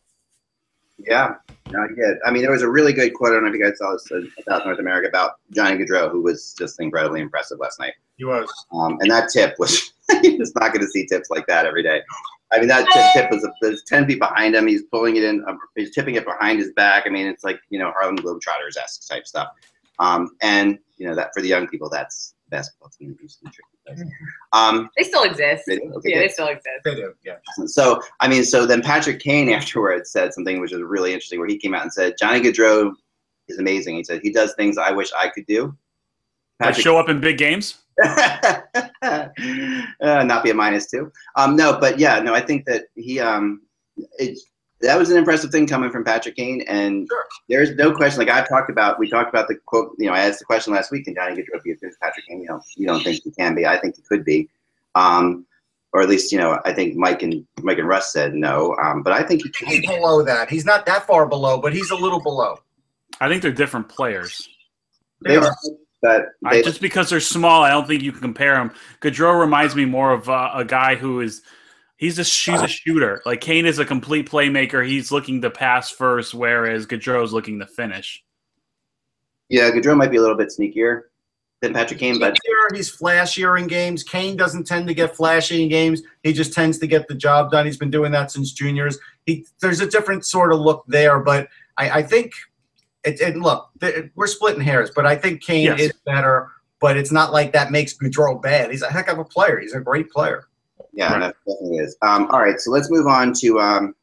Yeah, 1.08 1.36
no, 1.72 1.88
he 1.88 1.96
did. 1.96 2.18
I 2.26 2.32
mean, 2.32 2.42
there 2.42 2.52
was 2.52 2.62
a 2.62 2.70
really 2.70 2.94
good 2.94 3.14
quote. 3.14 3.32
I 3.32 3.36
don't 3.36 3.44
know 3.44 3.50
if 3.50 3.56
you 3.56 3.64
guys 3.64 3.78
saw 3.78 3.94
this 3.94 4.12
uh, 4.12 4.42
about 4.46 4.66
North 4.66 4.80
America 4.80 5.08
about 5.08 5.34
Johnny 5.52 5.78
Gaudreau, 5.78 6.12
who 6.12 6.22
was 6.22 6.54
just 6.58 6.80
incredibly 6.80 7.22
impressive 7.22 7.60
last 7.60 7.80
night. 7.80 7.94
He 8.18 8.26
was. 8.26 8.50
Um, 8.74 8.98
and 9.02 9.10
that 9.12 9.30
tip 9.30 9.56
was 9.60 9.94
you're 10.24 10.38
just 10.38 10.56
not 10.60 10.74
going 10.74 10.82
to 10.82 10.88
see 10.88 11.06
tips 11.06 11.30
like 11.30 11.48
that 11.48 11.66
every 11.66 11.84
day. 11.84 12.02
I 12.52 12.60
mean, 12.60 12.68
that 12.70 12.88
tip, 12.92 13.30
tip 13.30 13.32
was 13.32 13.48
there's 13.62 13.84
ten 13.84 14.08
feet 14.08 14.20
behind 14.20 14.56
him. 14.56 14.68
He's 14.68 14.84
pulling 14.84 15.16
it 15.16 15.24
in. 15.24 15.44
Um, 15.48 15.60
he's 15.76 15.94
tipping 15.94 16.16
it 16.16 16.26
behind 16.26 16.60
his 16.60 16.72
back. 16.74 17.04
I 17.06 17.10
mean, 17.10 17.28
it's 17.28 17.44
like 17.44 17.60
you 17.70 17.80
know 17.80 17.92
Harlem 17.92 18.18
Globetrotters 18.18 18.78
esque 18.82 19.08
type 19.08 19.28
stuff. 19.28 19.50
Um, 20.00 20.36
and 20.42 20.80
you 20.98 21.08
know 21.08 21.16
that 21.16 21.30
for 21.34 21.42
the 21.42 21.48
young 21.48 21.68
people, 21.68 21.90
that's 21.90 22.34
basketball 22.50 22.90
team. 22.90 23.18
used 23.22 23.40
to 23.40 23.46
be 23.46 23.52
tricky. 23.52 24.12
Um, 24.54 24.90
They 24.98 25.04
still 25.04 25.24
exist. 25.24 25.64
They 25.68 25.78
do? 25.78 25.92
Okay, 25.96 26.10
yeah, 26.10 26.16
good. 26.16 26.24
they 26.24 26.34
still 26.34 26.48
exist. 26.48 26.80
They 26.84 26.96
do. 26.96 27.14
Yeah. 27.24 27.36
so 27.66 28.02
I 28.20 28.28
mean, 28.28 28.44
so 28.44 28.66
then 28.66 28.82
Patrick 28.82 29.20
Kane 29.20 29.50
afterwards 29.54 30.12
said 30.12 30.34
something 30.34 30.60
which 30.60 30.74
is 30.74 30.82
really 30.82 31.14
interesting, 31.14 31.40
where 31.40 31.48
he 31.48 31.58
came 31.58 31.74
out 31.74 31.84
and 31.84 31.94
said 31.94 32.16
Johnny 32.20 32.42
Gaudreau 32.42 32.92
is 33.48 33.60
amazing. 33.60 33.96
He 33.96 34.04
said 34.04 34.22
he 34.22 34.32
does 34.32 34.54
things 34.56 34.78
I 34.78 34.92
wish 34.92 35.10
I 35.18 35.30
could 35.30 35.46
do. 35.46 35.76
That 36.60 36.76
show 36.76 36.98
up 36.98 37.08
in 37.08 37.22
big 37.22 37.38
games. 37.38 37.78
uh, 38.04 39.28
not 40.02 40.44
be 40.44 40.50
a 40.50 40.54
minus 40.54 40.90
two. 40.90 41.12
Um, 41.36 41.56
no, 41.56 41.78
but 41.80 42.00
yeah, 42.00 42.20
no, 42.20 42.34
I 42.34 42.42
think 42.42 42.66
that 42.66 42.86
he 42.96 43.20
um, 43.20 43.62
it, 44.18 44.40
that 44.82 44.98
was 44.98 45.10
an 45.10 45.18
impressive 45.18 45.52
thing 45.52 45.68
coming 45.68 45.90
from 45.92 46.04
Patrick 46.04 46.36
Kane, 46.36 46.62
and 46.68 47.08
Sure. 47.10 47.26
there's 47.50 47.76
no 47.76 47.94
question. 47.94 48.20
Like 48.20 48.30
I've 48.30 48.48
talked 48.48 48.70
about, 48.70 48.98
we 49.00 49.10
talked 49.10 49.30
about 49.30 49.48
the 49.48 49.56
quote. 49.66 49.96
You 49.98 50.08
know, 50.08 50.14
I 50.14 50.20
asked 50.20 50.40
the 50.40 50.46
question 50.46 50.74
last 50.74 50.92
week, 50.92 51.06
can 51.06 51.16
Johnny 51.16 51.36
Gaudreau 51.36 51.62
be 51.64 51.72
as 51.72 51.80
good 51.80 51.90
as 51.90 51.98
Patrick 52.02 52.28
Kane? 52.28 52.42
You 52.42 52.48
know, 52.50 52.62
you 52.78 52.88
don't 52.88 53.04
think 53.04 53.22
he 53.24 53.32
can 53.32 53.56
be. 53.56 53.66
I 53.66 53.78
think 53.80 53.96
he 53.96 54.02
could 54.04 54.24
be. 54.24 54.50
Um, 54.96 55.46
or 55.92 56.02
at 56.02 56.10
least, 56.10 56.32
you 56.32 56.38
know, 56.38 56.60
I 56.66 56.72
think 56.74 56.96
Mike 56.96 57.24
and 57.24 57.46
Mike 57.62 57.80
and 57.80 57.88
Russ 57.88 58.14
said 58.14 58.34
no. 58.36 58.76
Um, 58.82 59.02
but 59.02 59.12
I 59.12 59.24
think 59.24 59.42
he 59.44 59.66
He's 59.66 59.82
can. 59.82 59.96
below 60.00 60.22
that. 60.24 60.50
He's 60.50 60.66
not 60.66 60.86
that 60.86 61.08
far 61.08 61.26
below, 61.28 61.60
but 61.60 61.74
he's 61.74 61.90
a 61.90 61.96
little 61.96 62.22
below. 62.22 62.60
I 63.20 63.28
think 63.28 63.42
they're 63.42 63.52
different 63.52 63.90
players. 63.90 64.48
They 65.26 65.36
are. 65.36 65.54
But 66.02 66.28
I, 66.46 66.62
just 66.62 66.80
because 66.80 67.10
they're 67.10 67.20
small, 67.20 67.64
I 67.64 67.72
don't 67.72 67.86
think 67.88 68.02
you 68.04 68.12
can 68.14 68.22
compare 68.22 68.56
them. 68.56 68.72
Gaudreau 69.02 69.38
reminds 69.38 69.76
me 69.76 69.84
more 69.84 70.14
of 70.14 70.30
uh, 70.30 70.52
a 70.54 70.64
guy 70.64 70.96
who 70.96 71.20
is 71.20 71.42
he's 72.00 72.18
a 72.18 72.24
she's 72.24 72.62
a 72.62 72.68
shooter. 72.68 73.22
Like 73.26 73.42
Kane 73.42 73.66
is 73.68 73.78
a 73.78 73.86
complete 73.86 74.28
playmaker. 74.28 74.86
He's 74.86 75.12
looking 75.12 75.42
to 75.44 75.52
pass 75.52 75.92
first, 75.92 76.34
whereas 76.34 76.88
Gaudreau's 76.88 77.32
looking 77.34 77.60
to 77.60 77.68
finish. 77.68 78.24
yeah, 79.50 79.70
Gaudreau 79.70 79.96
might 79.96 80.10
be 80.12 80.18
a 80.18 80.22
little 80.22 80.38
bit 80.38 80.50
sneakier 80.50 81.04
than 81.62 81.74
Patrick 81.74 82.00
Kane, 82.00 82.18
but 82.20 82.38
Here, 82.46 82.70
he's 82.74 82.90
flashier 82.96 83.60
in 83.60 83.68
games. 83.68 84.02
Kane 84.04 84.38
doesn't 84.38 84.66
tend 84.66 84.88
to 84.88 84.94
get 84.94 85.16
flashy 85.16 85.62
in 85.64 85.68
games. 85.70 86.02
He 86.24 86.32
just 86.32 86.54
tends 86.54 86.78
to 86.80 86.88
get 86.88 87.08
the 87.10 87.16
job 87.16 87.52
done. 87.52 87.66
He's 87.66 87.76
been 87.78 87.92
doing 87.92 88.12
that 88.14 88.32
since 88.32 88.54
juniors. 88.54 88.98
He 89.26 89.46
there's 89.62 89.82
a 89.82 89.88
different 89.88 90.26
sort 90.26 90.54
of 90.54 90.60
look 90.62 90.86
there, 90.88 91.20
but 91.20 91.50
I, 91.78 91.90
I 92.00 92.04
think 92.04 92.32
it, 93.04 93.20
it 93.22 93.36
look 93.38 93.70
th- 93.82 94.06
we're 94.16 94.28
splitting 94.28 94.62
hairs, 94.62 94.92
but 94.96 95.06
I 95.06 95.16
think 95.16 95.42
Kane 95.44 95.66
Yes. 95.66 95.80
is 95.82 95.94
better. 96.06 96.50
But 96.82 96.96
it's 96.96 97.12
not 97.12 97.34
like 97.34 97.52
that 97.52 97.72
makes 97.72 97.94
Gaudreau 97.94 98.42
bad. 98.42 98.72
He's 98.72 98.84
a 98.84 98.90
heck 98.90 99.10
of 99.10 99.20
a 99.20 99.26
player. 99.26 99.60
He's 99.60 99.74
a 99.74 99.82
great 99.82 100.10
player. 100.10 100.46
Yeah, 100.94 101.12
Right. 101.14 101.20
that 101.20 101.36
definitely 101.48 101.78
is. 101.78 101.96
Um, 102.02 102.28
all 102.32 102.40
right, 102.42 102.60
so 102.60 102.72
let's 102.72 102.90
move 102.92 103.08
on 103.08 103.34
to 103.42 103.60
um, 103.60 103.96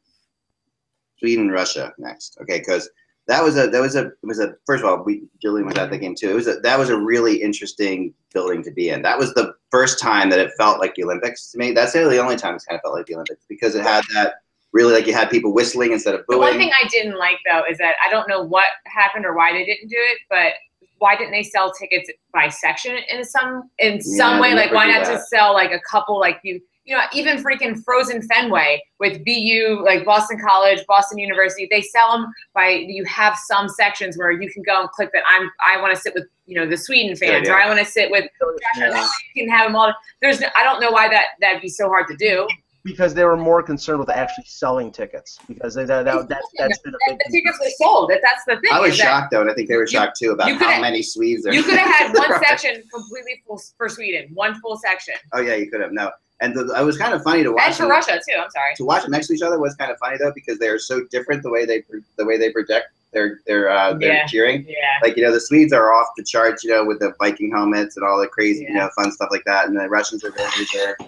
Sweden, 1.19 1.49
Russia 1.49 1.93
next. 1.97 2.37
Okay, 2.41 2.59
because 2.59 2.89
that 3.27 3.43
was 3.43 3.57
a 3.57 3.67
that 3.67 3.81
was 3.81 3.95
a 3.95 4.05
it 4.07 4.13
was 4.23 4.39
a 4.39 4.53
first 4.65 4.83
of 4.83 4.89
all, 4.89 5.03
we 5.03 5.23
Julian 5.41 5.65
was 5.67 5.77
at 5.77 5.89
the 5.89 5.97
game 5.97 6.15
too. 6.15 6.29
It 6.29 6.33
was 6.35 6.47
a, 6.47 6.55
that 6.61 6.79
was 6.79 6.89
a 6.89 6.97
really 6.97 7.41
interesting 7.41 8.13
building 8.33 8.63
to 8.63 8.71
be 8.71 8.89
in. 8.89 9.01
That 9.01 9.17
was 9.17 9.33
the 9.33 9.53
first 9.71 9.99
time 9.99 10.29
that 10.29 10.39
it 10.39 10.51
felt 10.57 10.79
like 10.79 10.95
the 10.95 11.03
Olympics 11.03 11.51
to 11.51 11.57
me. 11.57 11.73
That's 11.73 11.93
really 11.95 12.15
the 12.15 12.21
only 12.23 12.37
time 12.37 12.55
it's 12.55 12.65
kind 12.65 12.77
of 12.77 12.81
felt 12.83 12.95
like 12.95 13.05
the 13.05 13.15
Olympics 13.15 13.43
because 13.49 13.75
it 13.75 13.83
had 13.83 14.03
that 14.13 14.35
really 14.71 14.93
like 14.93 15.07
you 15.07 15.13
had 15.13 15.29
people 15.29 15.53
whistling 15.53 15.91
instead 15.91 16.13
of 16.15 16.21
The 16.21 16.35
booing. 16.35 16.39
one 16.41 16.57
thing 16.57 16.71
I 16.81 16.87
didn't 16.87 17.17
like 17.17 17.37
though 17.49 17.63
is 17.69 17.77
that 17.79 17.95
I 18.05 18.09
don't 18.09 18.29
know 18.29 18.43
what 18.43 18.67
happened 18.85 19.25
or 19.25 19.35
why 19.35 19.51
they 19.51 19.65
didn't 19.65 19.89
do 19.89 19.97
it, 19.97 20.19
but 20.29 20.53
why 20.99 21.15
didn't 21.15 21.31
they 21.31 21.43
sell 21.43 21.71
tickets 21.73 22.09
by 22.33 22.47
section 22.47 22.97
in 23.11 23.23
some 23.25 23.69
in 23.79 23.99
some 24.01 24.35
Yeah, 24.35 24.41
way? 24.41 24.53
Like 24.53 24.71
why 24.71 24.87
not 24.87 25.03
that. 25.03 25.13
just 25.15 25.29
sell 25.29 25.53
like 25.53 25.71
a 25.71 25.79
couple 25.81 26.17
like 26.19 26.39
you 26.43 26.61
you 26.87 26.95
know, 26.95 27.03
even 27.13 27.43
freaking 27.43 27.83
Frozen 27.83 28.21
Fenway 28.29 28.81
with 28.99 29.23
BU, 29.25 29.81
like 29.83 30.05
Boston 30.05 30.39
College, 30.39 30.79
Boston 30.87 31.17
University, 31.17 31.67
they 31.69 31.81
sell 31.81 32.13
them 32.13 32.33
by 32.53 32.69
you 32.69 33.03
have 33.03 33.37
some 33.45 33.67
sections 33.67 34.17
where 34.17 34.31
you 34.31 34.49
can 34.49 34.63
go 34.63 34.79
and 34.81 34.89
click 34.91 35.11
that 35.11 35.23
I'm 35.27 35.51
I 35.65 35.81
want 35.81 35.93
to 35.93 35.99
sit 35.99 36.13
with 36.13 36.27
you 36.45 36.55
know 36.55 36.65
the 36.65 36.77
Sweden 36.77 37.15
fans 37.17 37.45
Yeah, 37.45 37.53
or. 37.53 37.61
I 37.61 37.67
want 37.67 37.79
to 37.79 37.85
sit 37.85 38.09
with 38.09 38.25
Russia. 38.41 39.07
You 39.35 39.43
can 39.43 39.49
have 39.53 39.67
them 39.67 39.75
all. 39.75 39.93
There's 40.21 40.41
I 40.55 40.63
don't 40.63 40.79
know 40.79 40.91
why 40.91 41.09
that 41.09 41.25
that'd 41.41 41.61
be 41.61 41.67
so 41.67 41.89
hard 41.89 42.07
to 42.07 42.15
do. 42.15 42.47
Because 42.87 43.13
they 43.13 43.23
were 43.25 43.37
more 43.37 43.61
concerned 43.61 43.99
with 43.99 44.09
actually 44.09 44.45
selling 44.47 44.91
tickets. 44.91 45.37
Because 45.47 45.75
they, 45.75 45.85
that, 45.85 46.05
that, 46.05 46.29
that, 46.29 46.41
that's 46.57 46.79
been 46.79 46.93
a 46.95 46.97
big 47.09 47.19
the 47.25 47.31
tickets 47.31 47.59
were 47.59 47.69
sold. 47.77 48.09
That 48.09 48.21
that's 48.23 48.43
the 48.45 48.55
thing. 48.61 48.71
I 48.73 48.79
was 48.79 48.91
is 48.93 48.97
that- 48.99 49.03
shocked 49.03 49.31
though, 49.31 49.41
and 49.41 49.51
I 49.51 49.53
think 49.53 49.67
they 49.69 49.75
were 49.75 49.81
You- 49.83 49.87
shocked 49.87 50.17
too 50.17 50.31
about 50.31 50.49
how 50.51 50.81
many 50.81 51.01
Swedes 51.03 51.43
there. 51.43 51.53
You 51.53 51.63
could 51.63 51.77
have 51.77 51.93
had 52.13 52.13
one 52.17 52.41
section 52.43 52.81
completely 52.93 53.43
full 53.45 53.61
for 53.77 53.89
Sweden, 53.89 54.29
one 54.33 54.59
full 54.61 54.77
section, 54.77 55.15
Oh 55.33 55.41
yeah, 55.41 55.55
you 55.55 55.69
could 55.69 55.81
have 55.81 55.91
no. 55.91 56.11
And 56.39 56.55
the, 56.55 56.71
it 56.79 56.83
was 56.83 56.97
kind 56.99 57.13
of 57.15 57.23
funny 57.23 57.41
to 57.43 57.51
watch. 57.51 57.63
and 57.65 57.75
for 57.75 57.81
them- 57.83 57.91
Russia 57.91 58.13
too. 58.27 58.37
I'm 58.39 58.49
sorry. 58.51 58.75
to 58.75 58.85
watch 58.85 59.01
them 59.03 59.11
next 59.11 59.27
to 59.27 59.33
each 59.33 59.41
other 59.41 59.59
was 59.59 59.75
kind 59.75 59.91
of 59.91 59.97
funny 59.97 60.17
though 60.17 60.31
because 60.33 60.57
they're 60.59 60.79
so 60.79 61.03
different 61.11 61.43
the 61.43 61.49
way 61.49 61.65
they 61.65 61.83
the 62.17 62.25
way 62.25 62.37
they 62.37 62.51
project 62.51 62.87
their 63.11 63.39
their 63.47 63.69
uh, 63.69 63.93
their 63.95 64.13
Yeah. 64.13 64.25
cheering. 64.27 64.65
Yeah. 64.67 64.75
Like 65.01 65.17
you 65.17 65.23
know 65.23 65.31
the 65.33 65.39
Swedes 65.41 65.73
are 65.73 65.91
off 65.93 66.07
the 66.15 66.23
charts, 66.23 66.63
you 66.63 66.69
know, 66.69 66.85
with 66.85 66.99
the 66.99 67.13
Viking 67.19 67.51
helmets 67.51 67.97
and 67.97 68.05
all 68.05 68.19
the 68.19 68.27
crazy, 68.27 68.63
you 68.63 68.73
know, 68.73 68.89
fun 68.95 69.11
stuff 69.11 69.29
like 69.31 69.43
that, 69.45 69.67
and 69.67 69.75
the 69.77 69.89
Russians 69.89 70.23
are 70.23 70.31
very 70.31 70.49
reserved. 70.59 71.01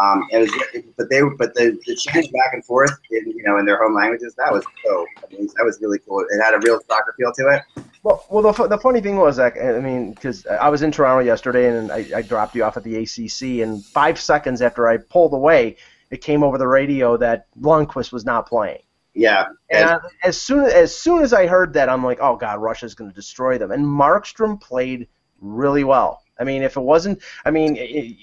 Um, 0.00 0.26
it 0.30 0.38
was, 0.38 0.84
but 0.96 1.10
they 1.10 1.20
but 1.38 1.54
the 1.54 1.78
the 1.86 1.94
change 1.96 2.30
back 2.32 2.52
and 2.52 2.64
forth, 2.64 2.90
in, 3.10 3.28
you 3.28 3.42
know, 3.44 3.58
in 3.58 3.64
their 3.64 3.82
home 3.82 3.94
languages, 3.94 4.34
that 4.36 4.52
was 4.52 4.64
so. 4.84 5.06
I 5.18 5.32
mean, 5.32 5.46
that 5.56 5.64
was 5.64 5.78
really 5.80 5.98
cool. 5.98 6.20
It 6.20 6.42
had 6.42 6.54
a 6.54 6.58
real 6.58 6.80
soccer 6.88 7.14
feel 7.18 7.32
to 7.32 7.48
it. 7.48 7.84
Well, 8.02 8.24
well, 8.30 8.52
the, 8.52 8.68
the 8.68 8.78
funny 8.78 9.00
thing 9.00 9.16
was, 9.16 9.36
Zach, 9.36 9.60
I 9.60 9.78
mean, 9.80 10.14
because 10.14 10.46
I 10.46 10.70
was 10.70 10.82
in 10.82 10.90
Toronto 10.90 11.22
yesterday 11.22 11.68
and 11.68 11.92
I, 11.92 12.06
I 12.16 12.22
dropped 12.22 12.54
you 12.54 12.64
off 12.64 12.76
at 12.78 12.84
the 12.84 12.96
ACC, 12.96 13.62
and 13.62 13.84
five 13.84 14.18
seconds 14.18 14.62
after 14.62 14.88
I 14.88 14.96
pulled 14.96 15.34
away, 15.34 15.76
it 16.10 16.22
came 16.22 16.42
over 16.42 16.56
the 16.56 16.66
radio 16.66 17.16
that 17.18 17.46
Lundqvist 17.60 18.10
was 18.10 18.24
not 18.24 18.48
playing. 18.48 18.80
Yeah, 19.12 19.46
And 19.70 19.90
and, 19.90 19.90
I, 19.90 19.98
as 20.22 20.40
soon 20.40 20.64
as 20.66 20.96
soon 20.96 21.22
as 21.22 21.32
I 21.32 21.46
heard 21.46 21.74
that, 21.74 21.88
I'm 21.88 22.04
like, 22.04 22.18
oh 22.20 22.36
god, 22.36 22.60
Russia's 22.60 22.94
going 22.94 23.10
to 23.10 23.14
destroy 23.14 23.58
them. 23.58 23.72
And 23.72 23.84
Markstrom 23.84 24.60
played 24.60 25.08
really 25.40 25.84
well. 25.84 26.22
I 26.38 26.44
mean, 26.44 26.62
if 26.62 26.76
it 26.76 26.80
wasn't, 26.80 27.20
I 27.44 27.50
mean, 27.50 27.76
it, 27.76 28.16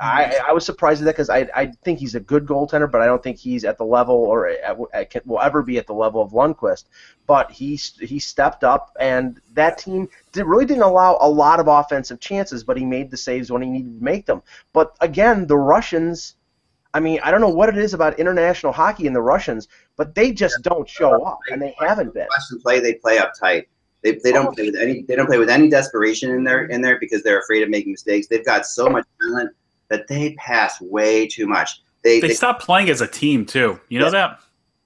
I 0.00 0.40
I 0.48 0.52
was 0.52 0.64
surprised 0.64 1.00
at 1.00 1.04
that 1.04 1.12
because 1.12 1.30
I 1.30 1.48
I 1.54 1.66
think 1.84 1.98
he's 1.98 2.14
a 2.14 2.20
good 2.20 2.46
goaltender, 2.46 2.90
but 2.90 3.00
I 3.00 3.06
don't 3.06 3.22
think 3.22 3.38
he's 3.38 3.64
at 3.64 3.78
the 3.78 3.84
level 3.84 4.16
or 4.16 4.48
at, 4.48 4.78
at, 4.92 5.26
will 5.26 5.40
ever 5.40 5.62
be 5.62 5.78
at 5.78 5.86
the 5.86 5.94
level 5.94 6.20
of 6.20 6.32
Lundqvist. 6.32 6.84
But 7.26 7.50
he 7.50 7.76
he 7.76 8.18
stepped 8.18 8.64
up, 8.64 8.96
and 8.98 9.40
that 9.52 9.78
team 9.78 10.08
did, 10.32 10.46
really 10.46 10.66
didn't 10.66 10.82
allow 10.82 11.18
a 11.20 11.28
lot 11.28 11.60
of 11.60 11.68
offensive 11.68 12.20
chances, 12.20 12.64
but 12.64 12.76
he 12.76 12.84
made 12.84 13.10
the 13.10 13.16
saves 13.16 13.50
when 13.50 13.62
he 13.62 13.70
needed 13.70 13.98
to 13.98 14.04
make 14.04 14.26
them. 14.26 14.42
But 14.72 14.96
again, 15.00 15.46
the 15.46 15.56
Russians. 15.56 16.36
I 16.92 17.00
mean, 17.00 17.18
I 17.24 17.32
don't 17.32 17.40
know 17.40 17.48
what 17.48 17.68
it 17.68 17.76
is 17.76 17.92
about 17.92 18.20
international 18.20 18.72
hockey 18.72 19.08
and 19.08 19.16
the 19.16 19.20
Russians, 19.20 19.66
but 19.96 20.14
they 20.14 20.30
just 20.30 20.62
don't 20.62 20.88
show 20.88 21.24
up, 21.24 21.40
and 21.50 21.60
they 21.60 21.74
haven't 21.80 22.14
been. 22.14 22.28
Russian 22.30 22.60
play, 22.60 22.78
they 22.78 22.94
play 22.94 23.18
uptight. 23.18 23.66
They, 24.04 24.20
they 24.22 24.32
don't 24.32 24.54
play 24.54 24.66
with 24.66 24.76
any 24.76 25.02
they 25.08 25.16
don't 25.16 25.26
play 25.26 25.38
with 25.38 25.48
any 25.48 25.70
desperation 25.70 26.30
in 26.30 26.44
there 26.44 26.66
in 26.66 26.82
there 26.82 26.98
because 27.00 27.22
they're 27.22 27.40
afraid 27.40 27.62
of 27.62 27.70
making 27.70 27.92
mistakes. 27.92 28.26
They've 28.28 28.44
got 28.44 28.66
so 28.66 28.88
much 28.90 29.06
talent 29.22 29.50
that 29.88 30.06
they 30.08 30.34
pass 30.34 30.78
way 30.82 31.26
too 31.26 31.46
much. 31.46 31.82
they, 32.02 32.20
They 32.20 32.34
stopped 32.34 32.62
playing 32.62 32.90
as 32.90 33.00
a 33.00 33.06
team 33.06 33.46
too. 33.46 33.80
You 33.88 34.00
know 34.00 34.10
that? 34.10 34.40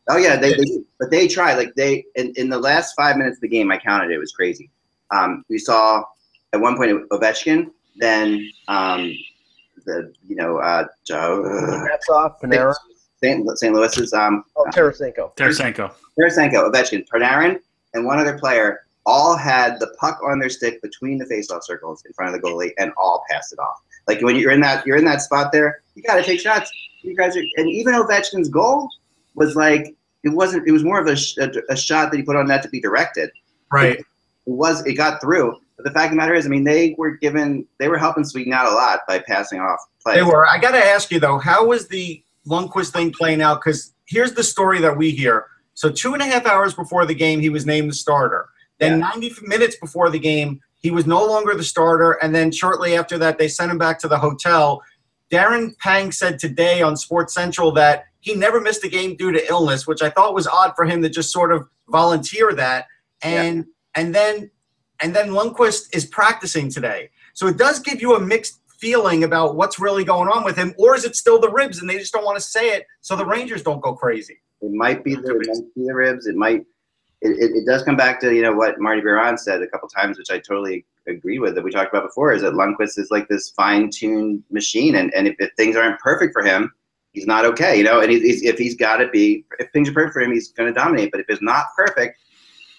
Oh 0.09 0.17
yeah, 0.19 0.37
they, 0.37 0.53
they 0.53 0.79
but 1.01 1.11
they 1.11 1.27
tried. 1.27 1.57
Like 1.57 1.75
they 1.75 2.05
in, 2.15 2.33
in 2.37 2.49
the 2.49 2.59
last 2.61 2.95
five 2.95 3.17
minutes 3.17 3.39
of 3.39 3.41
the 3.43 3.49
game, 3.49 3.73
I 3.73 3.79
counted 3.79 4.11
it, 4.13 4.15
it 4.15 4.19
was 4.19 4.33
crazy. 4.33 4.71
Um, 5.11 5.45
we 5.51 5.59
saw 5.59 6.05
at 6.53 6.61
one 6.61 6.77
point 6.77 7.09
Ovechkin, 7.11 7.71
then 7.97 8.49
um, 8.69 9.13
the 9.85 10.13
you 10.29 10.37
know 10.37 10.59
uh, 10.59 10.85
Joe, 11.05 11.43
That's 11.91 12.09
off 12.09 12.41
Panarin. 12.41 12.75
St. 13.21 13.59
St. 13.59 13.75
Louis's 13.75 14.13
um, 14.13 14.45
Oh, 14.57 14.65
Tarasenko. 14.73 15.35
Tarasenko. 15.37 15.93
Tarasenko, 16.17 16.71
Ovechkin, 16.71 17.05
Panarin, 17.13 17.59
and 17.95 18.07
one 18.07 18.21
other 18.21 18.39
player 18.39 18.87
all 19.07 19.37
had 19.37 19.81
the 19.81 19.95
puck 19.99 20.19
on 20.27 20.39
their 20.39 20.51
stick 20.51 20.83
between 20.83 21.19
the 21.19 21.25
faceoff 21.25 21.65
circles 21.65 22.03
in 22.05 22.13
front 22.13 22.35
of 22.35 22.41
the 22.41 22.47
goalie, 22.47 22.73
and 22.79 22.93
all 22.97 23.25
passed 23.31 23.53
it 23.53 23.59
off. 23.59 23.81
Like 24.07 24.21
when 24.23 24.37
you're 24.37 24.53
in 24.53 24.61
that 24.61 24.87
you're 24.87 24.97
in 24.97 25.05
that 25.05 25.23
spot 25.23 25.53
there, 25.53 25.83
you 25.95 26.03
got 26.03 26.17
to 26.17 26.23
take 26.23 26.41
shots. 26.41 26.71
You 27.03 27.17
guys 27.17 27.37
are, 27.37 27.43
and 27.57 27.69
even 27.69 27.95
Ovechkin's 27.95 28.49
goal 28.49 28.89
was 29.35 29.55
like 29.57 29.95
it 30.25 30.31
wasn't. 30.31 30.67
It 30.67 30.73
was 30.73 30.85
more 30.85 31.01
of 31.01 31.07
a, 31.07 31.17
sh- 31.17 31.39
a, 31.39 31.51
a 31.71 31.77
shot 31.77 32.11
that 32.11 32.17
he 32.17 32.23
put 32.23 32.37
on 32.37 32.47
that 32.47 32.63
to 32.63 32.69
be 32.69 32.81
directed. 32.81 33.31
Right. 33.71 33.99
It 33.99 34.07
was. 34.47 34.85
It 34.87 34.95
got 34.95 35.21
through. 35.21 35.59
But 35.77 35.85
the 35.85 35.93
fact 35.93 36.07
of 36.07 36.11
the 36.13 36.17
matter 36.17 36.35
is, 36.35 36.45
I 36.45 36.49
mean, 36.49 36.65
they 36.65 36.95
were 36.99 37.13
given. 37.13 37.67
They 37.79 37.89
were 37.89 37.99
helping 37.99 38.25
Sweden 38.25 38.53
out 38.53 38.71
a 38.71 38.75
lot 38.75 39.01
by 39.07 39.21
passing 39.21 39.61
off 39.61 39.79
plays. 40.03 40.17
They 40.17 40.23
were. 40.23 40.47
I 40.47 40.59
got 40.59 40.73
to 40.73 40.85
ask 40.85 41.11
you 41.11 41.21
though, 41.21 41.39
how 41.39 41.67
was 41.67 41.89
the 41.89 42.23
Lundqvist 42.47 42.93
thing 42.93 43.13
playing 43.13 43.43
out? 43.43 43.61
Because 43.63 43.93
here's 44.07 44.33
the 44.33 44.45
story 44.45 44.81
that 44.81 44.97
we 44.97 45.11
hear. 45.11 45.47
So 45.75 45.91
two 45.91 46.15
and 46.15 46.23
a 46.23 46.27
half 46.27 46.47
hours 46.47 46.75
before 46.75 47.07
the 47.07 47.15
game, 47.15 47.41
he 47.41 47.51
was 47.51 47.65
named 47.65 47.91
the 47.91 47.95
starter. 47.95 48.49
Then 48.79 49.01
90 49.01 49.35
minutes 49.43 49.77
before 49.77 50.11
the 50.11 50.19
game, 50.19 50.61
he 50.77 50.91
was 50.91 51.07
no 51.07 51.25
longer 51.25 51.55
the 51.55 51.65
starter. 51.65 52.13
And 52.23 52.35
then 52.35 52.53
shortly 52.53 52.97
after 52.97 53.19
that, 53.19 53.39
they 53.39 53.49
sent 53.49 53.71
him 53.71 53.79
back 53.79 53.99
to 54.01 54.09
the 54.09 54.19
hotel. 54.19 54.83
Darren 55.31 55.77
Pang 55.79 56.13
said 56.13 56.39
today 56.39 56.81
on 56.81 56.97
Sports 56.97 57.35
Central 57.35 57.73
that 57.73 58.05
he 58.21 58.35
never 58.35 58.61
missed 58.61 58.85
a 58.85 58.89
game 58.89 59.17
due 59.17 59.33
to 59.33 59.49
illness, 59.49 59.87
which 59.87 60.03
I 60.03 60.11
thought 60.11 60.35
was 60.35 60.47
odd 60.47 60.73
for 60.77 60.85
him 60.85 61.03
to 61.03 61.09
just 61.09 61.33
sort 61.33 61.53
of 61.53 61.69
volunteer 61.89 62.53
that. 62.55 62.87
And 63.23 63.67
and 63.95 64.15
then 64.15 64.51
and 65.01 65.15
then 65.15 65.31
Lundqvist 65.31 65.95
is 65.95 66.07
practicing 66.07 66.71
today. 66.71 67.11
So 67.35 67.47
it 67.47 67.57
does 67.57 67.79
give 67.81 68.01
you 68.01 68.15
a 68.15 68.21
mixed 68.21 68.61
feeling 68.79 69.25
about 69.25 69.57
what's 69.57 69.79
really 69.79 70.05
going 70.05 70.29
on 70.29 70.45
with 70.45 70.57
him, 70.57 70.75
or 70.79 70.95
is 70.95 71.05
it 71.05 71.17
still 71.17 71.41
the 71.41 71.51
ribs 71.51 71.81
and 71.81 71.91
they 71.91 71.99
just 71.99 72.13
don't 72.13 72.25
want 72.25 72.37
to 72.37 72.43
say 72.43 72.71
it 72.71 72.87
so 73.01 73.17
the 73.17 73.27
Rangers 73.27 73.63
don't 73.63 73.81
go 73.81 73.95
crazy? 73.95 74.39
It 74.61 74.73
might 74.73 75.05
be 75.05 75.15
the, 75.15 75.21
it 75.21 75.47
might 75.47 75.75
be 75.75 75.87
the 75.87 75.95
ribs. 75.95 76.27
It 76.27 76.37
might. 76.37 76.65
It, 77.21 77.51
it, 77.57 77.67
does 77.67 77.83
come 77.83 77.97
back 77.97 78.21
to 78.21 78.33
you 78.33 78.43
know 78.43 78.53
what 78.53 78.79
Marty 78.79 79.01
Biron 79.01 79.37
said 79.37 79.61
a 79.61 79.67
couple 79.67 79.89
times, 79.89 80.19
which 80.19 80.31
I 80.31 80.39
totally 80.39 80.87
agree 81.09 81.41
with. 81.41 81.57
That 81.57 81.65
we 81.65 81.73
talked 81.73 81.93
about 81.93 82.07
before 82.07 82.33
is 82.33 82.43
that 82.43 82.53
Lundqvist 82.53 82.99
is 82.99 83.11
like 83.11 83.29
this 83.29 83.51
fine-tuned 83.51 84.45
machine, 84.51 84.95
and, 84.97 85.13
and 85.15 85.27
if, 85.27 85.35
if 85.41 85.51
things 85.57 85.75
aren't 85.75 85.99
perfect 85.99 86.33
for 86.33 86.45
him, 86.45 86.73
he's 87.13 87.27
not 87.27 87.45
okay. 87.45 87.77
You 87.77 87.83
know, 87.83 88.01
and 88.01 88.11
he's, 88.11 88.23
he's, 88.23 88.43
if 88.43 88.57
he's 88.57 88.77
got 88.77 88.99
to 88.99 89.09
be, 89.09 89.45
if 89.59 89.69
things 89.73 89.89
are 89.89 89.93
perfect 89.93 90.15
for 90.15 90.21
him, 90.21 90.33
he's 90.33 90.53
going 90.53 90.73
to 90.73 90.79
dominate. 90.79 91.11
But 91.11 91.21
if 91.21 91.27
it's 91.29 91.43
not 91.43 91.67
perfect, 91.77 92.21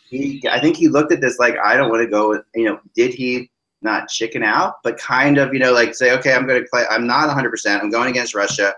he 0.09 0.41
I 0.49 0.59
think 0.59 0.77
he 0.77 0.87
looked 0.87 1.11
at 1.11 1.21
this 1.21 1.37
like 1.37 1.57
I 1.57 1.75
don't 1.75 1.89
want 1.89 2.01
to 2.01 2.09
go. 2.09 2.29
With, 2.29 2.43
you 2.55 2.65
know, 2.65 2.79
did 2.95 3.13
he 3.13 3.51
not 3.81 4.07
chicken 4.07 4.43
out, 4.43 4.75
but 4.83 4.97
kind 4.97 5.37
of 5.37 5.53
you 5.53 5.59
know 5.59 5.73
like 5.73 5.93
say 5.93 6.13
okay, 6.17 6.33
I'm 6.33 6.47
going 6.47 6.61
to 6.61 6.67
play. 6.69 6.85
I'm 6.89 7.05
not 7.05 7.27
100. 7.27 7.49
percent 7.49 7.83
I'm 7.83 7.89
going 7.89 8.09
against 8.09 8.33
Russia. 8.33 8.73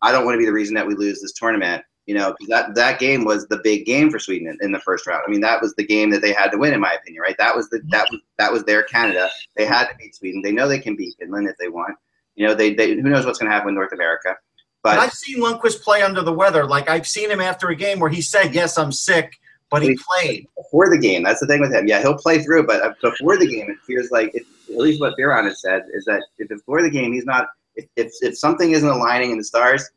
I 0.00 0.12
don't 0.12 0.24
want 0.24 0.34
to 0.34 0.38
be 0.38 0.46
the 0.46 0.52
reason 0.52 0.74
that 0.74 0.86
we 0.86 0.94
lose 0.94 1.20
this 1.20 1.32
tournament 1.32 1.84
you 2.08 2.14
know, 2.14 2.34
that 2.48 2.74
that 2.74 2.98
game 2.98 3.26
was 3.26 3.46
the 3.48 3.60
big 3.62 3.84
game 3.84 4.10
for 4.10 4.18
Sweden 4.18 4.48
in, 4.48 4.56
in 4.62 4.72
the 4.72 4.80
first 4.80 5.06
round. 5.06 5.22
I 5.26 5.30
mean, 5.30 5.42
that 5.42 5.60
was 5.60 5.74
the 5.74 5.84
game 5.84 6.08
that 6.08 6.22
they 6.22 6.32
had 6.32 6.48
to 6.52 6.56
win, 6.56 6.72
in 6.72 6.80
my 6.80 6.94
opinion, 6.94 7.20
right? 7.20 7.36
That 7.36 7.54
was 7.54 7.68
the 7.68 7.82
that 7.90 8.06
was 8.10 8.22
that 8.38 8.50
was 8.50 8.64
their 8.64 8.82
Canada. 8.84 9.28
They 9.58 9.66
had 9.66 9.88
to 9.88 9.94
beat 9.96 10.14
Sweden. 10.14 10.40
They 10.40 10.50
know 10.50 10.66
they 10.66 10.78
can 10.78 10.96
beat 10.96 11.16
Finland 11.18 11.48
if 11.48 11.58
they 11.58 11.68
want. 11.68 11.94
You 12.34 12.46
know, 12.46 12.54
they, 12.54 12.72
they 12.72 12.94
who 12.94 13.02
knows 13.02 13.26
what's 13.26 13.38
going 13.38 13.50
to 13.50 13.54
happen 13.54 13.66
with 13.66 13.74
North 13.74 13.92
America. 13.92 14.34
But 14.82 14.94
But 14.94 15.00
I've 15.00 15.12
seen 15.12 15.42
Lundqvist 15.42 15.82
play 15.82 16.00
under 16.00 16.22
the 16.22 16.32
weather. 16.32 16.64
Like 16.64 16.88
I've 16.88 17.06
seen 17.06 17.30
him 17.30 17.42
after 17.42 17.68
a 17.68 17.76
game 17.76 18.00
where 18.00 18.08
he 18.08 18.22
said, 18.22 18.54
"Yes, 18.54 18.78
I'm 18.78 18.90
sick," 18.90 19.38
but 19.70 19.82
he 19.82 19.98
played. 20.08 20.46
before 20.56 20.88
the 20.88 20.98
game, 20.98 21.24
that's 21.24 21.40
the 21.40 21.46
thing 21.46 21.60
with 21.60 21.74
him. 21.74 21.86
Yeah, 21.86 22.00
he'll 22.00 22.16
play 22.16 22.38
through, 22.42 22.66
but 22.66 22.82
uh, 22.82 22.94
before 23.02 23.36
the 23.36 23.46
game, 23.46 23.70
it 23.70 23.76
feels 23.86 24.10
like, 24.10 24.34
it, 24.34 24.44
at 24.70 24.78
least 24.78 24.98
what 24.98 25.14
Biron 25.18 25.44
has 25.44 25.60
said, 25.60 25.82
is 25.92 26.06
that 26.06 26.22
if 26.38 26.48
before 26.48 26.80
the 26.80 26.90
game, 26.90 27.12
he's 27.12 27.26
not. 27.26 27.48
If, 27.76 27.84
if, 27.96 28.12
if 28.22 28.38
something 28.38 28.72
isn't 28.72 28.88
aligning 28.88 29.30
in 29.30 29.38
the 29.38 29.44
stars, 29.44 29.88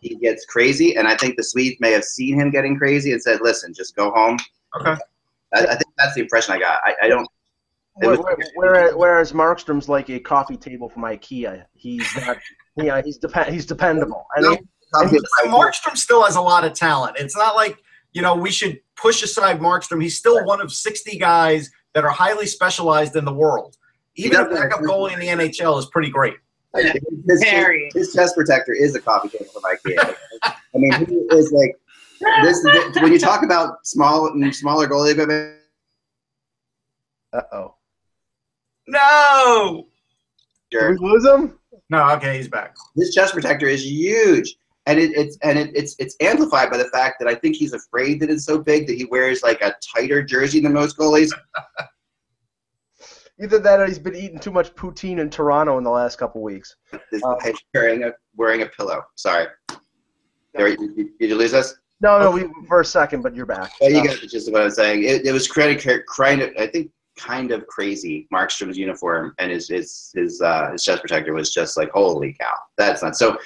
he 0.00 0.16
gets 0.16 0.44
crazy. 0.46 0.96
And 0.96 1.06
I 1.08 1.16
think 1.16 1.36
the 1.36 1.44
Swedes 1.44 1.76
may 1.80 1.92
have 1.92 2.04
seen 2.04 2.38
him 2.38 2.50
getting 2.50 2.76
crazy 2.78 3.12
and 3.12 3.22
said, 3.22 3.40
"Listen, 3.42 3.72
just 3.74 3.94
go 3.96 4.10
home." 4.10 4.38
Okay. 4.80 4.96
I, 5.54 5.60
I 5.66 5.74
think 5.76 5.92
that's 5.98 6.14
the 6.14 6.22
impression 6.22 6.54
I 6.54 6.58
got. 6.58 6.80
I, 6.84 6.94
I 7.02 7.08
don't. 7.08 7.28
it 8.02 8.06
Where- 8.06 8.10
was- 8.16 8.50
Whereas, 8.56 8.94
whereas 8.94 9.32
Markstrom's 9.32 9.88
like 9.88 10.08
a 10.10 10.18
coffee 10.18 10.56
table 10.56 10.88
from 10.88 11.02
IKEA. 11.02 11.64
He's 11.74 12.08
not. 12.16 12.36
Yeah, 12.76 13.00
he's 13.04 13.18
depend. 13.18 13.54
He's 13.54 13.66
dependable. 13.66 14.26
I 14.36 14.40
mean, 14.40 14.56
And 14.94 15.52
Markstrom 15.52 15.96
still 15.96 16.24
has 16.24 16.34
a 16.34 16.40
lot 16.40 16.64
of 16.64 16.72
talent. 16.72 17.16
It's 17.20 17.36
not 17.36 17.54
like 17.54 17.78
you 18.12 18.20
know 18.20 18.34
we 18.34 18.50
should 18.50 18.80
push 18.96 19.22
aside 19.22 19.60
Markstrom. 19.60 20.02
He's 20.02 20.16
still 20.18 20.44
one 20.44 20.60
of 20.60 20.72
60 20.72 21.16
guys 21.18 21.70
that 21.94 22.02
are 22.04 22.10
highly 22.10 22.46
specialized 22.46 23.14
in 23.14 23.24
the 23.24 23.32
world. 23.32 23.76
Even 24.16 24.40
a 24.40 24.44
does 24.48 24.58
have- 24.58 24.70
backup 24.70 24.84
goalie 24.84 25.12
in 25.12 25.20
the 25.20 25.28
NHL 25.28 25.78
is 25.78 25.86
pretty 25.86 26.10
great. 26.10 26.34
his, 27.28 27.44
his 27.94 28.12
chest 28.12 28.34
protector 28.34 28.72
is 28.72 28.94
a 28.94 29.00
coffee 29.00 29.28
table 29.28 29.46
from 29.52 29.62
IKEA. 29.62 30.14
I 30.42 30.54
mean, 30.74 30.92
he 31.06 31.14
is 31.36 31.52
like 31.52 31.76
this. 32.42 32.64
When 33.00 33.12
you 33.12 33.18
talk 33.18 33.44
about 33.44 33.86
small, 33.86 34.26
and 34.28 34.54
smaller 34.54 34.88
goalie 34.88 35.12
equipment, 35.12 35.56
uh 37.32 37.42
oh. 37.52 37.74
No. 38.86 39.86
Did 40.70 40.98
we 41.00 41.08
lose 41.08 41.24
him? 41.24 41.58
No. 41.90 42.10
Okay, 42.10 42.36
he's 42.36 42.48
back. 42.48 42.74
His 42.96 43.14
chest 43.14 43.34
protector 43.34 43.66
is 43.66 43.84
huge, 43.84 44.56
and 44.86 44.98
it, 44.98 45.12
it's 45.16 45.38
and 45.42 45.58
it, 45.58 45.70
it's 45.74 45.94
it's 45.98 46.16
amplified 46.20 46.70
by 46.70 46.76
the 46.76 46.88
fact 46.88 47.16
that 47.20 47.28
I 47.28 47.34
think 47.34 47.56
he's 47.56 47.72
afraid 47.72 48.20
that 48.20 48.30
it's 48.30 48.44
so 48.44 48.58
big 48.58 48.86
that 48.88 48.96
he 48.96 49.04
wears 49.04 49.42
like 49.42 49.60
a 49.62 49.74
tighter 49.94 50.22
jersey 50.22 50.60
than 50.60 50.72
most 50.72 50.98
goalies. 50.98 51.30
Either 53.40 53.58
that 53.58 53.80
or 53.80 53.86
he's 53.86 53.98
been 53.98 54.14
eating 54.14 54.38
too 54.38 54.52
much 54.52 54.72
poutine 54.74 55.18
in 55.18 55.28
Toronto 55.28 55.76
in 55.78 55.84
the 55.84 55.90
last 55.90 56.18
couple 56.18 56.40
weeks. 56.42 56.76
Is 57.10 57.22
wearing 57.74 58.04
a 58.04 58.12
wearing 58.36 58.62
a 58.62 58.66
pillow. 58.66 59.02
Sorry. 59.16 59.46
There, 60.54 60.76
did, 60.76 61.10
you- 61.18 61.34
lose 61.36 61.52
us? 61.52 61.74
No, 62.00 62.18
no, 62.18 62.30
we 62.30 62.48
for 62.68 62.80
a 62.80 62.84
second, 62.84 63.22
but 63.22 63.34
you're 63.34 63.46
back. 63.46 63.72
You 63.80 64.00
Uh, 64.00 64.04
got 64.04 64.20
gist 64.20 64.48
of 64.48 64.52
what 64.52 64.62
I'm 64.62 64.70
saying. 64.70 65.04
It, 65.04 65.26
it 65.26 65.32
was 65.32 65.48
kind 65.48 65.74
of, 65.76 65.82
kind 66.06 66.42
of, 66.42 66.50
I 66.58 66.66
think, 66.66 66.90
kind 67.16 67.50
of 67.50 67.66
crazy. 67.66 68.28
Markstrom's 68.32 68.76
uniform 68.76 69.34
and 69.38 69.50
his 69.50 69.68
his 69.68 70.12
his 70.14 70.40
uh, 70.40 70.70
his 70.72 70.84
chest 70.84 71.00
protector 71.00 71.32
was 71.32 71.52
just 71.52 71.76
like, 71.76 71.90
holy 71.90 72.36
cow, 72.38 72.54
that's 72.76 73.02
not 73.02 73.16
so. 73.16 73.38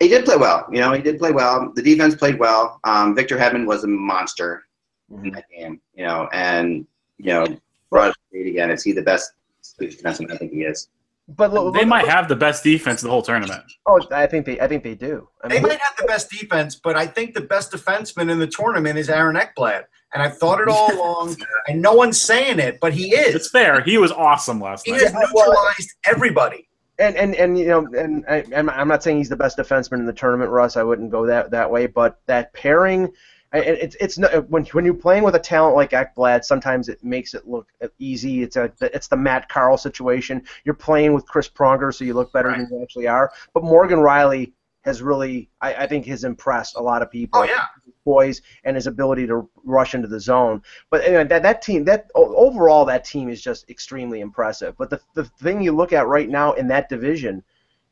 He 0.00 0.06
did 0.08 0.24
play 0.24 0.36
well. 0.36 0.64
You 0.70 0.78
know, 0.80 0.92
he 0.92 1.02
did 1.02 1.18
play 1.18 1.32
well. 1.32 1.72
The 1.74 1.82
defense 1.82 2.14
played 2.14 2.38
well. 2.38 2.78
Um, 2.84 3.16
Victor 3.16 3.36
Hedman 3.36 3.66
was 3.66 3.82
a 3.82 3.88
monster 3.88 4.64
in 5.10 5.32
that 5.32 5.46
game. 5.50 5.80
You 5.94 6.06
know, 6.06 6.28
and 6.32 6.86
you 7.16 7.32
know, 7.32 7.46
brought 7.90 8.14
state 8.30 8.46
again. 8.46 8.70
Is 8.70 8.82
he 8.84 8.92
the 8.92 9.02
best 9.02 9.32
defenseman? 9.80 10.32
I 10.32 10.36
think 10.36 10.52
he 10.52 10.62
is. 10.62 10.88
But 11.36 11.52
look, 11.52 11.74
They 11.74 11.80
look- 11.80 11.88
might 11.88 12.08
have 12.08 12.26
the 12.28 12.36
best 12.36 12.64
defense 12.64 13.02
the 13.02 13.10
whole 13.10 13.20
tournament. 13.22 13.62
Oh, 13.86 14.00
I 14.10 14.26
think 14.26 14.46
they. 14.46 14.58
I 14.60 14.66
think 14.66 14.82
they 14.82 14.94
do. 14.94 15.28
I 15.44 15.48
They 15.48 15.60
might 15.60 15.78
have 15.78 15.96
the 15.98 16.06
best 16.06 16.30
defense, 16.30 16.76
but 16.76 16.96
I 16.96 17.06
think 17.06 17.34
the 17.34 17.42
best 17.42 17.70
defenseman 17.72 18.30
in 18.30 18.38
the 18.38 18.46
tournament 18.46 18.98
is 18.98 19.10
Aaron 19.10 19.36
Ekblad. 19.36 19.84
And 20.14 20.22
I've 20.22 20.38
thought 20.38 20.58
it 20.62 20.68
all 20.68 20.90
along, 20.98 21.36
and 21.66 21.82
no 21.82 21.92
one's 21.92 22.18
saying 22.18 22.60
it, 22.60 22.78
but 22.80 22.94
he 22.94 23.14
is. 23.14 23.34
It's 23.34 23.50
fair. 23.50 23.82
He 23.82 23.98
was 23.98 24.10
awesome 24.10 24.58
last 24.58 24.86
He 24.86 24.92
night. 24.92 25.00
He 25.00 25.04
has 25.04 25.12
neutralized 25.12 25.92
everybody. 26.06 26.66
and 26.98 27.14
and 27.14 27.34
and 27.34 27.58
you 27.58 27.66
know, 27.66 27.86
and 27.92 28.24
I, 28.26 28.42
I'm 28.56 28.70
I'm 28.70 28.88
not 28.88 29.02
saying 29.02 29.18
he's 29.18 29.28
the 29.28 29.36
best 29.36 29.58
defenseman 29.58 29.98
in 29.98 30.06
the 30.06 30.14
tournament, 30.14 30.50
Russ. 30.50 30.78
I 30.78 30.82
wouldn't 30.82 31.10
go 31.10 31.26
that 31.26 31.50
that 31.50 31.70
way, 31.70 31.86
but 31.88 32.20
that 32.24 32.54
pairing. 32.54 33.12
It's 33.52 33.96
it's 33.98 34.18
not, 34.18 34.48
when 34.50 34.64
when 34.66 34.84
you're 34.84 34.94
playing 34.94 35.22
with 35.22 35.34
a 35.34 35.38
talent 35.38 35.74
like 35.74 35.90
Ekblad, 35.90 36.44
sometimes 36.44 36.88
it 36.88 37.02
makes 37.02 37.32
it 37.32 37.48
look 37.48 37.68
easy. 37.98 38.42
It's 38.42 38.56
a 38.56 38.70
it's 38.80 39.08
the 39.08 39.16
Matt 39.16 39.48
Carle 39.48 39.78
situation. 39.78 40.42
You're 40.64 40.74
playing 40.74 41.14
with 41.14 41.26
Chris 41.26 41.48
Pronger, 41.48 41.94
so 41.94 42.04
you 42.04 42.14
look 42.14 42.32
better 42.32 42.50
than 42.50 42.68
you 42.70 42.82
actually 42.82 43.06
are. 43.06 43.32
But 43.54 43.64
Morgan 43.64 44.00
Rielly 44.00 44.52
has 44.82 45.02
really, 45.02 45.50
I, 45.60 45.74
I 45.74 45.86
think, 45.86 46.06
has 46.06 46.24
impressed 46.24 46.76
a 46.76 46.80
lot 46.80 47.02
of 47.02 47.10
people. 47.10 47.40
Oh, 47.40 47.44
yeah. 47.44 47.66
Poise 48.04 48.40
and 48.64 48.74
his 48.76 48.86
ability 48.86 49.26
to 49.26 49.48
rush 49.64 49.94
into 49.94 50.08
the 50.08 50.20
zone. 50.20 50.62
But 50.90 51.04
anyway, 51.04 51.24
that 51.24 51.42
that 51.42 51.60
team, 51.62 51.84
that 51.84 52.10
overall, 52.14 52.84
that 52.86 53.04
team 53.04 53.28
is 53.28 53.42
just 53.42 53.68
extremely 53.68 54.20
impressive. 54.20 54.76
But 54.78 54.88
the 54.90 55.00
the 55.14 55.24
thing 55.24 55.60
you 55.60 55.72
look 55.72 55.92
at 55.92 56.06
right 56.06 56.28
now 56.28 56.52
in 56.52 56.68
that 56.68 56.88
division, 56.88 57.42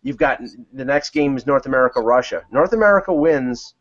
you've 0.02 0.16
got 0.16 0.40
the 0.72 0.84
next 0.84 1.10
game 1.10 1.36
is 1.36 1.46
North 1.46 1.66
America 1.66 2.00
Russia. 2.00 2.44
North 2.50 2.72
America 2.72 3.12
wins, 3.12 3.74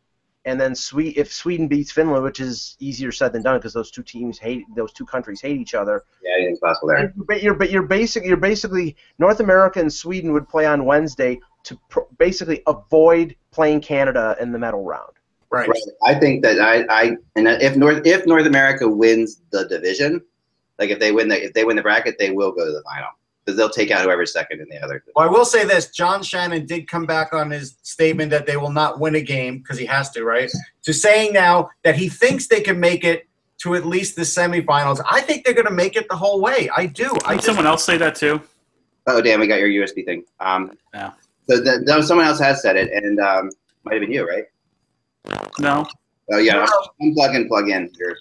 and 0.46 0.62
then 0.62 0.76
Swe- 0.76 1.14
if 1.18 1.34
Sweden 1.34 1.68
beats 1.68 1.92
Finland, 1.92 2.24
which 2.24 2.40
is 2.40 2.78
easier 2.80 3.12
said 3.12 3.34
than 3.34 3.42
done 3.42 3.58
because 3.58 3.74
those 3.74 3.92
two 3.92 4.04
teams 4.04 4.38
hate 4.38 4.64
those 4.76 4.94
two 4.94 5.06
countries 5.06 5.42
hate 5.42 5.60
each 5.60 5.74
other. 5.74 6.04
Yeah, 6.24 6.36
anything's 6.38 6.60
possible 6.60 6.90
there. 6.90 7.14
But 7.16 7.44
you're 7.44 7.56
but 7.56 7.72
you're 7.72 7.84
basic 7.84 8.26
you're 8.26 8.38
basically 8.38 8.96
North 9.18 9.40
America 9.40 9.80
and 9.80 9.92
Sweden 9.92 10.32
would 10.34 10.48
play 10.48 10.66
on 10.66 10.86
Wednesday 10.86 11.40
to 11.64 11.80
pr- 11.90 12.02
basically 12.18 12.62
avoid 12.68 13.36
playing 13.52 13.82
Canada 13.82 14.36
in 14.40 14.52
the 14.52 14.60
medal 14.60 14.84
round. 14.84 15.12
Right. 15.50 15.68
Right. 15.68 15.82
I 16.06 16.16
think 16.16 16.44
that 16.44 16.60
I, 16.60 16.86
I 16.90 17.04
and 17.36 17.48
if 17.48 17.76
North 17.76 18.06
if 18.06 18.26
North 18.26 18.46
America 18.46 18.88
wins 18.88 19.42
the 19.52 19.68
division, 19.68 20.22
like 20.78 20.90
if 20.90 21.00
they 21.00 21.12
win 21.12 21.28
the 21.28 21.44
if 21.44 21.54
they 21.54 21.66
win 21.66 21.76
the 21.76 21.82
bracket, 21.82 22.18
they 22.20 22.32
will 22.32 22.52
go 22.52 22.66
to 22.66 22.72
the 22.72 22.84
final. 22.84 23.10
Because 23.46 23.58
they'll 23.58 23.70
take 23.70 23.92
out 23.92 24.04
whoever's 24.04 24.34
second 24.34 24.60
in 24.60 24.68
the 24.70 24.84
other. 24.84 25.04
Well, 25.16 25.28
I 25.28 25.32
will 25.32 25.46
say 25.46 25.66
this: 25.66 25.92
John 25.92 26.24
Shannon 26.24 26.66
did 26.66 26.88
come 26.88 27.06
back 27.06 27.34
on 27.34 27.52
his 27.52 27.78
statement 27.84 28.32
that 28.32 28.46
they 28.46 28.58
will 28.58 28.72
not 28.72 29.00
win 29.00 29.16
a 29.16 29.22
game 29.22 29.60
because 29.60 29.78
he 29.78 29.86
has 29.86 30.10
to, 30.12 30.24
right? 30.24 30.52
To 30.84 30.94
saying 30.94 31.34
now 31.34 31.70
that 31.84 31.96
he 31.96 32.10
thinks 32.10 32.48
they 32.48 32.62
can 32.62 32.80
make 32.80 33.04
it 33.04 33.28
to 33.60 33.76
at 33.76 33.86
least 33.86 34.16
the 34.16 34.24
semifinals. 34.24 35.02
I 35.10 35.22
think 35.22 35.46
they're 35.46 35.54
going 35.54 35.68
to 35.68 35.72
make 35.72 35.96
it 35.96 36.08
the 36.10 36.16
whole 36.16 36.42
way. 36.42 36.70
I 36.76 36.88
do. 36.88 37.16
I 37.26 37.32
Did 37.32 37.36
just, 37.38 37.46
someone 37.46 37.66
else 37.66 37.84
say 37.84 37.98
that 37.98 38.16
too? 38.16 38.42
Oh, 39.08 39.22
damn, 39.22 39.40
we 39.40 39.48
got 39.48 39.60
your 39.60 39.70
USB 39.70 40.04
thing. 40.04 40.26
Um, 40.40 40.78
Yeah. 40.94 41.12
So 41.48 41.60
the, 41.60 41.82
no, 41.86 42.02
someone 42.02 42.26
else 42.26 42.40
has 42.40 42.62
said 42.64 42.76
it, 42.76 42.92
and 42.92 43.20
um, 43.20 43.52
might 43.84 43.94
have 43.94 44.02
been 44.02 44.12
you, 44.12 44.28
right? 44.28 44.46
No. 45.60 45.88
Oh 46.32 46.38
yeah, 46.40 46.66
unplug 47.00 47.36
and 47.36 47.48
plug 47.48 47.70
in. 47.70 47.92
Your, 48.00 48.16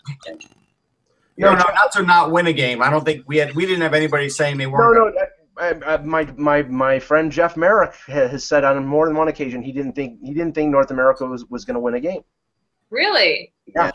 No, 1.37 1.51
no, 1.53 1.65
not 1.75 1.93
to 1.93 2.03
not 2.03 2.31
win 2.31 2.47
a 2.47 2.53
game. 2.53 2.81
I 2.81 2.91
don't 2.91 3.05
think 3.05 3.25
we 3.27 3.39
had. 3.39 3.55
We 3.55 3.67
didn't 3.67 3.83
have 3.83 3.95
anybody 3.95 4.29
saying 4.29 4.59
they 4.59 4.67
weren't. 4.67 5.15
no. 5.15 5.27
I, 5.57 5.75
I, 5.87 5.97
my 5.99 6.25
my 6.37 6.63
my 6.63 6.99
friend 6.99 7.31
Jeff 7.31 7.57
Merrick 7.57 7.95
has 8.07 8.45
said 8.45 8.65
on 8.65 8.85
more 8.85 9.07
than 9.07 9.17
one 9.17 9.29
occasion 9.29 9.63
he 9.63 9.73
didn't 9.73 9.93
think 9.93 10.19
he 10.21 10.35
didn't 10.35 10.55
think 10.55 10.71
North 10.71 10.91
America 10.91 11.27
was, 11.27 11.45
was 11.47 11.65
going 11.65 11.75
to 11.75 11.81
win 11.81 11.95
a 11.95 12.01
game. 12.01 12.23
Really? 12.91 13.53
Yeah. 13.67 13.91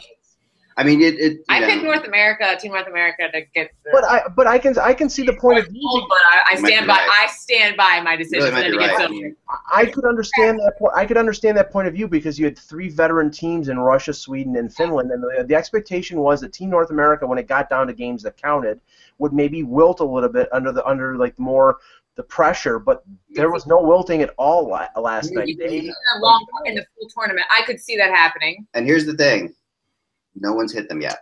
I 0.79 0.83
mean, 0.83 1.01
it. 1.01 1.19
it 1.19 1.41
I 1.49 1.59
know, 1.59 1.67
picked 1.67 1.83
North 1.83 2.05
America, 2.05 2.55
Team 2.57 2.71
North 2.71 2.87
America, 2.87 3.29
to 3.33 3.41
get 3.53 3.69
the. 3.83 3.89
But 3.91 4.05
I 4.05 4.21
but 4.33 4.47
I 4.47 4.57
can 4.57 4.77
I 4.79 4.93
can 4.93 5.09
see 5.09 5.23
the 5.25 5.33
point 5.33 5.59
of 5.59 5.67
view. 5.67 6.05
but 6.07 6.17
I, 6.17 6.53
I 6.53 6.55
stand 6.55 6.87
by. 6.87 6.93
right. 6.93 7.25
I 7.27 7.27
stand 7.27 7.75
by 7.75 7.99
my 8.01 8.15
decision 8.15 8.53
really 8.55 8.71
to 8.71 8.77
get 8.77 8.79
right. 8.79 8.91
I 8.91 8.97
silver. 8.97 9.13
mean, 9.13 9.35
I 9.73 9.85
could 9.85 10.05
understand 10.05 10.57
that. 10.59 10.79
po- 10.79 10.91
I 10.95 11.05
could 11.05 11.17
understand 11.17 11.57
that 11.57 11.69
point 11.69 11.89
of 11.89 11.93
view 11.93 12.07
because 12.07 12.39
you 12.39 12.45
had 12.45 12.57
three 12.57 12.87
veteran 12.87 13.29
teams 13.29 13.67
in 13.67 13.77
Russia, 13.77 14.13
Sweden, 14.13 14.55
and 14.55 14.73
Finland, 14.73 15.11
and 15.11 15.21
the, 15.21 15.43
the 15.43 15.53
expectation 15.55 16.19
was 16.21 16.39
that 16.39 16.53
Team 16.53 16.69
North 16.69 16.91
America, 16.91 17.27
when 17.27 17.37
it 17.37 17.47
got 17.47 17.69
down 17.69 17.87
to 17.87 17.93
games 17.93 18.23
that 18.23 18.37
counted, 18.37 18.79
would 19.17 19.33
maybe 19.33 19.63
wilt 19.63 19.99
a 19.99 20.05
little 20.05 20.29
bit 20.29 20.47
under 20.53 20.71
the 20.71 20.85
under 20.87 21.17
like 21.17 21.37
more 21.37 21.79
the 22.15 22.23
pressure. 22.23 22.79
But 22.79 23.03
there 23.31 23.51
was 23.51 23.67
no 23.67 23.81
wilting 23.81 24.21
at 24.21 24.33
all 24.37 24.65
last 24.95 25.33
night. 25.33 25.57
They- 25.59 25.89
a 25.89 26.19
long 26.21 26.45
in 26.65 26.75
the 26.75 26.85
full 26.97 27.09
tournament. 27.09 27.47
I 27.51 27.63
could 27.63 27.81
see 27.81 27.97
that 27.97 28.11
happening. 28.11 28.65
and 28.73 28.85
here's 28.85 29.05
the 29.05 29.13
thing: 29.13 29.53
no 30.39 30.53
one's 30.53 30.73
hit 30.73 30.89
them 30.89 31.01
yet. 31.01 31.17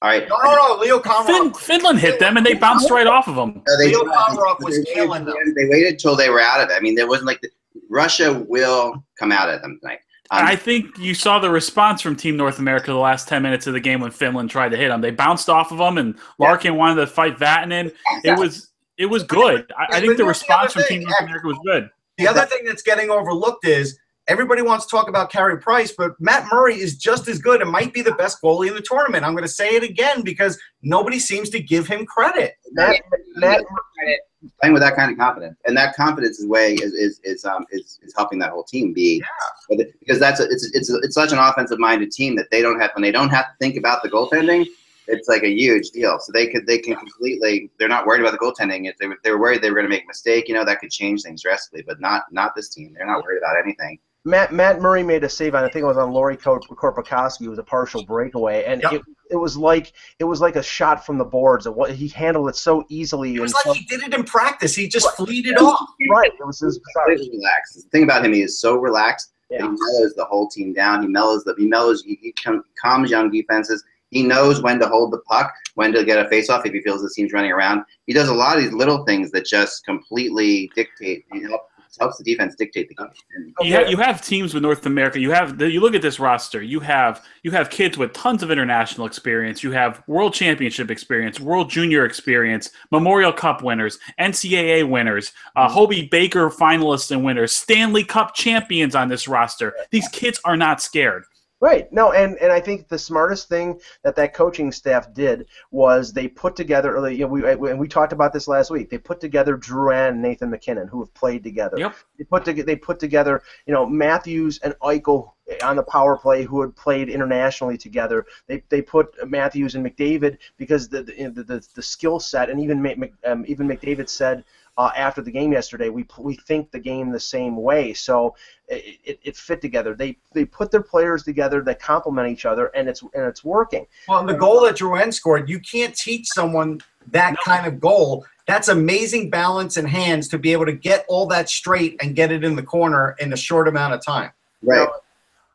All 0.00 0.08
right. 0.10 0.28
No, 0.28 0.36
no, 0.42 0.54
no. 0.54 0.80
Leo 0.80 1.00
Fin- 1.00 1.12
Komarov. 1.12 1.56
Finland 1.56 1.98
hit 2.00 2.18
them 2.18 2.36
and 2.36 2.44
they 2.44 2.54
bounced 2.54 2.90
right 2.90 3.06
off 3.06 3.28
of 3.28 3.36
them. 3.36 3.62
No, 3.66 3.78
they, 3.78 3.86
Leo 3.88 4.02
tried. 4.04 4.14
Komarov 4.30 4.56
was 4.60 4.74
They 4.74 4.80
waited- 4.80 4.94
killing 4.94 5.24
them. 5.24 5.34
They 5.56 5.68
waited 5.68 5.98
till 5.98 6.16
they 6.16 6.28
were 6.28 6.40
out 6.40 6.60
of 6.60 6.70
it. 6.70 6.74
I 6.74 6.80
mean, 6.80 6.94
there 6.96 7.06
wasn't 7.06 7.26
like 7.28 7.40
the, 7.40 7.50
Russia 7.88 8.44
will 8.48 9.04
come 9.18 9.30
out 9.32 9.48
at 9.48 9.62
them 9.62 9.78
tonight. 9.80 10.00
Um, 10.30 10.46
I 10.46 10.56
think 10.56 10.98
you 10.98 11.14
saw 11.14 11.38
the 11.38 11.50
response 11.50 12.00
from 12.00 12.16
Team 12.16 12.36
North 12.36 12.58
America 12.58 12.86
the 12.86 12.96
last 12.96 13.28
10 13.28 13.42
minutes 13.42 13.66
of 13.66 13.74
the 13.74 13.80
game 13.80 14.00
when 14.00 14.10
Finland 14.10 14.48
tried 14.50 14.70
to 14.70 14.76
hit 14.78 14.88
them. 14.88 15.02
They 15.02 15.10
bounced 15.10 15.48
off 15.50 15.70
of 15.72 15.78
them, 15.78 15.98
and 15.98 16.14
Larkin 16.38 16.74
wanted 16.76 16.96
to 17.02 17.06
fight 17.06 17.36
Vatanen. 17.38 17.92
It 18.24 18.38
was 18.38 18.70
it 18.98 19.06
was 19.06 19.22
good. 19.24 19.70
I, 19.78 19.84
I 19.84 20.00
think 20.00 20.02
the 20.02 20.06
here's 20.06 20.16
the 20.18 20.24
response 20.24 20.72
from. 20.72 20.82
Team 20.84 21.02
North 21.02 21.20
America 21.20 21.46
was 21.46 21.58
good. 21.64 21.90
The 22.18 22.26
other 22.28 22.46
thing 22.46 22.64
that's 22.64 22.82
getting 22.82 23.10
overlooked 23.10 23.66
is 23.66 23.98
everybody 24.28 24.62
wants 24.62 24.86
to 24.86 24.90
talk 24.90 25.08
about 25.08 25.30
Carey 25.30 25.58
Price, 25.58 25.92
but 25.96 26.12
Matt 26.20 26.46
Murray 26.52 26.78
is 26.78 26.96
just 26.96 27.28
as 27.28 27.38
good 27.38 27.60
and 27.60 27.70
might 27.70 27.92
be 27.92 28.02
the 28.02 28.14
best 28.14 28.40
goalie 28.42 28.68
in 28.68 28.74
the 28.74 28.82
tournament. 28.82 29.24
I'm 29.24 29.32
going 29.32 29.44
to 29.44 29.48
say 29.48 29.70
it 29.70 29.82
again 29.82 30.22
because 30.22 30.58
nobody 30.82 31.18
seems 31.18 31.50
to 31.50 31.60
give 31.60 31.86
him 31.86 32.06
credit. 32.06 32.54
Matt, 32.72 32.96
Matt, 33.36 33.60
Credit. 33.98 34.20
playing 34.60 34.72
with 34.72 34.82
that 34.82 34.96
kind 34.96 35.10
of 35.12 35.18
confidence, 35.18 35.58
and 35.66 35.76
that 35.76 35.94
confidence 35.96 36.38
is 36.38 36.46
way 36.46 36.74
is 36.74 36.92
is 36.94 37.20
is 37.24 37.44
um 37.44 37.64
is, 37.70 37.98
is 38.02 38.14
helping 38.16 38.38
that 38.40 38.50
whole 38.50 38.64
team 38.64 38.92
be. 38.92 39.22
But 39.68 39.80
it- 39.80 39.98
Because 40.00 40.18
that's 40.18 40.40
a, 40.40 40.44
it's 40.44 40.64
it's 40.74 40.90
it's 40.90 41.14
such 41.14 41.32
an 41.32 41.38
offensive 41.38 41.78
minded 41.78 42.10
team 42.12 42.34
that 42.36 42.50
they 42.50 42.62
don't 42.62 42.80
have 42.80 42.90
when 42.94 43.02
they 43.02 43.12
don't 43.12 43.30
have 43.30 43.46
to 43.46 43.52
think 43.60 43.76
about 43.76 44.02
the 44.02 44.08
goaltending. 44.10 44.66
It's 45.08 45.28
like 45.28 45.42
a 45.42 45.50
huge 45.50 45.90
deal. 45.90 46.18
So 46.20 46.30
they 46.32 46.46
could 46.46 46.66
they 46.66 46.78
can 46.78 46.94
completely 46.96 47.70
they're 47.78 47.88
not 47.88 48.06
worried 48.06 48.20
about 48.20 48.32
the 48.32 48.38
goaltending. 48.38 48.88
If 48.88 48.96
they 48.98 49.08
were, 49.08 49.18
they 49.24 49.30
were 49.32 49.38
worried 49.40 49.60
they 49.62 49.68
were 49.70 49.74
going 49.76 49.86
to 49.86 49.90
make 49.90 50.04
a 50.04 50.06
mistake, 50.06 50.48
you 50.48 50.54
know 50.54 50.64
that 50.64 50.80
could 50.80 50.90
change 50.90 51.22
things 51.22 51.42
drastically. 51.42 51.82
But 51.86 52.00
not 52.00 52.22
not 52.30 52.54
this 52.54 52.68
team. 52.68 52.94
They're 52.94 53.06
not 53.06 53.22
worried 53.24 53.38
about 53.38 53.56
anything. 53.62 53.98
Matt 54.24 54.52
Matt 54.52 54.80
Murray 54.80 55.02
made 55.02 55.24
a 55.24 55.28
save 55.28 55.54
on 55.54 55.64
I 55.64 55.68
think 55.68 55.82
it 55.82 55.86
was 55.86 55.96
on 55.96 56.12
Lauri 56.12 56.36
Kor- 56.36 56.60
Korpikoski. 56.60 57.42
It 57.42 57.48
was 57.48 57.58
a 57.58 57.64
partial 57.64 58.04
breakaway, 58.04 58.64
and 58.64 58.80
Yep. 58.82 58.92
it, 58.92 59.02
it 59.32 59.36
was 59.36 59.56
like 59.56 59.92
it 60.20 60.24
was 60.24 60.40
like 60.40 60.54
a 60.56 60.62
shot 60.62 61.04
from 61.04 61.18
the 61.18 61.24
boards. 61.24 61.66
It, 61.66 61.74
wa- 61.74 61.88
he 61.88 62.06
handled 62.08 62.48
it 62.48 62.56
so 62.56 62.84
easily. 62.88 63.34
It 63.34 63.40
was 63.40 63.52
like 63.54 63.64
so- 63.64 63.72
he 63.72 63.84
did 63.86 64.02
it 64.02 64.14
in 64.14 64.22
practice. 64.24 64.74
He 64.76 64.86
just 64.88 65.10
fleed 65.16 65.46
it 65.48 65.58
off. 65.60 65.88
right. 66.10 66.30
It 66.38 66.46
was, 66.46 66.62
it 66.62 66.66
was 66.66 66.78
bizarre. 66.78 67.06
Completely 67.06 67.36
relaxed. 67.38 67.74
The 67.82 67.88
thing 67.90 68.04
about 68.04 68.24
him, 68.24 68.32
he 68.32 68.42
is 68.42 68.60
so 68.60 68.76
relaxed. 68.76 69.32
that 69.50 69.56
Yeah. 69.56 69.62
He 69.62 69.68
mellows 69.70 70.14
the 70.14 70.24
whole 70.24 70.48
team 70.48 70.72
down. 70.72 71.02
He 71.02 71.08
mellows 71.08 71.42
the 71.42 71.54
he 71.58 71.66
mellows 71.66 72.04
he, 72.04 72.16
he 72.22 72.32
calms 72.80 73.10
young 73.10 73.28
defenses. 73.30 73.82
He 74.10 74.22
knows 74.22 74.60
when 74.62 74.78
to 74.78 74.86
hold 74.86 75.10
the 75.12 75.20
puck, 75.20 75.50
when 75.74 75.90
to 75.94 76.04
get 76.04 76.24
a 76.24 76.28
face 76.28 76.50
off 76.50 76.66
if 76.66 76.72
he 76.74 76.82
feels 76.82 77.00
the 77.00 77.10
team's 77.16 77.32
running 77.32 77.50
around. 77.50 77.82
He 78.06 78.12
does 78.12 78.28
a 78.28 78.34
lot 78.34 78.56
of 78.58 78.62
these 78.62 78.72
little 78.74 79.04
things 79.06 79.30
that 79.30 79.46
just 79.46 79.84
completely 79.86 80.70
dictate. 80.76 81.24
He 81.32 81.40
help, 81.42 81.62
helps 81.98 82.18
the 82.18 82.24
defense 82.24 82.54
dictate 82.54 82.88
the 82.88 82.94
game. 82.94 83.08
And 83.34 83.54
You 83.60 83.74
have, 83.74 83.90
you 83.90 83.96
have 83.98 84.22
teams 84.22 84.54
with 84.54 84.62
North 84.62 84.86
America. 84.86 85.20
You 85.20 85.30
have 85.30 85.60
you 85.60 85.80
look 85.80 85.94
at 85.94 86.02
this 86.02 86.18
roster. 86.18 86.62
You 86.62 86.80
have 86.80 87.24
you 87.42 87.50
have 87.50 87.70
kids 87.70 87.98
with 87.98 88.12
tons 88.12 88.42
of 88.42 88.50
international 88.50 89.06
experience. 89.06 89.62
You 89.62 89.72
have 89.72 90.02
World 90.06 90.34
Championship 90.34 90.90
experience, 90.90 91.40
World 91.40 91.70
Junior 91.70 92.04
experience, 92.04 92.70
Memorial 92.90 93.32
Cup 93.32 93.62
winners, 93.62 93.98
NCAA 94.18 94.88
winners, 94.88 95.32
uh, 95.56 95.68
Hobey 95.68 96.08
Baker 96.08 96.50
finalists 96.50 97.10
and 97.10 97.24
winners, 97.24 97.52
Stanley 97.52 98.04
Cup 98.04 98.34
champions 98.34 98.94
on 98.94 99.08
this 99.08 99.28
roster. 99.28 99.74
These 99.90 100.08
kids 100.08 100.40
are 100.44 100.56
not 100.56 100.80
scared. 100.80 101.24
Right. 101.62 101.90
No, 101.92 102.10
and, 102.10 102.36
and 102.38 102.50
I 102.50 102.58
think 102.58 102.88
the 102.88 102.98
smartest 102.98 103.48
thing 103.48 103.78
that 104.02 104.16
that 104.16 104.34
coaching 104.34 104.72
staff 104.72 105.14
did 105.14 105.46
was 105.70 106.12
they 106.12 106.26
put 106.26 106.56
together. 106.56 107.08
You 107.08 107.18
know, 107.18 107.28
we 107.28 107.48
and 107.48 107.78
we 107.78 107.86
talked 107.86 108.12
about 108.12 108.32
this 108.32 108.48
last 108.48 108.68
week. 108.68 108.90
They 108.90 108.98
put 108.98 109.20
together 109.20 109.56
Drew 109.56 109.92
and 109.92 110.20
Nathan 110.20 110.50
MacKinnon, 110.50 110.88
who 110.88 110.98
have 110.98 111.14
played 111.14 111.44
together. 111.44 111.78
Yep. 111.78 111.94
They 112.18 112.24
put 112.24 112.44
together. 112.44 112.66
They 112.66 112.74
put 112.74 112.98
together. 112.98 113.44
You 113.66 113.74
know, 113.74 113.86
Matthews 113.86 114.58
and 114.64 114.74
Eichel 114.82 115.34
on 115.62 115.76
the 115.76 115.84
power 115.84 116.16
play, 116.16 116.42
who 116.42 116.60
had 116.62 116.74
played 116.74 117.08
internationally 117.08 117.78
together. 117.78 118.26
They, 118.48 118.64
they 118.68 118.82
put 118.82 119.14
Matthews 119.30 119.76
and 119.76 119.86
McDavid 119.86 120.38
because 120.56 120.88
the 120.88 121.04
the 121.04 121.28
the, 121.28 121.42
the, 121.44 121.68
the 121.76 121.82
skill 121.82 122.18
set, 122.18 122.50
and 122.50 122.58
even 122.58 122.82
Mc- 122.82 123.14
um, 123.24 123.44
even 123.46 123.68
McDavid 123.68 124.08
said. 124.08 124.42
Uh, 124.78 124.90
after 124.96 125.20
the 125.20 125.30
game 125.30 125.52
yesterday, 125.52 125.90
we 125.90 126.06
we 126.18 126.34
think 126.34 126.70
the 126.70 126.78
game 126.78 127.10
the 127.10 127.20
same 127.20 127.56
way, 127.56 127.92
so 127.92 128.34
it, 128.68 128.98
it, 129.04 129.20
it 129.22 129.36
fit 129.36 129.60
together. 129.60 129.94
They 129.94 130.16
they 130.32 130.46
put 130.46 130.70
their 130.70 130.82
players 130.82 131.24
together 131.24 131.60
that 131.62 131.78
complement 131.78 132.28
each 132.28 132.46
other, 132.46 132.68
and 132.74 132.88
it's 132.88 133.02
and 133.02 133.24
it's 133.26 133.44
working. 133.44 133.86
Well, 134.08 134.20
and 134.20 134.28
the 134.28 134.34
goal 134.34 134.62
that 134.62 134.76
Joanne 134.76 135.12
scored, 135.12 135.50
you 135.50 135.60
can't 135.60 135.94
teach 135.94 136.26
someone 136.28 136.80
that 137.10 137.36
kind 137.44 137.66
of 137.66 137.80
goal. 137.80 138.24
That's 138.46 138.68
amazing 138.68 139.28
balance 139.28 139.76
and 139.76 139.86
hands 139.86 140.26
to 140.28 140.38
be 140.38 140.52
able 140.52 140.66
to 140.66 140.72
get 140.72 141.04
all 141.06 141.26
that 141.26 141.50
straight 141.50 141.96
and 142.02 142.16
get 142.16 142.32
it 142.32 142.42
in 142.42 142.56
the 142.56 142.62
corner 142.62 143.14
in 143.20 143.32
a 143.32 143.36
short 143.36 143.68
amount 143.68 143.92
of 143.92 144.04
time. 144.04 144.32
right. 144.62 144.88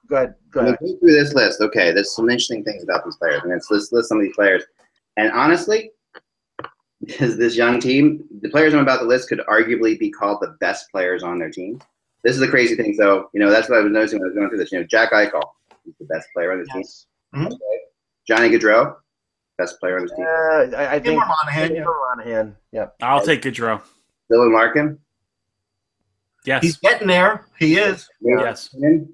Go 0.07 0.15
ahead. 0.15 0.35
Go 0.51 0.61
ahead. 0.61 0.77
go 0.79 0.95
through 0.99 1.11
this 1.11 1.33
list. 1.33 1.59
Okay, 1.59 1.91
there's 1.91 2.15
some 2.15 2.29
interesting 2.29 2.63
things 2.63 2.83
about 2.83 3.03
these 3.03 3.17
players. 3.17 3.41
and 3.41 3.45
mean, 3.45 3.53
let's 3.53 3.69
list, 3.69 3.91
list 3.91 4.09
some 4.09 4.19
of 4.19 4.23
these 4.23 4.35
players. 4.35 4.63
And 5.17 5.31
honestly, 5.31 5.91
this, 7.19 7.35
this 7.35 7.55
young 7.55 7.79
team, 7.79 8.23
the 8.41 8.49
players 8.49 8.73
I'm 8.73 8.79
about 8.81 8.99
to 8.99 9.05
list 9.05 9.29
could 9.29 9.39
arguably 9.47 9.97
be 9.97 10.09
called 10.11 10.39
the 10.41 10.55
best 10.59 10.89
players 10.91 11.23
on 11.23 11.39
their 11.39 11.49
team. 11.49 11.81
This 12.23 12.33
is 12.33 12.39
the 12.39 12.47
crazy 12.47 12.75
thing. 12.75 12.93
So, 12.95 13.29
you 13.33 13.39
know, 13.39 13.49
that's 13.49 13.69
what 13.69 13.79
I 13.79 13.81
was 13.83 13.91
noticing 13.91 14.19
when 14.19 14.27
I 14.27 14.29
was 14.29 14.35
going 14.35 14.49
through 14.49 14.57
this. 14.57 14.71
You 14.71 14.79
know, 14.79 14.85
Jack 14.85 15.11
Eichel, 15.11 15.41
he's 15.85 15.93
the 15.99 16.05
best 16.05 16.27
player 16.33 16.51
on 16.51 16.59
his 16.59 16.67
Yes. 16.75 17.05
team. 17.33 17.49
Johnny 18.27 18.49
Gaudreau, 18.49 18.95
best 19.57 19.79
player 19.79 19.95
on 19.97 20.01
his 20.03 20.11
team. 20.11 20.25
Uh, 20.25 20.75
I, 20.77 20.87
I 20.95 20.99
think 20.99 21.05
Tim 21.05 21.15
Monahan, 21.19 21.75
yeah. 21.75 21.83
Monahan. 22.17 22.55
Yeah. 22.71 22.87
I'll 23.01 23.23
take 23.23 23.41
Gaudreau. 23.41 23.81
Dylan 24.31 24.53
Larkin. 24.53 24.99
Yes. 26.45 26.63
He's 26.63 26.77
getting 26.77 27.07
there. 27.07 27.45
He 27.59 27.77
is. 27.77 28.09
Yes. 28.21 28.69
MacKinnon, 28.73 29.13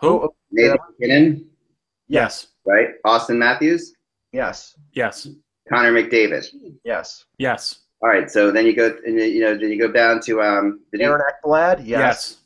Who? 0.00 0.30
Nathan 0.50 0.78
MacKinnon, 0.98 1.46
Yes. 2.08 2.48
right? 2.66 2.88
Auston 3.06 3.36
Matthews, 3.38 3.94
Yes. 4.32 4.74
Yes. 4.92 5.28
Connor 5.68 5.92
McDavid. 5.92 6.46
Yes. 6.84 7.24
Yes. 7.38 7.80
All 8.02 8.08
right, 8.08 8.28
so 8.30 8.50
then 8.50 8.66
you 8.66 8.74
go, 8.74 8.96
and 9.06 9.16
you 9.16 9.40
know, 9.40 9.56
then 9.56 9.70
you 9.70 9.78
go 9.78 9.90
down 9.90 10.20
to 10.22 10.42
um, 10.42 10.80
Aaron 10.98 11.22
Ekblad. 11.22 11.78
Yes. 11.78 11.86
Yes. 11.86 12.36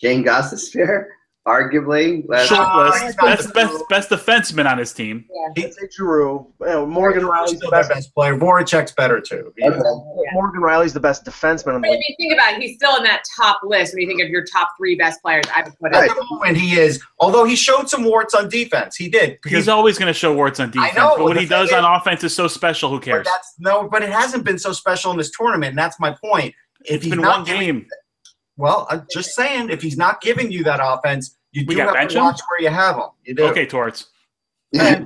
Shayne 0.00 0.24
Gostisbehere, 0.24 1.06
arguably. 1.48 2.22
last- 2.28 2.48
Short 2.48 2.60
Uh, 2.60 2.84
list. 2.90 3.16
Best, 3.18 3.48
the- 3.48 3.54
best, 3.54 3.88
best 3.88 4.10
defenseman 4.10 4.70
on 4.70 4.78
his 4.78 4.92
team. 4.92 5.24
I'd 5.56 5.72
say 5.74 5.88
Giroux. 5.96 6.46
You 6.60 6.66
know, 6.66 6.86
Morgan 6.86 7.22
Rielly's 7.24 7.52
the 7.52 7.56
still 7.56 7.70
their 7.70 7.80
best. 7.80 7.90
best 7.92 8.14
player. 8.14 8.36
Voracek's 8.36 8.92
better 8.92 9.20
too. 9.20 9.52
He 9.56 9.64
is. 9.64 9.72
Okay. 9.74 9.82
Morgan 10.32 10.60
Rielly's 10.60 10.92
the 10.92 11.00
best 11.00 11.24
defenseman 11.24 11.76
in 11.76 11.80
the 11.82 11.88
But 11.88 11.96
if 11.98 12.08
you 12.08 12.14
think 12.18 12.32
about 12.34 12.54
it, 12.54 12.60
he's 12.62 12.76
still 12.76 12.96
in 12.96 13.02
that 13.04 13.22
top 13.40 13.60
list 13.64 13.94
when 13.94 14.02
you 14.02 14.08
think 14.08 14.22
of 14.22 14.28
your 14.28 14.44
top 14.44 14.68
three 14.76 14.94
best 14.96 15.20
players. 15.22 15.44
I 15.54 15.62
would 15.62 15.72
put 15.80 15.94
At 15.94 16.04
it. 16.04 16.08
the 16.14 16.26
moment, 16.30 16.56
he 16.58 16.78
is. 16.78 17.00
Although 17.18 17.44
he 17.44 17.56
showed 17.56 17.88
some 17.88 18.04
warts 18.04 18.34
on 18.34 18.48
defense, 18.48 18.96
he 18.96 19.08
did. 19.08 19.38
Because 19.42 19.56
He's 19.58 19.68
always 19.68 19.98
going 19.98 20.08
to 20.12 20.18
show 20.18 20.34
warts 20.34 20.60
on 20.60 20.70
defense, 20.70 20.92
I 20.92 20.96
know, 20.98 21.16
but 21.16 21.24
what 21.24 21.36
he 21.36 21.46
does 21.46 21.68
is- 21.68 21.74
on 21.74 21.84
offense 21.84 22.22
is 22.24 22.34
so 22.34 22.46
special. 22.48 22.90
Who 22.90 22.96
but 22.98 23.04
cares? 23.04 23.26
that's 23.26 23.54
no, 23.58 23.88
but 23.88 24.02
it 24.02 24.10
hasn't 24.10 24.44
been 24.44 24.58
so 24.58 24.72
special 24.72 25.10
in 25.12 25.16
this 25.18 25.30
tournament, 25.30 25.70
and 25.70 25.78
that's 25.78 25.98
my 25.98 26.14
point. 26.24 26.54
If 26.84 26.96
It's 26.96 27.04
he's 27.04 27.12
been 27.14 27.22
not 27.22 27.38
one 27.38 27.44
giving- 27.44 27.60
game. 27.60 27.86
Well, 28.56 28.86
I'm 28.90 29.06
just 29.12 29.34
saying, 29.36 29.70
if 29.70 29.82
he's 29.82 29.96
not 29.96 30.20
giving 30.20 30.50
you 30.50 30.64
that 30.64 30.80
offense, 30.82 31.36
you 31.60 31.66
We 31.66 31.74
do 31.74 31.78
got 31.78 31.86
have 31.86 31.94
bench 31.94 32.12
to 32.12 32.18
him? 32.18 32.24
watch 32.24 32.40
where 32.48 32.60
you 32.60 32.68
have 32.68 32.96
them. 32.96 33.08
You 33.24 33.34
do. 33.34 33.44
Okay, 33.46 33.66
Torts. 33.66 34.06
no, 34.74 34.82
I 34.84 34.98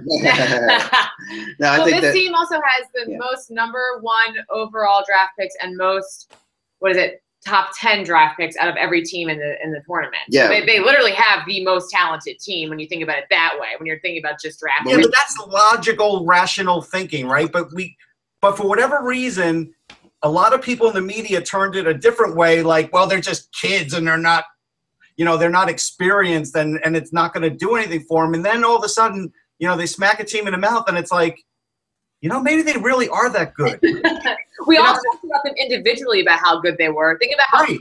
well, 1.61 1.85
think 1.85 2.01
this 2.01 2.03
that 2.03 2.13
team 2.15 2.35
also 2.35 2.57
has 2.57 2.87
the 2.95 3.11
Yeah. 3.13 3.19
most 3.19 3.51
number 3.51 3.99
one 4.01 4.35
overall 4.51 5.05
draft 5.07 5.33
picks 5.39 5.55
and 5.63 5.77
most 5.77 6.35
what 6.81 6.91
is 6.91 6.97
it 6.99 7.23
top 7.47 7.71
10 7.79 8.03
draft 8.05 8.37
picks 8.39 8.57
out 8.57 8.69
of 8.69 8.75
every 8.77 9.03
team 9.03 9.29
in 9.29 9.39
the 9.39 9.55
in 9.63 9.71
the 9.71 9.81
tournament 9.87 10.23
So 10.31 10.41
Yeah. 10.43 10.49
they, 10.49 10.67
they 10.67 10.81
literally 10.81 11.13
have 11.13 11.47
the 11.47 11.63
most 11.65 11.91
talented 11.93 12.39
team 12.41 12.71
when 12.71 12.81
you 12.81 12.89
think 12.89 13.03
about 13.05 13.19
it 13.19 13.25
that 13.31 13.55
way 13.61 13.69
when 13.79 13.87
you're 13.87 14.01
thinking 14.01 14.23
about 14.25 14.41
just 14.41 14.59
drafting 14.61 14.93
Yeah, 14.93 15.01
but 15.03 15.13
that's 15.13 15.39
logical, 15.47 16.25
rational 16.27 16.83
thinking, 16.83 17.29
right? 17.29 17.51
But 17.51 17.73
we, 17.73 17.97
but 18.41 18.57
for 18.57 18.67
whatever 18.69 19.03
reason, 19.05 19.73
a 20.23 20.29
lot 20.29 20.53
of 20.53 20.61
people 20.63 20.89
in 20.89 20.95
the 20.95 21.01
media 21.03 21.41
turned 21.41 21.77
it 21.77 21.87
a 21.87 21.95
different 21.95 22.35
way. 22.37 22.63
Like, 22.63 22.93
well, 22.93 23.07
they're 23.07 23.21
just 23.21 23.53
kids 23.55 23.95
and 23.95 24.05
they're 24.07 24.19
not, 24.19 24.45
you 25.17 25.25
know, 25.25 25.37
they're 25.37 25.51
not 25.51 25.69
experienced 25.69 26.57
and 26.57 26.81
and 26.85 26.97
it's 26.97 27.13
not 27.13 27.33
going 27.35 27.43
to 27.43 27.51
do 27.51 27.77
anything 27.77 28.01
for 28.01 28.25
them. 28.25 28.35
And 28.35 28.45
then 28.45 28.65
all 28.65 28.77
of 28.77 28.85
a 28.85 28.89
sudden, 28.89 29.33
you 29.59 29.69
know, 29.69 29.77
they 29.77 29.87
smack 29.87 30.21
a 30.21 30.25
team 30.25 30.47
in 30.47 30.53
the 30.53 30.59
mouth 30.59 30.85
and 30.89 30.97
it's 30.97 31.13
like, 31.13 31.39
you 32.21 32.29
know, 32.29 32.41
maybe 32.41 32.63
they 32.63 32.77
really 32.79 33.09
are 33.09 33.31
that 33.31 33.55
good. 33.55 33.79
we 34.67 34.77
all 34.79 34.95
talked 34.95 35.25
about 35.25 35.45
them 35.45 35.55
individually 35.59 36.21
about 36.21 36.39
how 36.39 36.61
good 36.61 36.77
they 36.79 36.89
were 36.89 37.19
think 37.19 37.35
about 37.35 37.47
how 37.49 37.65
Right. 37.65 37.81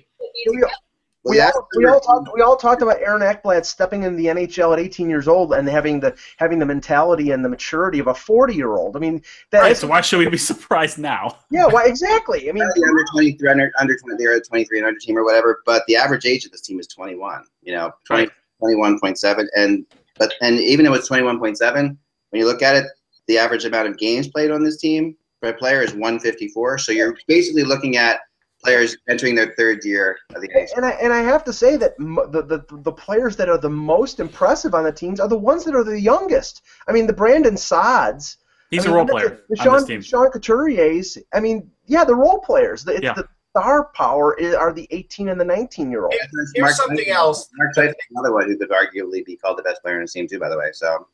We, 1.23 1.37
we, 1.37 1.41
all, 1.41 1.67
we 1.77 1.85
all 1.85 1.99
talked. 1.99 2.29
We 2.33 2.41
all 2.41 2.57
talked 2.57 2.81
about 2.81 2.99
Aaron 2.99 3.21
Ekblad 3.21 3.63
stepping 3.63 4.03
in 4.03 4.15
the 4.15 4.25
NHL 4.25 4.73
at 4.73 4.79
18 4.79 5.07
years 5.07 5.27
old 5.27 5.53
and 5.53 5.67
having 5.67 5.99
the 5.99 6.17
having 6.37 6.57
the 6.57 6.65
mentality 6.65 7.29
and 7.29 7.45
the 7.45 7.49
maturity 7.49 7.99
of 7.99 8.07
a 8.07 8.13
40 8.13 8.55
year 8.55 8.75
old. 8.75 8.95
I 8.95 8.99
mean, 8.99 9.21
that, 9.51 9.61
Right, 9.61 9.77
so 9.77 9.85
why 9.85 10.01
should 10.01 10.17
we 10.17 10.27
be 10.29 10.37
surprised 10.51 10.97
now? 10.97 11.37
yeah, 11.51 11.67
why 11.67 11.85
exactly? 11.85 12.49
I 12.49 12.53
mean, 12.53 12.63
the 12.75 12.83
under 12.89 13.05
23, 13.13 13.49
under, 13.49 13.71
under 13.79 13.95
20, 13.97 14.15
they're 14.17 14.35
a 14.35 14.41
23 14.41 14.79
and 14.79 14.87
under 14.87 14.99
team 14.99 15.15
or 15.15 15.23
whatever, 15.23 15.61
but 15.65 15.83
the 15.87 15.95
average 15.95 16.25
age 16.25 16.45
of 16.45 16.51
this 16.51 16.61
team 16.61 16.79
is 16.79 16.87
21, 16.87 17.43
you 17.61 17.73
know, 17.73 17.91
20, 18.05 18.27
21.7. 18.63 19.45
And, 19.55 19.85
but, 20.17 20.33
and 20.41 20.59
even 20.59 20.85
though 20.85 20.93
it's 20.93 21.09
21.7, 21.09 21.59
when 21.73 21.97
you 22.39 22.47
look 22.47 22.63
at 22.63 22.75
it, 22.75 22.85
the 23.27 23.37
average 23.37 23.65
amount 23.65 23.87
of 23.87 23.97
games 23.97 24.27
played 24.27 24.49
on 24.49 24.63
this 24.63 24.77
team 24.77 25.15
for 25.39 25.49
a 25.49 25.53
player 25.53 25.81
is 25.81 25.91
154. 25.91 26.79
So 26.79 26.91
you're 26.91 27.15
basically 27.27 27.63
looking 27.63 27.97
at 27.97 28.21
players 28.63 28.95
entering 29.09 29.35
their 29.35 29.53
third 29.57 29.79
year 29.83 30.17
of 30.35 30.41
the 30.41 30.47
NHL. 30.49 30.77
and 30.77 30.85
I 30.85 30.91
and 30.91 31.13
I 31.13 31.21
have 31.21 31.43
to 31.45 31.53
say 31.53 31.75
that 31.77 31.97
the, 31.97 32.43
the 32.69 32.77
the 32.81 32.91
players 32.91 33.35
that 33.37 33.49
are 33.49 33.57
the 33.57 33.69
most 33.69 34.19
impressive 34.19 34.73
on 34.73 34.83
the 34.83 34.91
teams 34.91 35.19
are 35.19 35.27
the 35.27 35.37
ones 35.37 35.63
that 35.65 35.75
are 35.75 35.83
the 35.83 35.99
youngest. 35.99 36.61
I 36.87 36.91
mean, 36.91 37.07
the 37.07 37.13
Brandon 37.13 37.57
Saad. 37.57 38.21
He's 38.69 38.85
I 38.85 38.85
a 38.85 38.87
mean, 38.87 38.95
role 38.97 39.07
player 39.07 39.41
The 39.49 39.59
on 39.59 39.65
Sean, 39.65 39.75
this 39.75 39.85
team. 39.85 40.01
Sean 40.01 40.27
Couturier's. 40.31 41.17
I 41.33 41.39
mean, 41.39 41.69
yeah, 41.87 42.05
the 42.05 42.15
role 42.15 42.39
players. 42.39 42.83
The, 42.83 42.93
it's 42.93 43.03
Yeah. 43.03 43.13
the 43.13 43.27
star 43.49 43.89
power 43.93 44.37
is, 44.37 44.55
are 44.55 44.71
the 44.71 44.87
18 44.91 45.27
and 45.29 45.39
the 45.39 45.43
19 45.45 45.91
year 45.91 46.05
olds. 46.05 46.15
Here's 46.55 46.77
something 46.77 47.09
else. 47.09 47.49
Mark 47.55 47.75
Tyson, 47.75 47.93
another 48.11 48.33
one 48.33 48.47
who 48.47 48.57
could 48.57 48.69
arguably 48.69 49.25
be 49.25 49.35
called 49.35 49.57
the 49.57 49.63
best 49.63 49.81
player 49.81 49.95
on 49.95 50.01
the 50.01 50.07
team 50.07 50.27
too, 50.27 50.39
by 50.39 50.47
the 50.49 50.57
way. 50.57 50.69
So, 50.71 51.05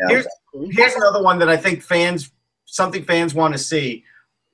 yeah. 0.00 0.08
Here's 0.08 0.26
here's 0.70 0.94
another 0.94 1.22
one 1.22 1.38
that 1.40 1.48
I 1.48 1.56
think 1.56 1.82
fans 1.82 2.30
something 2.64 3.04
fans 3.04 3.34
want 3.34 3.52
to 3.54 3.58
see. 3.58 4.04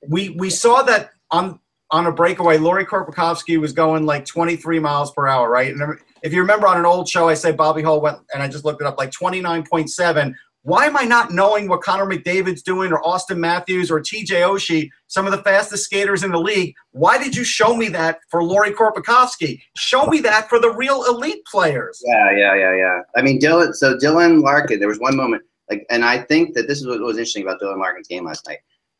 We 0.09 0.29
we 0.31 0.49
saw 0.49 0.81
that 0.83 1.11
on 1.31 1.59
on 1.91 2.05
a 2.07 2.11
breakaway, 2.11 2.57
Lauri 2.57 2.85
Korpikoski 2.85 3.59
was 3.59 3.71
going 3.71 4.05
like 4.05 4.25
23 4.25 4.79
miles 4.79 5.11
per 5.11 5.27
hour, 5.27 5.49
right? 5.49 5.73
And 5.73 5.97
if 6.21 6.33
you 6.33 6.41
remember 6.41 6.67
on 6.67 6.77
an 6.77 6.85
old 6.85 7.07
show, 7.07 7.29
I 7.29 7.33
said 7.33 7.55
Bobby 7.55 7.81
Hull 7.81 8.01
went, 8.01 8.17
and 8.33 8.43
I 8.43 8.47
just 8.47 8.65
looked 8.65 8.81
it 8.81 8.87
up, 8.87 8.97
like 8.97 9.11
29.7. 9.11 10.33
Why 10.63 10.85
am 10.85 10.97
I 10.97 11.03
not 11.03 11.31
knowing 11.31 11.69
what 11.69 11.81
Connor 11.81 12.05
McDavid's 12.05 12.61
doing 12.61 12.91
or 12.91 13.01
Auston 13.03 13.37
Matthews 13.37 13.89
or 13.89 14.01
TJ 14.01 14.41
Oshie, 14.41 14.89
some 15.07 15.25
of 15.25 15.31
the 15.31 15.41
fastest 15.43 15.85
skaters 15.85 16.23
in 16.23 16.31
the 16.31 16.39
league? 16.39 16.75
Why 16.91 17.17
did 17.17 17.37
you 17.37 17.45
show 17.45 17.73
me 17.73 17.87
that 17.89 18.19
for 18.29 18.43
Lauri 18.43 18.71
Korpikoski? 18.71 19.61
Show 19.77 20.07
me 20.07 20.19
that 20.21 20.49
for 20.49 20.59
the 20.59 20.73
real 20.73 21.05
elite 21.05 21.45
players. 21.49 22.01
Yeah, 22.05 22.37
yeah, 22.37 22.55
yeah, 22.55 22.75
yeah. 22.75 22.99
I 23.15 23.21
mean, 23.21 23.39
Dylan. 23.39 23.73
So 23.75 23.95
Dylan 23.95 24.43
Larkin, 24.43 24.79
there 24.79 24.89
was 24.89 24.99
one 24.99 25.15
moment, 25.15 25.43
like, 25.69 25.85
and 25.89 26.03
I 26.03 26.17
think 26.17 26.53
that 26.55 26.67
this 26.67 26.81
is 26.81 26.87
what 26.87 26.99
was 26.99 27.17
interesting 27.17 27.43
about 27.43 27.61
Dylan 27.61 27.79
Larkin's 27.79 28.09
game 28.09 28.25
last 28.25 28.45
night. 28.45 28.57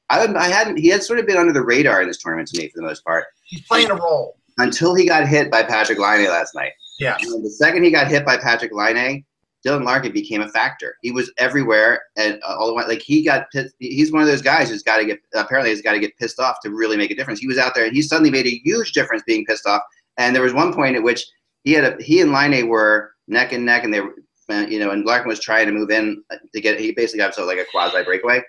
I, 0.10 0.26
I 0.36 0.48
hadn't. 0.48 0.78
He 0.78 0.88
had 0.88 1.04
sort 1.04 1.20
of 1.20 1.26
been 1.28 1.38
under 1.38 1.54
the 1.54 1.64
radar 1.64 2.02
in 2.02 2.08
this 2.08 2.22
tournament 2.22 2.50
to 2.50 2.62
me 2.62 2.70
for 2.70 2.80
the 2.82 2.88
most 2.88 3.04
part 3.04 3.26
He's 3.46 3.62
playing 3.64 3.90
a 3.90 3.96
role. 3.96 4.38
until 4.58 4.96
he 4.96 5.06
got 5.06 5.28
hit 5.28 5.52
by 5.52 5.64
Patrik 5.64 5.98
Laine 5.98 6.28
last 6.30 6.56
night. 6.56 6.72
Yeah. 7.00 7.18
And 7.22 7.44
the 7.44 7.50
second 7.50 7.84
he 7.84 7.92
got 7.92 8.08
hit 8.08 8.26
by 8.26 8.38
Patrik 8.38 8.72
Laine, 8.72 9.26
Dylan 9.66 9.84
Larkin 9.84 10.12
became 10.12 10.42
a 10.42 10.50
factor. 10.50 10.96
He 11.02 11.12
was 11.12 11.32
everywhere 11.38 12.02
and 12.16 12.40
uh, 12.44 12.56
all 12.58 12.68
the. 12.68 12.74
Like 12.74 13.02
he 13.02 13.24
got 13.24 13.52
pissed. 13.52 13.76
He's 13.80 14.12
one 14.12 14.22
of 14.22 14.28
those 14.28 14.42
guys 14.42 14.70
who's 14.70 14.84
got 14.84 14.98
to 14.98 15.06
get 15.06 15.20
apparently 15.34 15.72
has 15.72 15.82
got 15.82 15.94
to 15.94 16.00
get 16.00 16.18
pissed 16.18 16.40
off 16.40 16.58
to 16.62 16.70
really 16.70 16.98
make 16.98 17.12
a 17.12 17.16
difference. 17.16 17.40
He 17.40 17.48
was 17.48 17.58
out 17.58 17.76
there 17.76 17.86
and 17.86 17.96
he 17.96 18.02
suddenly 18.02 18.32
made 18.32 18.48
a 18.48 18.62
huge 18.64 18.94
difference 18.94 19.24
being 19.28 19.46
pissed 19.46 19.68
off. 19.68 19.82
And 20.18 20.36
there 20.36 20.44
was 20.44 20.54
one 20.54 20.74
point 20.74 20.96
at 20.96 21.04
which 21.04 21.26
he 21.64 21.74
had 21.74 21.84
a 21.84 22.02
he 22.02 22.22
and 22.22 22.32
Laine 22.32 22.68
were 22.68 23.12
neck 23.28 23.52
and 23.52 23.66
neck, 23.66 23.84
and 23.84 23.94
they 23.94 24.02
were 24.02 24.16
uh, 24.50 24.66
you 24.70 24.80
know, 24.80 24.92
and 24.92 25.06
Larkin 25.06 25.28
was 25.28 25.42
trying 25.42 25.66
to 25.66 25.72
move 25.74 25.92
in 25.92 26.24
to 26.54 26.62
get. 26.62 26.80
He 26.80 26.92
basically 26.94 27.20
got 27.20 27.26
himself 27.26 27.48
like 27.48 27.60
a 27.60 27.66
quasi 27.66 28.04
breakaway. 28.04 28.42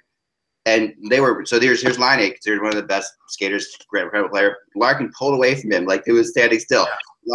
And 0.68 0.92
they 1.08 1.20
were 1.20 1.46
so 1.46 1.58
there's 1.58 1.82
here's 1.82 1.98
Laine 1.98 2.30
considered 2.30 2.62
one 2.62 2.72
of 2.72 2.76
the 2.76 2.86
best 2.94 3.10
skaters, 3.28 3.74
great 3.88 4.04
incredible 4.04 4.30
player. 4.30 4.56
Larkin 4.76 5.10
pulled 5.18 5.34
away 5.34 5.58
from 5.60 5.72
him 5.72 5.86
like 5.86 6.02
he 6.04 6.12
was 6.12 6.30
standing 6.30 6.58
still, 6.58 6.86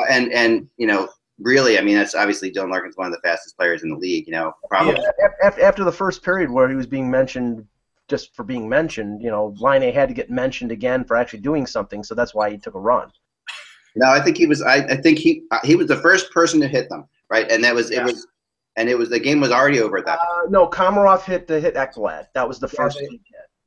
and 0.09 0.31
and 0.31 0.67
you 0.77 0.87
know 0.87 1.09
really, 1.39 1.79
I 1.79 1.81
mean 1.81 1.95
that's 1.95 2.15
obviously 2.15 2.51
Dylan 2.51 2.69
Larkin's 2.69 2.95
one 2.95 3.07
of 3.07 3.13
the 3.13 3.21
fastest 3.27 3.57
players 3.57 3.83
in 3.83 3.89
the 3.89 3.97
league. 3.97 4.27
You 4.27 4.33
know, 4.33 4.53
probably. 4.69 5.03
After, 5.43 5.63
after 5.63 5.83
the 5.83 5.91
first 5.91 6.23
period 6.23 6.51
where 6.51 6.69
he 6.69 6.75
was 6.75 6.87
being 6.87 7.09
mentioned 7.09 7.65
just 8.07 8.35
for 8.35 8.43
being 8.43 8.67
mentioned, 8.67 9.21
you 9.21 9.31
know, 9.31 9.55
Laine 9.59 9.93
had 9.93 10.09
to 10.09 10.13
get 10.13 10.29
mentioned 10.29 10.71
again 10.71 11.03
for 11.03 11.15
actually 11.15 11.39
doing 11.39 11.65
something, 11.65 12.03
so 12.03 12.13
that's 12.13 12.35
why 12.35 12.49
he 12.51 12.57
took 12.57 12.75
a 12.75 12.79
run. 12.79 13.11
No, 13.95 14.07
I 14.07 14.21
think 14.21 14.37
he 14.37 14.45
was. 14.45 14.61
I, 14.61 14.77
I 14.85 14.95
think 14.97 15.19
he 15.19 15.43
uh, 15.51 15.59
he 15.63 15.75
was 15.75 15.87
the 15.87 15.97
first 15.97 16.31
person 16.31 16.59
to 16.61 16.67
hit 16.67 16.89
them, 16.89 17.07
right? 17.29 17.49
And 17.51 17.63
that 17.63 17.73
was 17.73 17.91
it 17.91 18.03
was, 18.03 18.27
and 18.75 18.89
it 18.89 18.97
was 18.97 19.09
the 19.09 19.19
game 19.19 19.39
was 19.39 19.51
already 19.51 19.79
over 19.79 19.97
at 19.97 20.05
that. 20.05 20.19
Uh, 20.19 20.49
no, 20.49 20.67
Komarov 20.67 21.23
hit 21.23 21.47
the 21.47 21.59
hit 21.59 21.75
Ekblad. 21.75 22.27
That 22.33 22.47
was 22.47 22.59
the 22.59 22.67
first. 22.67 22.99
they- 22.99 23.19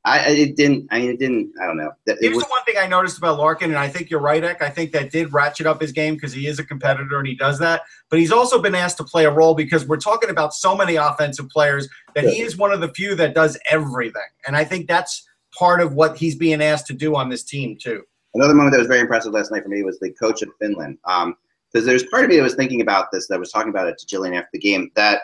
I, 0.05 0.19
I 0.19 0.27
it 0.29 0.55
didn't. 0.55 0.87
I 0.89 0.99
mean, 0.99 1.09
it 1.09 1.19
didn't. 1.19 1.51
I 1.61 1.65
don't 1.67 1.75
know. 1.75 1.91
That- 2.05 2.17
It 2.17 2.23
Here's 2.23 2.35
was, 2.35 2.43
the 2.45 2.49
one 2.49 2.63
thing 2.63 2.75
I 2.79 2.87
noticed 2.87 3.17
about 3.17 3.37
Larkin, 3.37 3.71
and 3.71 3.79
I 3.79 3.89
think 3.89 4.09
you're 4.09 4.21
right, 4.21 4.41
Ek. 4.41 4.61
I 4.61 4.69
think 4.69 4.93
that 4.93 5.11
did 5.11 5.33
ratchet 5.33 5.67
up 5.67 5.81
his 5.81 5.91
game 5.91 6.13
because 6.13 6.31
he 6.31 6.47
is 6.47 6.59
a 6.59 6.63
competitor 6.63 7.17
and 7.19 7.27
he 7.27 7.35
does 7.35 7.59
that. 7.59 7.81
But 8.09 8.19
he's 8.19 8.31
also 8.31 8.61
been 8.61 8.75
asked 8.75 8.97
to 8.97 9.03
play 9.03 9.25
a 9.25 9.31
role 9.31 9.53
because 9.53 9.85
we're 9.85 9.97
talking 9.97 10.29
about 10.29 10.53
so 10.53 10.77
many 10.77 10.95
offensive 10.95 11.49
players 11.49 11.89
that 12.15 12.23
he 12.23 12.41
is 12.41 12.55
one 12.57 12.71
of 12.71 12.79
the 12.79 12.87
few 12.89 13.15
that 13.15 13.35
does 13.35 13.59
everything. 13.69 14.21
And 14.45 14.55
I 14.55 14.63
think 14.63 14.87
that's 14.87 15.27
part 15.57 15.81
of 15.81 15.93
what 15.93 16.15
he's 16.17 16.35
being 16.35 16.61
asked 16.61 16.87
to 16.87 16.93
do 16.93 17.15
on 17.15 17.29
this 17.29 17.43
team 17.43 17.77
too. 17.77 18.03
Another 18.33 18.53
moment 18.53 18.73
that 18.73 18.79
was 18.79 18.87
very 18.87 19.01
impressive 19.01 19.33
last 19.33 19.51
night 19.51 19.63
for 19.63 19.69
me 19.69 19.83
was 19.83 19.99
the 19.99 20.11
coach 20.11 20.41
of 20.41 20.49
Finland. 20.59 20.99
Um, 21.03 21.35
because 21.77 21.85
there's 21.85 22.05
part 22.05 22.23
of 22.23 22.29
me 22.31 22.37
that 22.37 22.41
was 22.41 22.55
thinking 22.55 22.81
about 22.81 23.11
this, 23.11 23.27
that 23.27 23.39
was 23.39 23.51
talking 23.51 23.69
about 23.69 23.87
it 23.87 23.99
to 23.99 24.05
Jillian 24.07 24.35
after 24.35 24.49
the 24.51 24.59
game, 24.59 24.89
that 24.95 25.21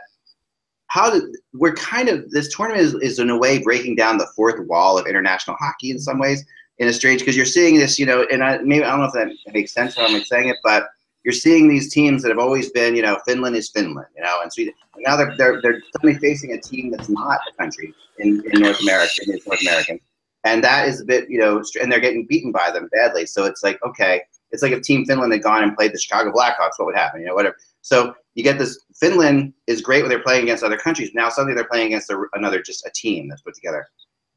how 0.88 1.10
did 1.10 1.24
we're 1.54 1.74
kind 1.74 2.10
of 2.10 2.30
this 2.30 2.56
tournament 2.56 2.84
is, 2.84 2.94
is 2.96 3.18
in 3.18 3.32
a 3.32 3.38
way 3.38 3.58
breaking 3.58 3.96
down 3.96 4.20
the 4.20 4.28
fourth 4.36 4.60
wall 4.68 5.00
of 5.00 5.08
international 5.08 5.58
hockey 5.60 5.90
in 5.90 5.98
some 5.98 6.20
ways, 6.20 6.46
in 6.78 6.88
a 6.88 6.94
strange 6.94 7.22
because 7.22 7.36
you're 7.36 7.46
seeing 7.48 7.80
this, 7.80 7.98
you 7.98 8.06
know, 8.06 8.28
and 8.32 8.44
I 8.44 8.60
maybe 8.60 8.84
I 8.84 8.92
don't 8.92 9.00
know 9.00 9.06
if 9.06 9.14
that 9.14 9.54
makes 9.54 9.74
sense 9.74 9.96
how 9.96 10.06
I'm 10.06 10.24
saying 10.24 10.50
it, 10.50 10.58
but 10.64 10.90
you're 11.24 11.34
seeing 11.34 11.68
these 11.68 11.92
teams 11.92 12.22
that 12.22 12.30
have 12.30 12.38
always 12.38 12.70
been, 12.70 12.96
you 12.96 13.02
know, 13.02 13.18
Finland 13.26 13.56
is 13.56 13.72
Finland, 13.72 14.08
you 14.16 14.22
know, 14.22 14.40
and 14.44 14.54
Sweden. 14.54 14.76
And 14.94 15.04
now 15.08 15.16
they're 15.16 15.36
they're 15.38 15.60
they're 15.64 15.82
suddenly 15.94 16.20
facing 16.20 16.52
a 16.52 16.62
team 16.62 16.92
that's 16.92 17.10
not 17.10 17.40
a 17.52 17.58
country 17.58 17.96
in, 18.20 18.44
in 18.54 18.62
North 18.62 18.80
America, 18.82 19.22
it's 19.26 19.48
North 19.48 19.62
American 19.62 20.00
and 20.44 20.64
that 20.64 20.88
is 20.88 21.02
a 21.02 21.06
bit, 21.06 21.30
you 21.30 21.40
know, 21.40 21.64
and 21.82 21.92
they're 21.92 22.00
getting 22.00 22.26
beaten 22.26 22.52
by 22.52 22.70
them 22.70 22.90
badly. 22.92 23.26
So 23.26 23.46
it's 23.46 23.64
like, 23.64 23.80
okay, 23.84 24.22
it's 24.54 24.62
like 24.62 24.72
if 24.72 24.84
Team 24.84 25.04
Finland 25.04 25.34
had 25.34 25.42
gone 25.42 25.64
and 25.64 25.76
played 25.76 25.94
the 25.94 26.00
Chicago 26.00 26.32
Blackhawks, 26.32 26.78
what 26.78 26.86
would 26.86 26.96
happen? 26.96 27.20
You 27.22 27.28
know, 27.28 27.34
whatever. 27.34 27.58
So 27.82 28.14
you 28.36 28.44
get 28.44 28.60
this. 28.60 28.80
Finland 28.96 29.52
is 29.68 29.82
great 29.82 30.04
when 30.04 30.10
they're 30.10 30.22
playing 30.22 30.44
against 30.44 30.64
other 30.64 30.78
countries. 30.78 31.12
Now 31.14 31.30
suddenly 31.30 31.56
they're 31.56 31.68
playing 31.68 31.88
against 31.88 32.12
a, 32.12 32.24
another, 32.34 32.62
just 32.62 32.86
a 32.86 32.92
team 32.96 33.28
that's 33.28 33.42
put 33.42 33.56
together. 33.56 33.88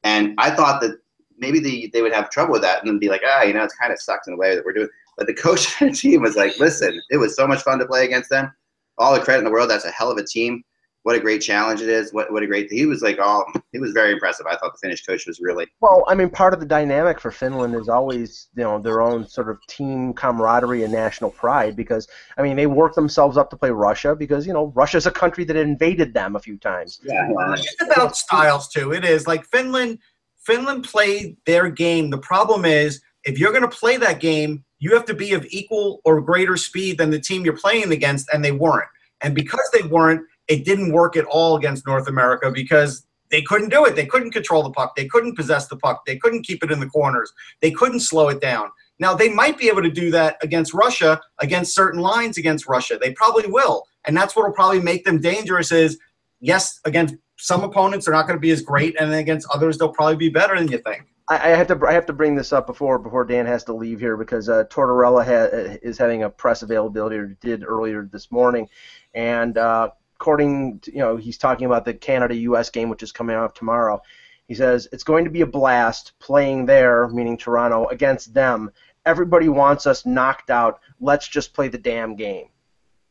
And 0.03 0.35
I 0.39 0.51
thought 0.51 0.81
that 0.81 0.99
maybe 1.39 1.61
the, 1.61 1.91
they 1.93 2.01
would 2.01 2.14
have 2.14 2.31
trouble 2.31 2.53
with 2.53 2.62
that 2.62 2.81
and 2.81 2.89
then 2.89 2.99
be 2.99 3.11
like, 3.11 3.21
ah, 3.27 3.43
you 3.43 3.53
know, 3.53 3.62
it's 3.62 3.77
kind 3.77 3.93
of 3.93 4.01
sucks 4.01 4.27
in 4.27 4.35
a 4.35 4.37
way 4.39 4.55
that 4.55 4.64
we're 4.64 4.73
doing. 4.73 4.89
But 5.19 5.27
the 5.27 5.35
coach 5.35 5.67
of 5.83 5.89
the 5.91 5.95
team 5.95 6.23
was 6.23 6.35
like, 6.35 6.59
listen, 6.59 7.01
it 7.11 7.19
was 7.19 7.37
so 7.37 7.47
much 7.47 7.62
fun 7.62 7.79
to 7.79 7.87
play 7.87 8.07
against 8.07 8.31
them. 8.31 8.51
All 8.99 9.14
the 9.14 9.21
credit 9.21 9.41
in 9.41 9.45
the 9.45 9.51
world. 9.51 9.69
That's 9.69 9.85
a 9.85 9.91
hell 9.91 10.11
of 10.11 10.17
a 10.17 10.25
team. 10.25 10.64
What 11.07 11.15
a 11.15 11.21
great 11.21 11.41
challenge 11.41 11.83
it 11.83 11.89
is. 11.89 12.13
What 12.13 12.33
what 12.33 12.43
a 12.43 12.49
great. 12.49 12.69
He 12.69 12.85
was 12.85 13.01
like, 13.01 13.19
oh, 13.21 13.45
he 13.71 13.79
was 13.79 13.93
very 13.93 14.11
impressive. 14.11 14.45
I 14.51 14.57
thought 14.57 14.73
the 14.73 14.79
Finnish 14.83 15.05
coach 15.05 15.25
was 15.25 15.39
really 15.41 15.69
Well, 15.81 16.03
I 16.09 16.17
mean, 16.17 16.29
part 16.29 16.53
of 16.53 16.59
the 16.59 16.67
dynamic 16.67 17.21
for 17.21 17.31
Finland 17.31 17.77
is 17.77 17.89
always, 17.89 18.49
you 18.57 18.65
know, 18.65 18.81
their 18.81 19.01
own 19.01 19.29
sort 19.29 19.49
of 19.49 19.65
team 19.69 20.15
camaraderie 20.15 20.83
and 20.83 20.93
national 20.93 21.31
pride 21.31 21.77
because, 21.77 22.09
I 22.37 22.43
mean, 22.43 22.57
they 22.57 22.67
work 22.67 22.97
themselves 22.97 23.37
up 23.37 23.51
to 23.51 23.57
play 23.57 23.71
Russia 23.71 24.17
because, 24.17 24.49
you 24.49 24.53
know, 24.53 24.73
Russia's 24.75 25.07
a 25.07 25.13
country 25.13 25.45
that 25.45 25.55
invaded 25.55 26.13
them 26.13 26.35
a 26.35 26.41
few 26.41 26.59
times. 26.59 26.99
Yeah, 27.05 27.31
It's 27.53 27.77
about 27.81 28.17
styles 28.17 28.67
too. 28.67 28.91
It 28.93 29.05
is 29.05 29.29
like 29.29 29.45
Finland. 29.45 30.01
Finland 30.45 30.83
played 30.83 31.37
their 31.47 31.71
game. 31.71 32.11
The 32.11 32.19
problem 32.19 32.65
is 32.65 33.01
if 33.23 33.39
you're 33.39 33.53
going 33.53 33.63
to 33.63 33.69
play 33.69 33.97
that 33.99 34.19
game, 34.19 34.65
you 34.81 34.93
have 34.95 35.05
to 35.05 35.15
be 35.15 35.35
of 35.35 35.47
equal 35.51 36.01
or 36.05 36.21
greater 36.21 36.57
speed 36.57 36.99
than 36.99 37.11
the 37.11 37.21
team 37.21 37.45
you're 37.45 37.57
playing 37.57 37.93
against, 37.93 38.29
and 38.33 38.45
they 38.45 38.51
weren't. 38.51 38.89
And 39.21 39.37
because 39.37 39.71
they 39.73 39.83
weren't, 39.83 40.21
it 40.49 40.64
didn't 40.64 40.92
work 40.92 41.16
at 41.16 41.24
all 41.24 41.57
against 41.57 41.86
North 41.86 42.09
America 42.09 42.51
because 42.51 43.07
they 43.30 43.42
couldn't 43.42 43.70
do 43.70 43.84
it. 43.84 43.97
They 43.97 44.07
couldn't 44.07 44.30
control 44.30 44.62
the 44.62 44.70
puck. 44.70 44.94
They 44.94 45.07
couldn't 45.07 45.34
possess 45.34 45.66
the 45.66 45.76
puck. 45.76 46.05
They 46.07 46.16
couldn't 46.16 46.47
keep 46.47 46.62
it 46.62 46.70
in 46.70 46.80
the 46.80 46.86
corners. 46.86 47.32
They 47.61 47.70
couldn't 47.70 48.01
slow 48.01 48.28
it 48.28 48.40
down. 48.40 48.70
Now 48.99 49.14
they 49.14 49.28
might 49.28 49.59
be 49.59 49.68
able 49.68 49.82
to 49.82 49.90
do 49.90 50.11
that 50.12 50.36
against 50.42 50.72
Russia, 50.72 51.20
against 51.40 51.74
certain 51.74 52.01
lines 52.01 52.38
against 52.38 52.66
Russia. 52.66 52.99
They 53.01 53.12
probably 53.12 53.47
will, 53.47 53.84
and 54.07 54.16
that's 54.16 54.34
what 54.34 54.47
will 54.47 54.55
probably 54.55 54.80
make 54.80 55.05
them 55.05 55.20
dangerous. 55.20 55.70
Is 55.70 55.99
yes, 56.40 56.80
against 56.84 57.16
some 57.36 57.62
opponents 57.62 58.07
they're 58.07 58.14
not 58.14 58.26
going 58.26 58.38
to 58.38 58.40
be 58.40 58.53
as 58.53 58.62
great, 58.62 58.99
and 58.99 59.12
then 59.12 59.18
against 59.18 59.49
others 59.53 59.76
they'll 59.76 59.92
probably 59.92 60.16
be 60.16 60.30
better 60.30 60.57
than 60.57 60.68
you 60.68 60.78
think. 60.78 61.05
I, 61.28 61.49
have 61.49 61.66
to 61.66 61.80
I 61.86 61.92
have 61.92 62.07
to 62.07 62.12
bring 62.12 62.36
this 62.36 62.53
up 62.53 62.68
before 62.68 63.01
before 63.01 63.24
Dan 63.24 63.47
has 63.47 63.64
to 63.64 63.74
leave 63.74 63.99
here 63.99 64.16
because 64.16 64.49
uh, 64.49 64.64
Tortorella 64.70 65.24
ha- 65.24 65.78
is 65.82 65.99
having 65.99 66.22
a 66.22 66.30
press 66.30 66.62
availability 66.62 67.16
or 67.16 67.26
did 67.26 67.64
earlier 67.64 68.09
this 68.11 68.30
morning, 68.30 68.68
and 69.12 69.59
uh, 69.59 69.90
according 70.19 70.81
to, 70.81 70.93
you 70.93 70.99
know 70.99 71.17
he's 71.17 71.39
talking 71.39 71.67
about 71.67 71.85
the 71.85 71.95
Canada 71.95 72.35
U.S. 72.37 72.71
game 72.71 72.89
which 72.89 73.03
is 73.03 73.12
coming 73.12 73.37
up 73.37 73.55
tomorrow. 73.55 74.01
He 74.49 74.55
says 74.55 74.89
it's 74.93 75.05
going 75.05 75.25
to 75.25 75.31
be 75.31 75.43
a 75.43 75.47
blast 75.47 76.12
playing 76.21 76.67
there, 76.67 77.09
meaning 77.09 77.37
Toronto, 77.37 77.87
against 77.89 78.33
them. 78.33 78.71
Everybody 79.05 79.49
wants 79.49 79.87
us 79.87 80.07
knocked 80.07 80.51
out. 80.51 80.81
Let's 81.01 81.29
just 81.29 81.53
play 81.53 81.69
the 81.69 81.79
damn 81.79 82.17
game. 82.17 82.49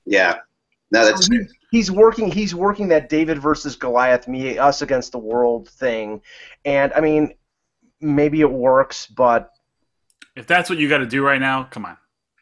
Yeah, 0.05 0.39
no, 0.91 1.05
that's 1.05 1.25
So 1.27 1.33
he- 1.33 1.47
he's 1.71 1.91
working. 1.91 2.31
He's 2.31 2.55
working 2.55 2.87
that 2.89 3.09
David 3.09 3.39
versus 3.39 3.75
Goliath, 3.75 4.27
me 4.27 4.57
us 4.57 4.81
against 4.81 5.11
the 5.11 5.19
world 5.19 5.69
thing, 5.69 6.21
and 6.63 6.91
I 6.93 7.01
mean, 7.01 7.33
maybe 8.01 8.41
it 8.41 8.51
works, 8.51 9.05
but 9.07 9.51
If 10.35 10.47
that's 10.47 10.69
what 10.69 10.79
you 10.79 10.89
got 10.89 10.97
to 10.97 11.05
do 11.05 11.23
right 11.23 11.39
now, 11.39 11.63
come 11.63 11.85
on. 11.85 11.97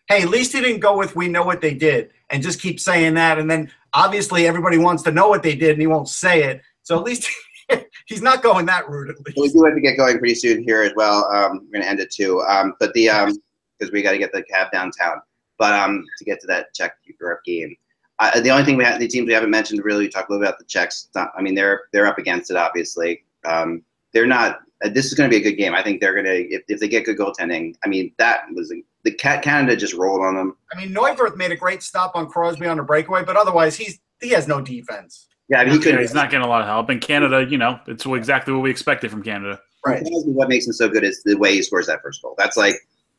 Hey, 0.08 0.24
at 0.24 0.30
least 0.30 0.52
he 0.54 0.62
didn't 0.62 0.80
go 0.80 0.98
with 0.98 1.16
"we 1.16 1.28
know 1.28 1.44
what 1.44 1.62
they 1.62 1.74
did" 1.74 2.10
and 2.30 2.42
just 2.42 2.60
keep 2.62 2.80
saying 2.80 3.14
that, 3.16 3.38
and 3.38 3.50
then 3.50 3.72
obviously 3.94 4.48
everybody 4.48 4.78
wants 4.78 5.04
to 5.04 5.12
know 5.12 5.30
what 5.30 5.44
they 5.44 5.56
did, 5.56 5.72
and 5.72 5.82
he 5.82 5.88
won't 5.88 6.10
say 6.10 6.44
it. 6.44 6.62
So 6.84 6.98
at 6.98 7.04
least 7.04 7.30
he's 8.06 8.22
not 8.22 8.44
going 8.44 8.66
that 8.68 8.90
route. 8.90 9.10
At 9.10 9.20
least. 9.26 9.38
we 9.38 9.50
do 9.50 9.66
have 9.66 9.76
to 9.76 9.82
get 9.82 9.98
going 9.98 10.20
pretty 10.20 10.36
soon 10.36 10.64
here 10.64 10.82
as 10.82 10.94
well. 10.96 11.26
Um, 11.34 11.66
we're 11.66 11.80
gonna 11.80 11.90
end 11.90 12.00
it 12.00 12.12
too. 12.12 12.42
Um, 12.42 12.74
but 12.80 12.94
the 12.94 13.10
um, 13.10 13.38
because 13.80 13.92
we 13.92 14.02
got 14.02 14.12
to 14.12 14.18
get 14.18 14.32
the 14.32 14.44
cab 14.44 14.72
downtown. 14.72 15.22
But 15.58 15.74
um, 15.74 16.04
to 16.18 16.26
get 16.26 16.40
to 16.42 16.48
that 16.48 16.74
Czech 16.74 16.96
Europe 17.20 17.42
game, 17.46 17.76
uh, 18.20 18.40
the 18.40 18.50
only 18.50 18.64
thing 18.64 18.78
we 18.78 18.84
have, 18.84 19.00
the 19.00 19.08
teams 19.08 19.28
we 19.28 19.34
haven't 19.34 19.50
mentioned 19.50 19.84
really, 19.84 20.06
we 20.06 20.10
talked 20.10 20.30
a 20.30 20.34
little 20.34 20.44
bit 20.44 20.50
about 20.50 20.60
the 20.60 20.66
Czechs. 20.66 21.06
It's 21.06 21.16
not- 21.16 21.32
I 21.38 21.42
mean, 21.42 21.56
they're 21.56 21.84
they're 21.92 22.08
up 22.08 22.18
against 22.18 22.52
it, 22.52 22.58
obviously. 22.58 23.24
Um, 23.46 23.84
they're 24.14 24.28
not. 24.28 24.60
Uh, 24.84 24.90
this 24.90 25.06
is 25.06 25.14
going 25.14 25.30
to 25.30 25.34
be 25.36 25.42
a 25.42 25.44
good 25.44 25.58
game. 25.58 25.74
I 25.74 25.82
think 25.82 26.02
they're 26.02 26.14
going 26.14 26.26
to 26.26 26.54
if, 26.54 26.64
if 26.68 26.80
they 26.80 26.88
get 26.88 27.06
good 27.06 27.18
goaltending. 27.18 27.76
I 27.84 27.88
mean, 27.88 28.14
that 28.18 28.42
was 28.54 28.74
the 29.04 29.12
cat 29.12 29.44
Canada 29.44 29.76
just 29.76 29.94
rolled 29.94 30.22
on 30.22 30.36
them. 30.36 30.56
I 30.74 30.78
mean, 30.78 30.94
Neuwirth 30.94 31.36
made 31.36 31.52
a 31.52 31.56
great 31.56 31.84
stop 31.84 32.16
on 32.16 32.28
Crosby 32.28 32.68
on 32.68 32.80
a 32.80 32.84
breakaway, 32.84 33.24
but 33.24 33.36
otherwise 33.36 33.76
he's 33.76 34.00
he 34.22 34.30
has 34.30 34.48
no 34.48 34.62
defense. 34.62 35.28
Yeah, 35.50 35.60
I 35.60 35.66
mean, 35.66 35.74
he 35.74 35.80
couldn't. 35.80 36.02
he's 36.02 36.14
not 36.14 36.30
getting 36.30 36.46
a 36.46 36.50
lot 36.50 36.62
of 36.62 36.68
help. 36.68 36.90
And 36.90 37.02
Canada, 37.02 37.46
you 37.48 37.58
know, 37.58 37.80
it's 37.88 38.06
exactly 38.06 38.54
what 38.54 38.64
we 38.64 38.72
expected 38.72 39.12
from 39.12 39.24
Canada. 39.24 39.60
Right. 39.86 40.00
Crosby, 40.00 40.32
what 40.32 40.48
makes 40.48 40.66
him 40.66 40.74
so 40.74 40.88
good 40.88 41.04
is 41.04 41.22
the 41.24 41.36
way 41.36 41.54
he 41.54 41.62
scores 41.62 41.88
that 41.88 42.02
first 42.02 42.22
goal. 42.22 42.36
That's 42.38 42.56
like 42.56 42.76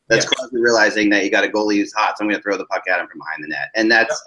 that's 0.09 0.25
Crosby 0.25 0.59
realizing 0.59 1.09
that 1.09 1.23
you 1.23 1.31
got 1.31 1.43
a 1.43 1.47
goalie 1.47 1.77
who's 1.77 1.93
hot, 1.93 2.17
so 2.17 2.23
I'm 2.23 2.29
going 2.29 2.39
to 2.39 2.43
throw 2.43 2.57
the 2.57 2.65
puck 2.65 2.83
at 2.89 2.99
him 2.99 3.07
from 3.07 3.19
behind 3.19 3.43
the 3.43 3.47
net, 3.47 3.69
and 3.75 3.89
that's 3.91 4.23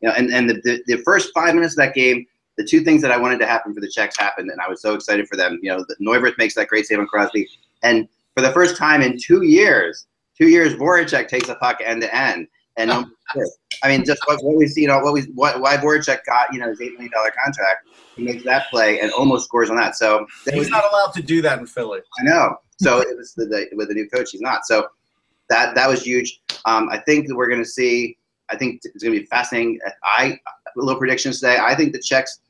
you 0.00 0.08
know, 0.08 0.14
and 0.14 0.32
and 0.32 0.48
the, 0.48 0.54
the 0.64 0.82
the 0.96 1.02
first 1.02 1.30
five 1.34 1.54
minutes 1.54 1.74
of 1.74 1.78
that 1.78 1.94
game, 1.94 2.26
the 2.60 2.66
two 2.66 2.80
things 2.80 3.00
that 3.00 3.10
I 3.10 3.16
wanted 3.16 3.38
to 3.38 3.46
happen 3.46 3.72
for 3.72 3.80
the 3.80 3.88
Czechs 3.88 4.18
happened, 4.18 4.50
and 4.50 4.60
I 4.60 4.68
was 4.68 4.82
so 4.82 4.92
excited 4.92 5.26
for 5.28 5.36
them. 5.36 5.58
You 5.62 5.70
know, 5.70 5.84
the, 5.88 5.96
Neuwirth 5.96 6.36
makes 6.36 6.54
that 6.56 6.68
great 6.68 6.84
save 6.86 6.98
on 6.98 7.06
Crosby, 7.06 7.48
and 7.82 8.06
for 8.34 8.42
the 8.42 8.52
first 8.52 8.76
time 8.76 9.00
in 9.00 9.18
two 9.18 9.42
years, 9.42 10.06
two 10.36 10.48
years, 10.48 10.74
Voracek 10.74 11.26
takes 11.26 11.48
a 11.48 11.54
puck 11.54 11.78
end 11.82 12.02
to 12.02 12.14
end, 12.14 12.48
and 12.76 12.90
I 13.82 13.88
mean, 13.88 14.04
just 14.04 14.20
what, 14.26 14.44
what 14.44 14.56
we 14.56 14.66
see, 14.66 14.82
you 14.82 14.88
know, 14.88 14.98
what 14.98 15.14
we 15.14 15.22
what 15.34 15.60
why 15.62 15.78
Voracek 15.78 16.18
got, 16.26 16.52
you 16.52 16.58
know, 16.58 16.68
his 16.68 16.82
eight 16.82 16.92
million 16.92 17.12
dollar 17.12 17.32
contract. 17.42 17.88
He 18.16 18.24
makes 18.24 18.44
that 18.44 18.68
play 18.70 19.00
and 19.00 19.10
almost 19.12 19.46
scores 19.46 19.70
on 19.70 19.76
that. 19.76 19.96
So 19.96 20.26
He's 20.44 20.54
was- 20.54 20.68
not 20.68 20.84
allowed 20.90 21.14
to 21.14 21.22
do 21.22 21.40
that 21.40 21.58
in 21.58 21.66
Philly. 21.66 22.00
I 22.18 22.24
know. 22.24 22.56
So 22.78 23.00
it 23.00 23.16
was 23.16 23.32
the, 23.34 23.46
the, 23.46 23.68
with 23.76 23.88
the 23.88 23.94
new 23.94 24.08
coach, 24.08 24.30
he's 24.32 24.40
not. 24.40 24.66
So 24.66 24.88
that 25.48 25.74
that 25.74 25.88
was 25.88 26.02
huge. 26.02 26.42
Um, 26.66 26.90
I 26.90 26.98
think 26.98 27.28
that 27.28 27.36
we're 27.36 27.48
going 27.48 27.62
to 27.62 27.68
see. 27.68 28.18
I 28.50 28.56
think 28.56 28.80
it's 28.84 29.02
going 29.02 29.14
to 29.14 29.20
be 29.20 29.26
fascinating. 29.26 29.78
I 30.02 30.38
a 30.76 30.80
little 30.80 30.98
predictions 30.98 31.40
today. 31.40 31.58
I 31.60 31.74
think 31.74 31.92
the 31.92 32.00
Czechs 32.00 32.40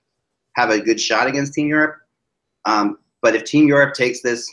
have 0.55 0.71
a 0.71 0.81
good 0.81 1.01
shot 1.01 1.27
against 1.27 1.55
Team 1.55 1.69
Europe. 1.69 1.97
Um, 2.65 2.99
but 3.23 3.35
if 3.35 3.45
Team 3.45 3.69
Europe 3.69 3.95
takes 3.95 4.21
this, 4.23 4.53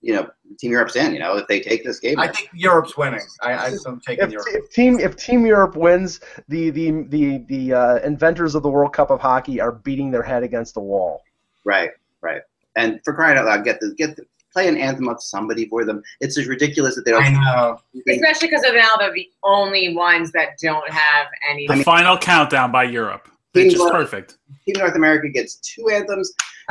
you 0.00 0.14
know, 0.14 0.28
Team 0.58 0.70
Europe's 0.70 0.96
in. 0.96 1.12
You 1.12 1.18
know, 1.18 1.36
if 1.36 1.46
they 1.48 1.60
take 1.60 1.84
this 1.84 2.00
game, 2.00 2.18
I 2.18 2.28
think 2.28 2.50
Europe's 2.54 2.96
winning. 2.96 3.20
I, 3.42 3.52
I, 3.52 3.76
I'm 3.86 4.00
taking 4.00 4.24
if, 4.24 4.30
Europe. 4.30 4.46
if 4.50 4.70
team 4.70 4.98
if 4.98 5.16
Team 5.16 5.44
Europe 5.44 5.76
wins, 5.76 6.20
the 6.48 6.70
the 6.70 7.02
the 7.08 7.38
the 7.48 7.72
uh, 7.72 7.96
inventors 7.98 8.54
of 8.54 8.62
the 8.62 8.68
World 8.68 8.92
Cup 8.92 9.10
of 9.10 9.20
hockey 9.20 9.60
are 9.60 9.72
beating 9.72 10.10
their 10.10 10.22
head 10.22 10.42
against 10.42 10.74
the 10.74 10.80
wall. 10.80 11.22
right, 11.64 11.90
right. 12.20 12.42
And 12.76 13.00
for 13.04 13.14
crying 13.14 13.38
out 13.38 13.46
loud, 13.46 13.64
get 13.64 13.80
the 13.80 13.94
get 13.96 14.16
the 14.16 14.24
play 14.52 14.68
an 14.68 14.76
anthem 14.76 15.08
of 15.08 15.22
somebody 15.22 15.66
for 15.68 15.84
them. 15.84 16.02
It's 16.20 16.34
just 16.34 16.48
ridiculous 16.48 16.94
that 16.94 17.04
they 17.04 17.10
don't. 17.10 17.24
I 17.24 17.30
know. 17.30 17.78
Especially 18.08 18.48
because 18.48 18.64
of 18.64 18.74
now 18.74 18.96
they're 18.98 19.12
the 19.12 19.28
only 19.44 19.94
ones 19.94 20.32
that 20.32 20.58
don't 20.62 20.88
have 20.90 21.26
any. 21.50 21.66
The 21.66 21.82
final 21.82 22.16
countdown 22.16 22.72
by 22.72 22.84
Europe. 22.84 23.28
It's 23.56 23.74
just 23.74 23.92
perfect. 23.92 24.38
Team 24.64 24.76
North 24.78 24.94
America 24.94 25.28
gets 25.28 25.56
two 25.56 25.88
anthems. 25.88 26.32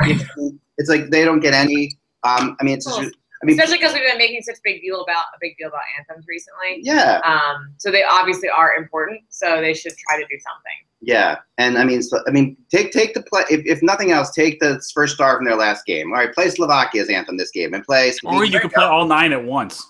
it's 0.78 0.88
like 0.88 1.10
they 1.10 1.24
don't 1.24 1.40
get 1.40 1.54
any. 1.54 1.98
Um, 2.22 2.56
I 2.60 2.64
mean, 2.64 2.74
it's 2.74 2.86
just, 2.86 2.98
I 2.98 3.46
mean, 3.46 3.58
Especially 3.58 3.78
because 3.78 3.94
we've 3.94 4.02
been 4.02 4.18
making 4.18 4.42
such 4.42 4.56
a 4.56 4.60
big 4.64 4.80
deal 4.80 5.02
about 5.02 5.26
a 5.34 5.38
big 5.40 5.56
deal 5.58 5.68
about 5.68 5.82
anthems 5.98 6.26
recently. 6.28 6.80
Yeah. 6.82 7.20
Um. 7.24 7.74
So 7.78 7.90
they 7.90 8.02
obviously 8.02 8.48
are 8.48 8.74
important. 8.74 9.22
So 9.28 9.60
they 9.60 9.74
should 9.74 9.92
try 9.96 10.16
to 10.18 10.24
do 10.24 10.38
something. 10.38 10.78
yeah. 11.00 11.36
And 11.58 11.78
I 11.78 11.84
mean, 11.84 12.02
so, 12.02 12.20
I 12.26 12.30
mean, 12.30 12.56
take 12.70 12.92
take 12.92 13.14
the 13.14 13.22
play. 13.22 13.44
If, 13.50 13.64
if 13.66 13.82
nothing 13.82 14.10
else, 14.10 14.30
take 14.30 14.60
the 14.60 14.80
first 14.94 15.14
star 15.14 15.36
from 15.36 15.44
their 15.44 15.56
last 15.56 15.84
game. 15.86 16.12
All 16.12 16.18
right, 16.18 16.32
play 16.32 16.48
Slovakia's 16.50 17.08
anthem 17.10 17.36
this 17.36 17.50
game 17.50 17.74
and 17.74 17.84
play. 17.84 18.12
Or 18.24 18.44
you 18.44 18.58
can 18.58 18.70
play 18.70 18.84
all 18.84 19.06
nine 19.06 19.32
at 19.32 19.44
once. 19.44 19.84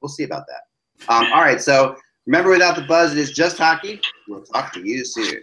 We'll 0.00 0.08
see 0.08 0.24
about 0.24 0.44
that. 0.46 1.12
Um, 1.12 1.32
all 1.32 1.42
right. 1.42 1.60
So 1.60 1.96
remember, 2.28 2.50
without 2.50 2.76
the 2.76 2.82
buzz, 2.82 3.12
it 3.12 3.18
is 3.18 3.32
just 3.32 3.56
hockey. 3.56 4.00
We'll 4.28 4.42
talk 4.42 4.72
to 4.74 4.86
you 4.86 5.04
soon. 5.04 5.42